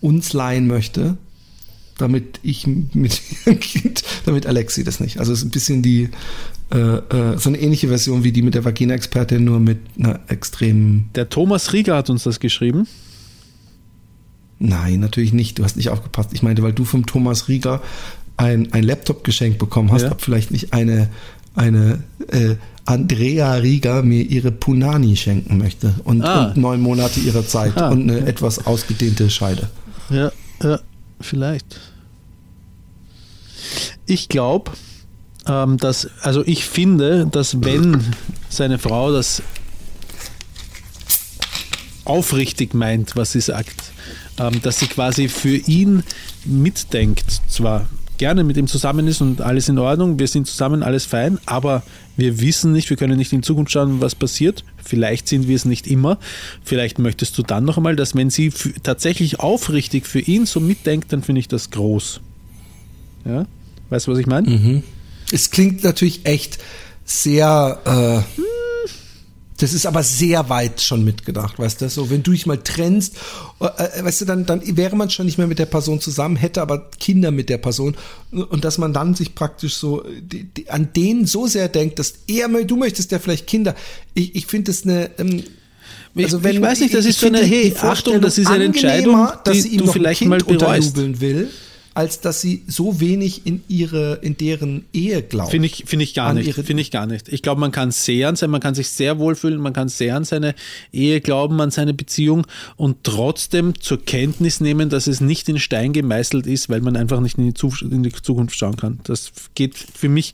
[0.00, 1.16] uns leihen möchte,
[1.98, 5.18] damit ich mit ihrem Kind, damit Alexi das nicht.
[5.18, 6.10] Also es ist ein bisschen die,
[6.72, 11.10] äh, äh, so eine ähnliche Version wie die mit der Vagina-Expertin, nur mit einer extremen
[11.14, 12.86] der Thomas Rieger hat uns das geschrieben.
[14.58, 15.58] Nein, natürlich nicht.
[15.58, 16.30] Du hast nicht aufgepasst.
[16.32, 17.82] Ich meinte, weil du vom Thomas Rieger
[18.36, 20.12] ein, ein Laptop geschenkt bekommen hast, Ja.
[20.12, 21.08] ob vielleicht nicht eine,
[21.54, 26.46] eine äh, Andrea Rieger mir ihre Punani schenken möchte und, Ah.
[26.48, 29.68] und neun Monate ihrer Zeit Ah, und eine etwas ausgedehnte Scheide.
[30.10, 30.32] Ja,
[30.62, 30.80] ja,
[31.20, 31.80] vielleicht.
[34.06, 34.72] Ich glaube,
[35.46, 38.02] ähm, dass, also ich finde, dass wenn
[38.50, 39.42] seine Frau das
[42.04, 43.92] aufrichtig meint, was sie sagt,
[44.38, 46.02] ähm, dass sie quasi für ihn
[46.44, 47.88] mitdenkt, zwar
[48.24, 51.82] gerne mit ihm zusammen ist und alles in Ordnung, wir sind zusammen, alles fein, aber
[52.16, 54.64] wir wissen nicht, wir können nicht in Zukunft schauen, was passiert.
[54.82, 56.16] Vielleicht sind wir es nicht immer.
[56.62, 58.50] Vielleicht möchtest du dann noch einmal, dass wenn sie
[58.82, 62.22] tatsächlich aufrichtig für ihn so mitdenkt, dann finde ich das groß.
[63.26, 63.44] Ja?
[63.90, 64.48] Weißt du, was ich meine?
[65.30, 66.56] Es klingt natürlich echt
[67.04, 68.40] sehr, äh,
[69.58, 71.88] das ist aber sehr weit schon mitgedacht, weißt du?
[71.88, 73.14] So, wenn du dich mal trennst,
[73.60, 73.66] äh,
[74.00, 76.60] äh, weißt du, dann, dann wäre man schon nicht mehr mit der Person zusammen, hätte
[76.60, 77.96] aber Kinder mit der Person
[78.32, 82.14] und dass man dann sich praktisch so die, die, an den so sehr denkt, dass
[82.26, 83.74] er, du möchtest ja vielleicht Kinder.
[84.14, 85.44] Ich, ich finde das eine, ähm,
[86.16, 88.38] Ich- also ich wenn, weiß nicht, das ich ist so eine, die hey, Achtung, das
[88.38, 90.96] ist eine Entscheidung, angenehmer, dass die sie ihm du vielleicht kind mal bereust.
[90.96, 91.48] will,
[91.94, 95.52] als dass sie so wenig in ihre, in deren Ehe glaubt.
[95.52, 96.52] Finde ich, finde ich gar nicht.
[96.52, 97.28] Finde ich gar nicht.
[97.28, 100.16] Ich glaube, man kann sehr an sein, man kann sich sehr wohlfühlen, man kann sehr
[100.16, 100.54] an seine
[100.92, 102.46] Ehe glauben, an seine Beziehung
[102.76, 107.20] und trotzdem zur Kenntnis nehmen, dass es nicht in Stein gemeißelt ist, weil man einfach
[107.20, 108.98] nicht in die, Zu in die Zukunft schauen kann.
[109.04, 110.32] Das geht für mich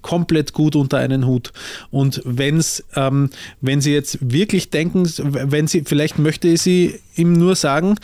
[0.00, 1.52] komplett gut unter einen Hut.
[1.90, 7.56] Und wenn's, ähm, wenn Sie jetzt wirklich denken, wenn Sie, vielleicht möchte sie ihm nur
[7.56, 7.96] sagen,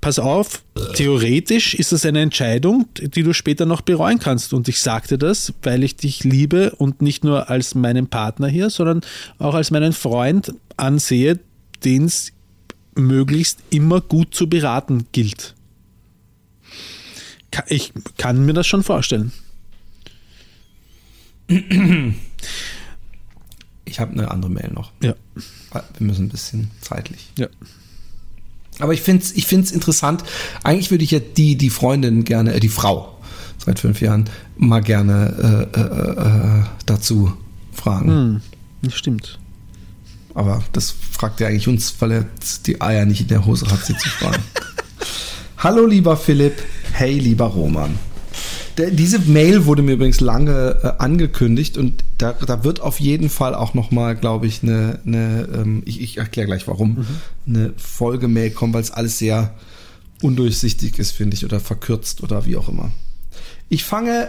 [0.00, 0.62] pass auf,
[0.94, 4.52] theoretisch ist das eine Entscheidung, die du später noch bereuen kannst.
[4.52, 8.70] Und ich sagte das, weil ich dich liebe und nicht nur als meinen Partner hier,
[8.70, 9.00] sondern
[9.38, 11.40] auch als meinen Freund ansehe,
[11.84, 12.32] den es
[12.94, 15.54] möglichst immer gut zu beraten gilt.
[17.66, 19.32] Ich kann mir das schon vorstellen.
[23.84, 24.92] Ich habe eine andere Mail noch.
[25.02, 25.14] Ja.
[25.72, 27.30] Wir müssen ein bisschen zeitlich.
[27.38, 27.48] ja.
[28.78, 30.24] Aber ich finde es ich find's interessant.
[30.62, 33.18] Eigentlich würde ich ja die, die Freundin gerne, äh, die Frau
[33.58, 37.32] seit fünf Jahren, mal gerne äh, äh, äh, dazu
[37.72, 38.10] fragen.
[38.10, 38.40] Hm,
[38.82, 39.38] das stimmt.
[40.34, 42.24] Aber das fragt er eigentlich uns, weil er
[42.66, 44.42] die Eier nicht in der Hose hat, sie zu fragen.
[45.58, 47.98] Hallo lieber Philipp, hey lieber Roman.
[48.78, 53.28] Der, diese Mail wurde mir übrigens lange äh, angekündigt und da, da wird auf jeden
[53.28, 57.04] Fall auch nochmal, glaube ich, eine, eine ähm, ich, ich erkläre gleich warum,
[57.46, 59.54] eine Folge-Mail kommen, weil es alles sehr
[60.22, 62.92] undurchsichtig ist, finde ich, oder verkürzt oder wie auch immer.
[63.68, 64.28] Ich fange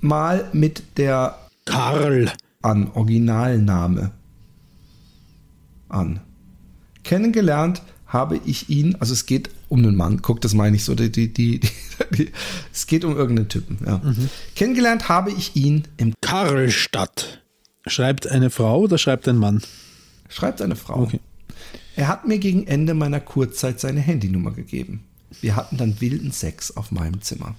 [0.00, 2.32] mal mit der Karl.
[2.62, 4.10] an, Originalname
[5.88, 6.20] an.
[7.04, 10.94] Kennengelernt habe ich ihn, also es geht um einen Mann, guck, das meine ich so,
[10.94, 11.68] die, die, die, die
[12.72, 14.00] es geht um irgendeinen Typen, ja.
[14.54, 17.42] Kennengelernt habe ich ihn im, Karlstadt.
[17.86, 19.62] Schreibt eine Frau oder schreibt ein Mann?
[20.28, 21.02] schreibt eine Frau.
[21.02, 21.20] Okay.
[21.94, 25.04] Er hat mir gegen Ende meiner Kurzzeit seine Handynummer gegeben.
[25.40, 27.54] Wir hatten dann wilden Sex auf meinem Zimmer.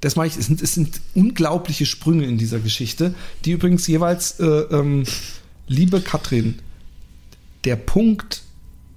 [0.00, 3.14] Das mache ich, es sind, es sind unglaubliche Sprünge in dieser Geschichte,
[3.44, 5.04] die übrigens jeweils, äh, ähm,
[5.66, 6.60] liebe Katrin,
[7.64, 8.43] der Punkt,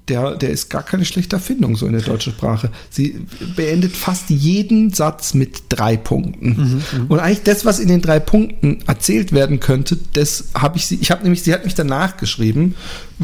[0.10, 2.72] der, der ist gar keine schlechte Erfindung so in der deutschen Sprache.
[2.90, 3.26] Sie
[3.56, 6.84] beendet fast jeden Satz mit drei Punkten.
[7.10, 10.96] Und eigentlich das, was in den drei Punkten erzählt werden könnte, das habe ich sie,
[11.02, 12.76] ich habe nämlich, sie hat mich danach geschrieben.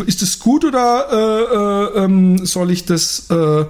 [0.06, 3.66] Ist das gut oder äh, äh, ähm, soll ich das äh,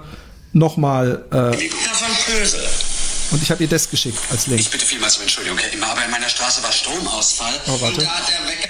[0.52, 1.24] nochmal?
[1.30, 2.60] Äh, Herr von Pösel.
[3.30, 4.60] und ich habe ihr das geschickt als Link.
[4.60, 7.54] Ich bitte vielmals um Entschuldigung, Herr Immer, aber in meiner Straße war Stromausfall.
[7.68, 8.00] Oh, warte.
[8.00, 8.68] Und da hat der Wecker...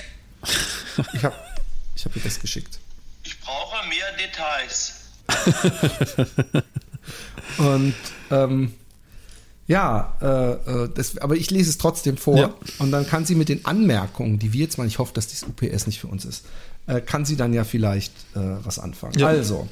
[1.15, 1.35] Ich habe
[1.97, 2.79] ich hab ihr das geschickt.
[3.45, 4.95] Ich brauche mehr Details.
[7.59, 7.95] Und
[8.31, 8.73] ähm,
[9.67, 12.39] ja, äh, äh, das, aber ich lese es trotzdem vor.
[12.39, 12.55] Ja.
[12.79, 15.47] Und dann kann sie mit den Anmerkungen, die wir jetzt mal, ich hoffe, dass dieses
[15.47, 16.47] UPS nicht für uns ist,
[16.87, 19.19] äh, kann sie dann ja vielleicht äh, was anfangen.
[19.19, 19.27] Ja.
[19.27, 19.69] Also,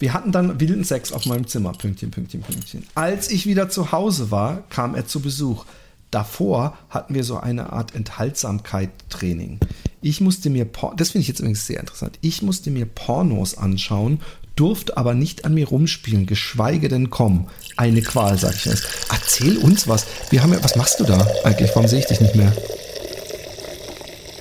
[0.00, 1.74] wir hatten dann wilden Sex auf meinem Zimmer.
[1.74, 2.84] Pünktchen, Pünktchen, Pünktchen.
[2.96, 5.64] Als ich wieder zu Hause war, kam er zu Besuch.
[6.10, 9.60] Davor hatten wir so eine Art Enthaltsamkeit-Training.
[10.00, 13.58] Ich musste mir, Por das finde ich jetzt übrigens sehr interessant, ich musste mir Pornos
[13.58, 14.20] anschauen,
[14.56, 17.48] durfte aber nicht an mir rumspielen, geschweige denn kommen.
[17.76, 18.86] Eine Qual, sag ich jetzt.
[19.10, 20.06] Erzähl uns was.
[20.30, 21.70] Wir haben ja, was machst du da eigentlich?
[21.74, 22.52] Warum sehe ich dich nicht mehr?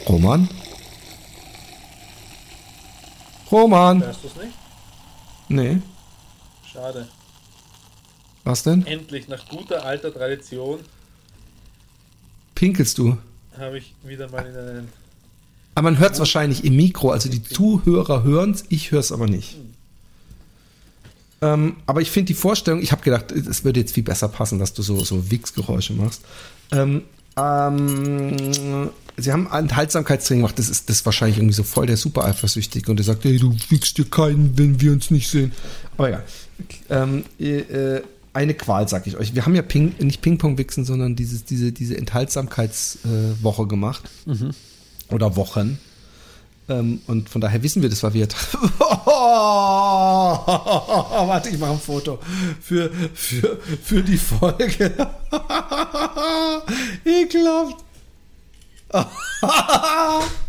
[0.07, 0.49] Roman?
[3.51, 4.01] Roman?
[4.01, 4.57] Hörst du es nicht?
[5.49, 5.77] Nee.
[6.71, 7.07] Schade.
[8.43, 8.85] Was denn?
[8.85, 10.79] Endlich, nach guter alter Tradition,
[12.57, 13.17] Pinkelst du?
[13.55, 14.87] habe ich wieder mal in einen.
[15.75, 19.11] Aber man hört es wahrscheinlich im Mikro, also die Zuhörer hören es, ich höre es
[19.11, 19.57] aber nicht.
[21.41, 24.57] Ähm, aber ich finde die Vorstellung, ich habe gedacht, es würde jetzt viel besser passen,
[24.57, 26.23] dass du so, so Wichsgeräusche machst.
[26.71, 27.03] Ähm,
[27.37, 31.97] ähm, sie haben ein Enthaltsamkeitstraining gemacht, das ist, das ist wahrscheinlich irgendwie so voll der
[31.97, 35.51] super eifersüchtige und der sagt, hey, du wichst dir keinen, wenn wir uns nicht sehen.
[35.95, 36.23] Aber egal.
[36.89, 38.01] Ähm, äh,
[38.37, 39.33] eine Qual, sag ich euch.
[39.33, 44.03] Wir haben ja Ping, nicht Ping-Pong-Wichsen, sondern dieses, diese, diese Enthaltsamkeitswoche äh, gemacht.
[45.09, 45.79] Oder Wochen.
[46.69, 48.27] Ähm, und von daher wissen wir das, weil wir.
[51.27, 52.19] Warte, ich mache ein Foto
[52.61, 54.93] für, für, für die Folge.
[57.05, 57.83] Ekelhaft.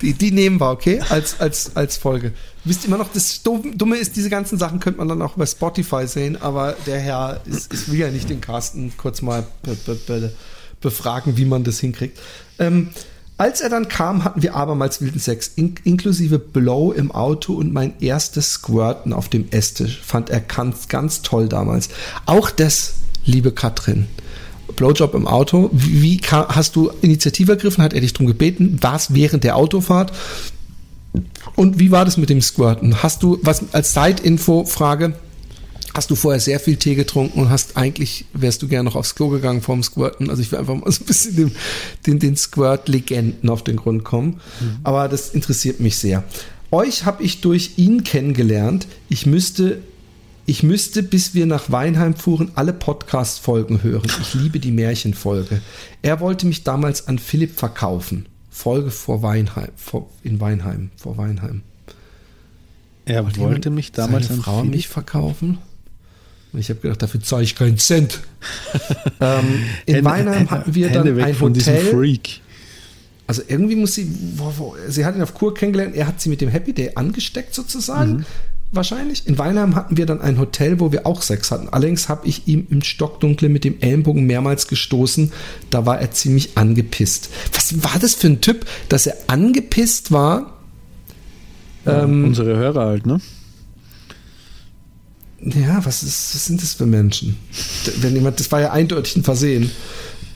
[0.00, 1.00] Die, die nehmen wir, okay?
[1.08, 2.32] Als, als, als Folge.
[2.64, 6.06] Wisst immer noch, das Dumme ist, diese ganzen Sachen könnte man dann auch bei Spotify
[6.06, 9.94] sehen, aber der Herr ist, ist will ja nicht den Carsten kurz mal be, be,
[9.94, 10.32] be,
[10.80, 12.18] befragen, wie man das hinkriegt.
[12.58, 12.90] Ähm,
[13.38, 17.72] als er dann kam, hatten wir abermals wilden Sex, in, inklusive Blow im Auto und
[17.72, 20.00] mein erstes Squirten auf dem Esstisch.
[20.00, 21.88] Fand er ganz, ganz toll damals.
[22.26, 22.94] Auch das,
[23.24, 24.06] liebe Katrin,
[24.76, 25.70] Blowjob im Auto.
[25.72, 27.82] Wie, wie hast du Initiative ergriffen?
[27.82, 28.78] Hat er dich darum gebeten?
[28.80, 30.12] War es während der Autofahrt?
[31.56, 33.02] Und wie war das mit dem Squirten?
[33.02, 35.14] Hast du, was als Side-Info, Frage,
[35.94, 39.14] hast du vorher sehr viel Tee getrunken und hast eigentlich, wärst du gerne noch aufs
[39.14, 40.30] Klo gegangen vorm Squirten?
[40.30, 41.52] Also ich will einfach mal so ein bisschen dem,
[42.06, 44.40] den, den Squirt-Legenden auf den Grund kommen.
[44.84, 46.24] Aber das interessiert mich sehr.
[46.70, 48.86] Euch habe ich durch ihn kennengelernt.
[49.10, 49.82] Ich müsste,
[50.52, 54.06] ich müsste, bis wir nach Weinheim fuhren, alle Podcast-Folgen hören.
[54.20, 55.62] Ich liebe die Märchenfolge.
[56.02, 58.26] Er wollte mich damals an Philipp verkaufen.
[58.50, 61.62] Folge vor Weinheim, vor, in Weinheim, vor Weinheim.
[63.06, 65.56] Er wollte mich damals seine an Frau Philipp- mich verkaufen.
[66.52, 68.20] Und ich habe gedacht, dafür zahle ich keinen Cent.
[69.22, 71.90] ähm, in Hände- Weinheim hatten wir Hände dann weg ein von diesem Hotel.
[71.92, 72.40] Freak.
[73.26, 74.06] Also irgendwie muss sie,
[74.36, 76.90] wo, wo, sie hat ihn auf Kur kennengelernt, er hat sie mit dem Happy Day
[76.94, 78.16] angesteckt sozusagen.
[78.18, 78.24] Mhm.
[78.74, 79.26] Wahrscheinlich.
[79.26, 81.68] In Weinheim hatten wir dann ein Hotel, wo wir auch Sex hatten.
[81.68, 85.30] Allerdings habe ich ihm im Stockdunkle mit dem Ellenbogen mehrmals gestoßen.
[85.68, 87.28] Da war er ziemlich angepisst.
[87.52, 90.58] Was war das für ein Typ, dass er angepisst war?
[91.84, 93.20] Ähm, Unsere Hörer halt, ne?
[95.44, 97.36] Ja, was, ist, was sind das für Menschen?
[98.00, 99.70] Wenn jemand, das war ja eindeutig ein Versehen.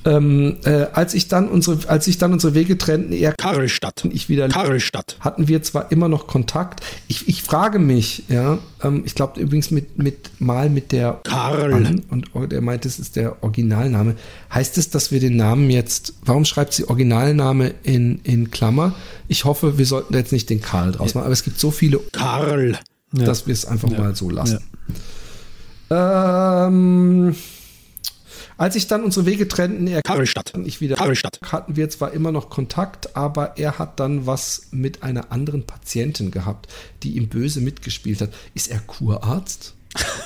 [0.07, 4.05] Ähm, äh, als ich dann unsere, als ich dann unsere Wege trennten, er Karlstadt.
[4.05, 5.16] und ich wieder Karlstadt.
[5.19, 6.81] hatten wir zwar immer noch Kontakt.
[7.09, 11.74] Ich, ich frage mich, ja, ähm, ich glaube übrigens mit, mit mal mit der Karl.
[11.74, 14.15] an und der meint, es ist der Originalname.
[14.55, 18.95] Heißt es, dass wir den Namen jetzt, warum schreibt sie Originalname in, in Klammer?
[19.27, 21.73] Ich hoffe, wir sollten da jetzt nicht den Karl draus machen, aber es gibt so
[21.73, 22.78] viele, Karl.
[23.12, 23.24] Ja.
[23.24, 24.59] dass wir es einfach mal so lassen.
[25.91, 27.35] Ähm,
[28.57, 30.53] als ich dann unsere Wege trennten, er Karlstadt.
[30.65, 31.39] ich wieder Karlstadt.
[31.51, 36.31] hatten wir zwar immer noch Kontakt, aber er hat dann was mit einer anderen Patientin
[36.31, 36.69] gehabt,
[37.03, 38.31] die ihm böse mitgespielt hat.
[38.55, 39.74] Ist er Kurarzt?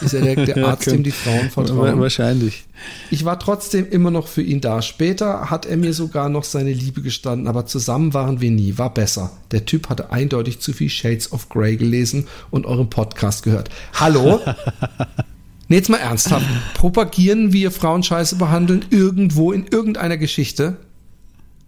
[0.01, 2.01] Ist er der, der Arzt, dem die Frauen vertrauen?
[2.01, 2.65] Wahrscheinlich.
[3.11, 4.82] Ich war trotzdem immer noch für ihn da.
[4.82, 8.78] Später hat er mir sogar noch seine Liebe gestanden, aber zusammen waren wir nie.
[8.78, 9.31] War besser.
[9.52, 13.70] Der Typ hatte eindeutig zu viel Shades of Grey gelesen und euren Podcast gehört.
[13.94, 14.40] Hallo?
[15.70, 16.47] Nee, jetzt mal ernsthaft.
[16.74, 20.78] Propagieren wir Frauenscheiße behandeln irgendwo in irgendeiner Geschichte?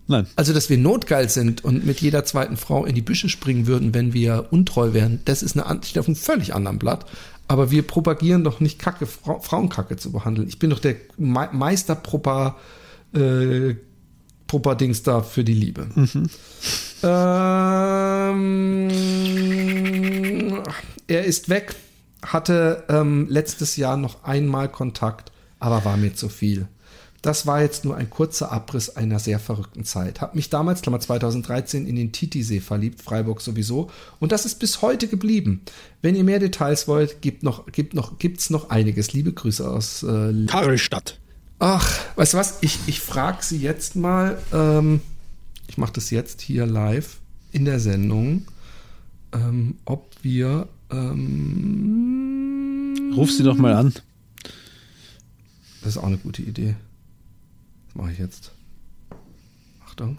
[0.09, 0.27] Nein.
[0.35, 3.95] Also, dass wir notgeil sind und mit jeder zweiten Frau in die Büsche springen würden,
[3.95, 7.07] wenn wir untreu wären, das ist eine, steht auf einem völlig anderen Blatt.
[7.47, 10.49] Aber wir propagieren doch nicht Kacke, Frau, Frauenkacke zu behandeln.
[10.49, 12.57] Ich bin doch der Me Meister Propa,
[13.15, 13.77] äh,
[14.49, 15.87] Propa-Dings da für die Liebe.
[17.05, 18.89] Ähm,
[21.07, 21.77] er ist weg,
[22.23, 26.69] hatte ähm, letztes Jahr noch einmal Kontakt, aber war mir zu viel.
[27.23, 30.21] Das war jetzt nur ein kurzer Abriss einer sehr verrückten Zeit.
[30.21, 33.91] Hab mich damals, Klammer 2013, in den Titisee verliebt, Freiburg sowieso.
[34.19, 35.63] Und das ist bis heute geblieben.
[36.03, 39.13] Wenn ihr mehr Details wollt, gibt noch, gibt noch, gibt's noch einiges.
[39.13, 41.21] Liebe Grüße aus, äh, Karlstadt.
[41.61, 42.59] Ach, weißt du was?
[42.61, 44.37] Ich, ich frage sie jetzt mal.
[44.53, 45.01] Ähm,
[45.69, 47.19] ich mache das jetzt hier live
[47.53, 48.47] in der Sendung,
[49.33, 50.67] ähm, ob wir.
[50.93, 53.93] Ähm, Ruf sie doch mal an.
[55.81, 56.75] das ist auch eine gute Idee.
[57.87, 58.53] Das mache ich jetzt.
[59.87, 60.19] Achtung.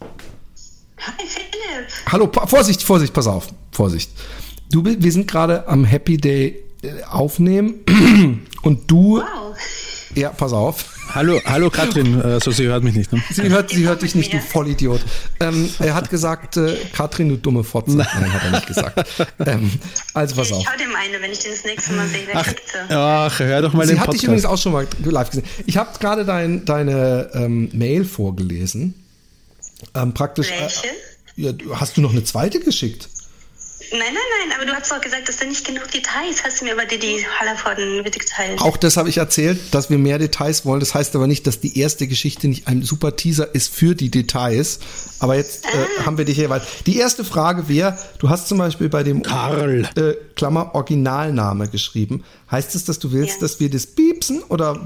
[0.00, 1.88] Hi Philipp.
[2.10, 4.10] Hallo, Vorsicht, Vorsicht, pass auf, Vorsicht.
[4.70, 7.74] Du, wir sind gerade am Happy Day äh, aufnehmen
[8.62, 9.56] und du, Wow.
[10.14, 10.93] ja, pass auf.
[11.14, 12.20] Hallo, hallo Katrin.
[12.22, 13.12] Also sie hört mich nicht.
[13.12, 13.22] Ne?
[13.30, 14.40] Sie hört, sie hört dich nicht, du.
[14.40, 15.00] Vollidiot.
[15.38, 17.96] Ähm, er hat gesagt, äh, Katrin, du dumme Fotze.
[17.98, 19.06] Nein, hat er nicht gesagt.
[19.46, 19.70] Ähm,
[20.12, 20.60] also pass auf.
[20.60, 22.26] Ich hau dem eine, wenn ich den das nächste Mal sehe.
[22.34, 22.94] Ach, sie.
[22.94, 24.58] ach, hör doch mal Sie den hat dich übrigens Podcast.
[24.60, 25.46] auch schon mal live gesehen.
[25.66, 28.94] Ich habe gerade dein, deine ähm, Mail vorgelesen.
[29.94, 30.50] Ähm, praktisch.
[30.50, 30.86] Welche?
[30.88, 30.90] Äh,
[31.36, 33.08] ja, du- hast du noch eine zweite geschickt?
[33.96, 36.64] Nein, nein, nein, aber du hast doch gesagt, dass du nicht genug Details hast du
[36.64, 38.60] mir aber die, die Hallervorden mitgeteilt.
[38.60, 40.80] Auch das habe ich erzählt, dass wir mehr Details wollen.
[40.80, 44.10] Das heißt aber nicht, dass die erste Geschichte nicht ein super Teaser ist für die
[44.10, 44.80] Details.
[45.20, 45.68] Aber jetzt äh,
[46.04, 46.62] haben wir dich hier weit.
[46.86, 49.88] Die erste Frage wäre, du hast zum Beispiel bei dem Karl.
[49.96, 52.24] äh, Klammer Originalname geschrieben.
[52.50, 53.40] Heißt es, dass du willst, Ja.
[53.42, 54.76] dass wir das piepsen oder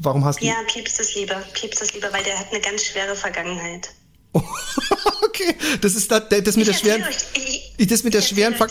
[0.00, 0.46] warum hast du?
[0.46, 3.90] Ja, piepst es lieber, piepst es lieber, weil der hat eine ganz schwere Vergangenheit.
[4.32, 7.47] okay, das ist das, das mit der Ich schweren, erzähl euch- ich-
[7.86, 8.66] das mit der schweren, Ver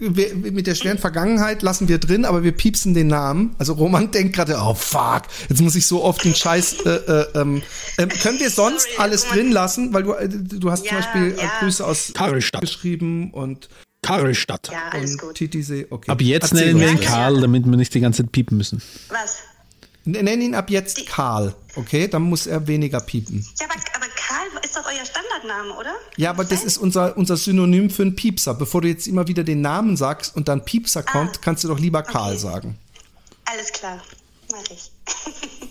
[0.00, 3.54] wir- mit der schweren Vergangenheit lassen wir drin, aber wir piepsen den Namen.
[3.58, 6.80] Also Roman denkt gerade, oh fuck, jetzt muss ich so oft den Scheiß.
[6.86, 7.62] Äh, äh, ähm,
[7.98, 9.36] ähm, können wir sonst Sorry, alles Roman.
[9.38, 11.52] drin lassen, weil du äh, du hast zum Ja, Beispiel äh, ja.
[11.60, 12.62] Grüße aus Karlstadt.
[12.62, 13.68] geschrieben und,
[14.02, 14.68] Karlstadt.
[14.72, 15.34] Ja, alles und gut.
[15.34, 15.86] Titisee.
[15.90, 16.10] Okay.
[16.10, 17.00] Ab jetzt Erzähl nennen wir ihn.
[17.00, 18.80] Karl, damit wir nicht die ganze Zeit piepen müssen.
[19.08, 19.38] Was?
[20.04, 22.06] Nenn ihn ab jetzt Karl, okay?
[22.06, 23.44] Dann muss er weniger piepen.
[23.60, 25.04] Ja, aber, aber Karl ist doch euer
[25.36, 25.94] Standardname, oder?
[26.16, 28.54] Ja, aber das ist unser, unser Synonym für einen Piepser.
[28.54, 31.78] Bevor du jetzt immer wieder den Namen sagst und dann Piepser kommt, kannst du doch
[31.78, 32.40] lieber Karl okay.
[32.40, 32.78] sagen.
[33.44, 34.02] Alles klar,
[34.50, 34.90] mach ich.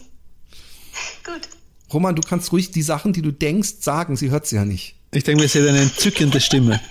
[1.23, 1.49] Gut.
[1.91, 4.15] Roman, du kannst ruhig die Sachen, die du denkst, sagen.
[4.15, 4.95] Sie hört sie ja nicht.
[5.11, 6.79] Ich denke mir, sie hat eine entzückende Stimme.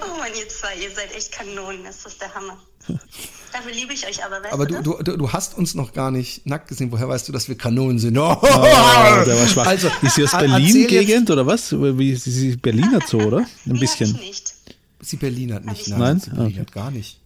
[0.00, 2.62] Oh Mann, ihr zwei, ihr seid echt Kanonen, das ist der Hammer.
[3.52, 6.10] Dafür liebe ich euch aber, weißt Aber du du, du, du, hast uns noch gar
[6.10, 6.92] nicht nackt gesehen.
[6.92, 8.16] Woher weißt du, dass wir Kanonen sind?
[8.18, 9.66] Oh, Oh, der war schwach.
[9.66, 11.72] Also, ist sie aus er- Berlin-Gegend oder was?
[11.72, 13.38] Wie, sie sie ist Berliner Zoo, oder?
[13.38, 14.12] Ein Nee, hab ich bisschen.
[14.12, 14.54] nicht.
[15.00, 15.82] Sie Berlinert nicht.
[15.82, 16.20] ich Nein, Nein?
[16.20, 17.20] sie Berlinert gar nicht.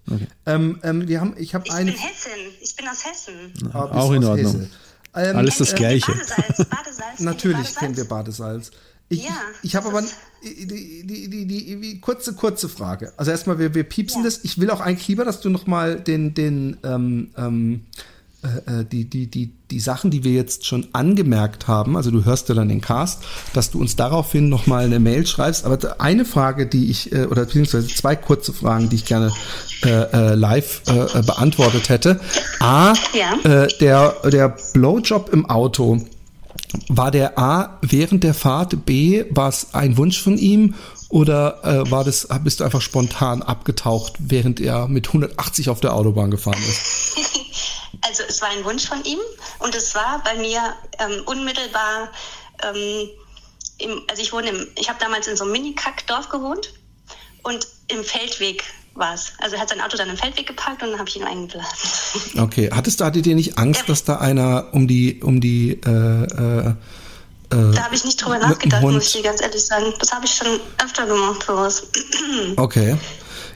[0.47, 1.91] Ähm, ähm, wir haben, ich habe Ich eine.
[1.91, 2.31] bin Hessen,
[2.61, 3.71] ich bin aus Hessen.
[3.73, 4.53] Ah, Auch in Ordnung.
[4.53, 4.71] Hesse.
[5.15, 6.13] Ähm, Alles das Gleiche.
[6.13, 7.19] Badesalz, Badesalz.
[7.19, 7.79] Natürlich Badesalz?
[7.79, 8.71] kennen wir Badesalz.
[9.13, 9.31] Ich, Ja,
[9.63, 10.03] ich, ich habe aber
[10.43, 13.13] die, die, die, die, die, kurze, kurze Frage.
[13.17, 14.41] Also erstmal, wir, wir piepsen das.
[14.43, 17.83] Ich will auch eigentlich lieber, dass du nochmal den, den, ähm, ähm,
[18.43, 22.25] äh, äh, die, die, die, die Sachen, die wir jetzt schon angemerkt haben, also du
[22.25, 23.23] hörst ja dann den Cast,
[23.53, 25.65] dass du uns daraufhin nochmal eine Mail schreibst.
[25.65, 29.31] Aber eine Frage, die ich, äh, oder beziehungsweise zwei kurze Fragen, die ich gerne
[29.85, 32.21] äh, äh, live äh, äh, beantwortet hätte.
[32.59, 33.39] A, Ja.
[33.45, 36.01] äh, der, der Blowjob im Auto.
[36.89, 40.75] War der A während der Fahrt, B war es ein Wunsch von ihm
[41.09, 45.95] oder äh, war das bist du einfach spontan abgetaucht, während er mit 180 auf der
[45.95, 47.17] Autobahn gefahren ist?
[48.05, 49.19] Also es war ein Wunsch von ihm
[49.61, 52.09] und es war bei mir ähm, unmittelbar,
[52.65, 53.09] ähm,
[53.79, 56.73] im, also ich wohne im, ich habe damals in so einem Mini-Kack-Dorf gewohnt
[57.43, 59.33] und im Feldweg war es.
[59.39, 61.67] Also er hat sein Auto dann im Feldweg geparkt und dann habe ich ihn eingeladen.
[62.39, 65.89] Okay, hattest du, hattet ihr nicht Angst, dass da einer um die, um die, äh,
[65.91, 66.75] äh, äh,
[67.51, 69.87] Da habe ich nicht drüber nachgedacht, muss ich dir ganz ehrlich sagen.
[69.99, 71.83] Das habe ich schon öfter gemacht, sowas.
[72.57, 72.97] Okay.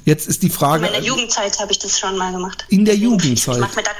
[0.04, 2.64] Jetzt ist die In Frage, meiner Jugendzeit habe ich das schon mal gemacht.
[2.68, 3.58] in der Ich Jugendzeit.
[3.58, 3.90] mach mir da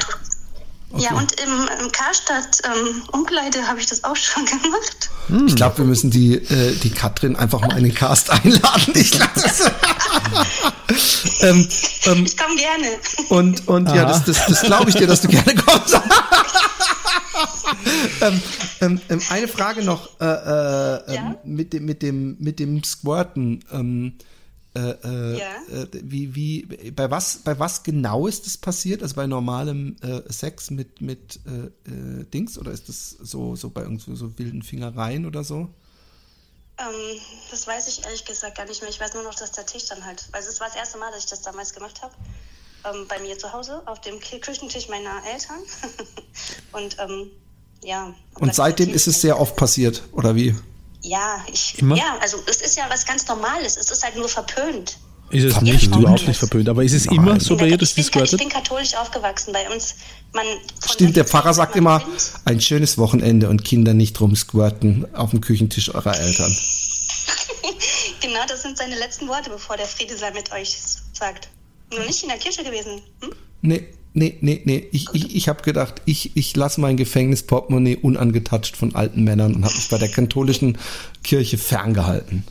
[0.97, 5.11] dr- Ja, und im, im Karstadt ähm, Umkleide habe ich das auch schon gemacht.
[5.47, 8.93] Ich glaube, wir müssen die, äh, die Katrin einfach mal in den Cast einladen.
[8.95, 9.61] Ich glaub, das,
[11.43, 11.69] ähm,
[12.07, 12.87] ähm, Ich komme gerne.
[13.31, 15.95] und und ja, das, das, das glaube ich dir, dass du gerne kommst.
[18.21, 18.43] ähm,
[18.81, 21.15] ähm, ähm, eine Frage noch äh, äh, Ja?
[21.15, 23.65] ähm, mit, dem, mit, dem, mit dem Squirten.
[24.77, 25.83] Äh, äh, Ja?
[25.83, 29.03] äh, wie, wie, bei was, bei was genau ist das passiert?
[29.03, 33.83] Also bei normalem äh, Sex mit, mit äh, Dings oder ist das so, so bei
[33.83, 35.71] irgendwie so wilden Fingereien oder so?
[36.79, 37.21] Ähm,
[37.51, 38.91] das weiß ich ehrlich gesagt gar nicht mehr.
[38.91, 40.29] Ich weiß nur noch, dass der Tisch dann halt.
[40.33, 42.15] Also es war das erste Mal, dass ich das damals gemacht habe.
[42.85, 45.61] Ähm, bei mir zu Hause auf dem Küchentisch meiner Eltern.
[46.73, 47.31] Und ähm,
[47.83, 48.15] ja.
[48.35, 50.55] Und seitdem ist es sehr oft passiert, oder wie?
[51.07, 51.79] Ja, ich.
[51.79, 51.97] Immer?
[51.97, 53.77] Ja, also es ist ja was ganz Normales.
[53.77, 54.99] Es ist halt nur verpönt.
[55.31, 55.73] Ist es Verpönt.
[55.73, 56.69] nicht, überhaupt nicht verpönt.
[56.69, 58.95] Aber ist es immer so bei ihr, dass ich, bin, das ich gehört bin katholisch
[58.95, 59.53] aufgewachsen.
[59.53, 59.97] Bei uns,
[60.33, 60.47] man.
[60.89, 65.41] Stimmt, der Pfarrer sagt immer, Kind- ein schönes Wochenende und Kinder nicht rumsquirten auf dem
[65.41, 66.57] Küchentisch eurer Eltern.
[68.21, 70.77] Genau, das sind seine letzten Worte, bevor der Friede sei mit euch
[71.13, 71.49] sagt.
[71.93, 73.01] Nur nicht in der Kirche gewesen.
[73.23, 73.31] Hm?
[73.63, 74.89] Nee, nee, nee, nee.
[74.91, 79.65] Ich, ich, ich habe gedacht, ich, ich lasse mein Gefängnisportemonnaie unangetatscht von alten Männern und
[79.65, 80.79] habe mich bei der katholischen
[81.23, 82.45] Kirche ferngehalten.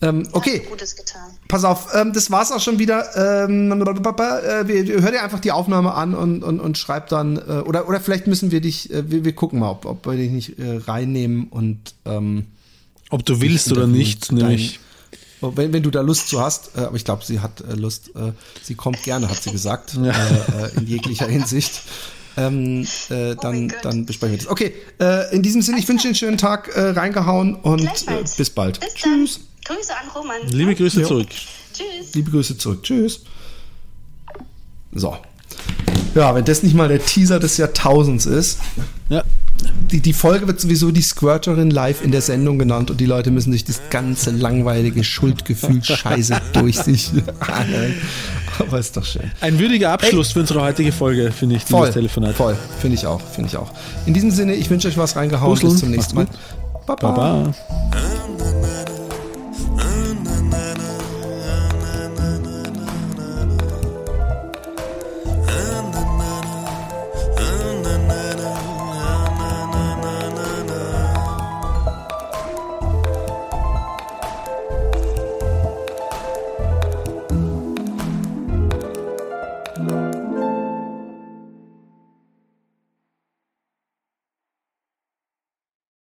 [0.00, 1.30] Ähm, okay, Gutes getan.
[1.48, 3.44] pass auf, ähm, das war's auch schon wieder.
[3.44, 7.62] Ähm, äh, wir, hör dir einfach die Aufnahme an und, und, und schreib dann, äh,
[7.66, 10.30] oder, oder vielleicht müssen wir dich, äh, wir, wir gucken mal, ob, ob wir dich
[10.30, 12.46] nicht äh, reinnehmen und ähm,
[13.10, 14.78] Ob du willst oder nicht, nämlich.
[15.40, 17.74] Oh, Wenn, wenn du da Lust zu hast, äh, aber ich glaube, sie hat äh,
[17.74, 18.32] Lust, äh,
[18.62, 20.10] sie kommt gerne, hat sie gesagt, Ja.
[20.10, 21.82] äh, äh, in jeglicher Hinsicht.
[22.36, 23.78] Ähm, äh, dann, mein Gott.
[23.82, 24.48] dann besprechen wir das.
[24.48, 28.24] Okay, äh, in diesem Sinne, ich wünsche dir einen schönen Tag, äh, reingehauen und äh,
[28.36, 28.78] bis bald.
[28.80, 29.28] Bis dann.
[29.64, 30.36] Grüße an Roman.
[30.48, 31.08] Liebe Grüße Jo.
[31.08, 31.28] zurück.
[31.74, 32.14] Tschüss.
[32.14, 32.82] Liebe Grüße zurück.
[32.82, 33.20] Tschüss.
[34.92, 35.16] So.
[36.14, 38.58] Ja, wenn das nicht mal der Teaser des Jahrtausends ist.
[39.08, 39.22] Ja.
[39.90, 43.30] Die, die Folge wird sowieso die Squirterin live in der Sendung genannt und die Leute
[43.32, 47.10] müssen sich das ganze langweilige Schuldgefühl Scheiße durch sich
[47.40, 47.94] anhören.
[48.60, 49.30] Aber ist doch schön.
[49.40, 52.34] Ein würdiger Abschluss für unsere heutige Folge, finde ich, Voll, Telefonat.
[52.36, 52.56] voll.
[52.80, 53.72] Finde ich auch, finde ich auch.
[54.06, 55.50] In diesem Sinne, ich wünsche euch was reingehauen.
[55.50, 56.24] Busseln, Bis zum nächsten Mal.
[56.24, 57.52] macht's Baba.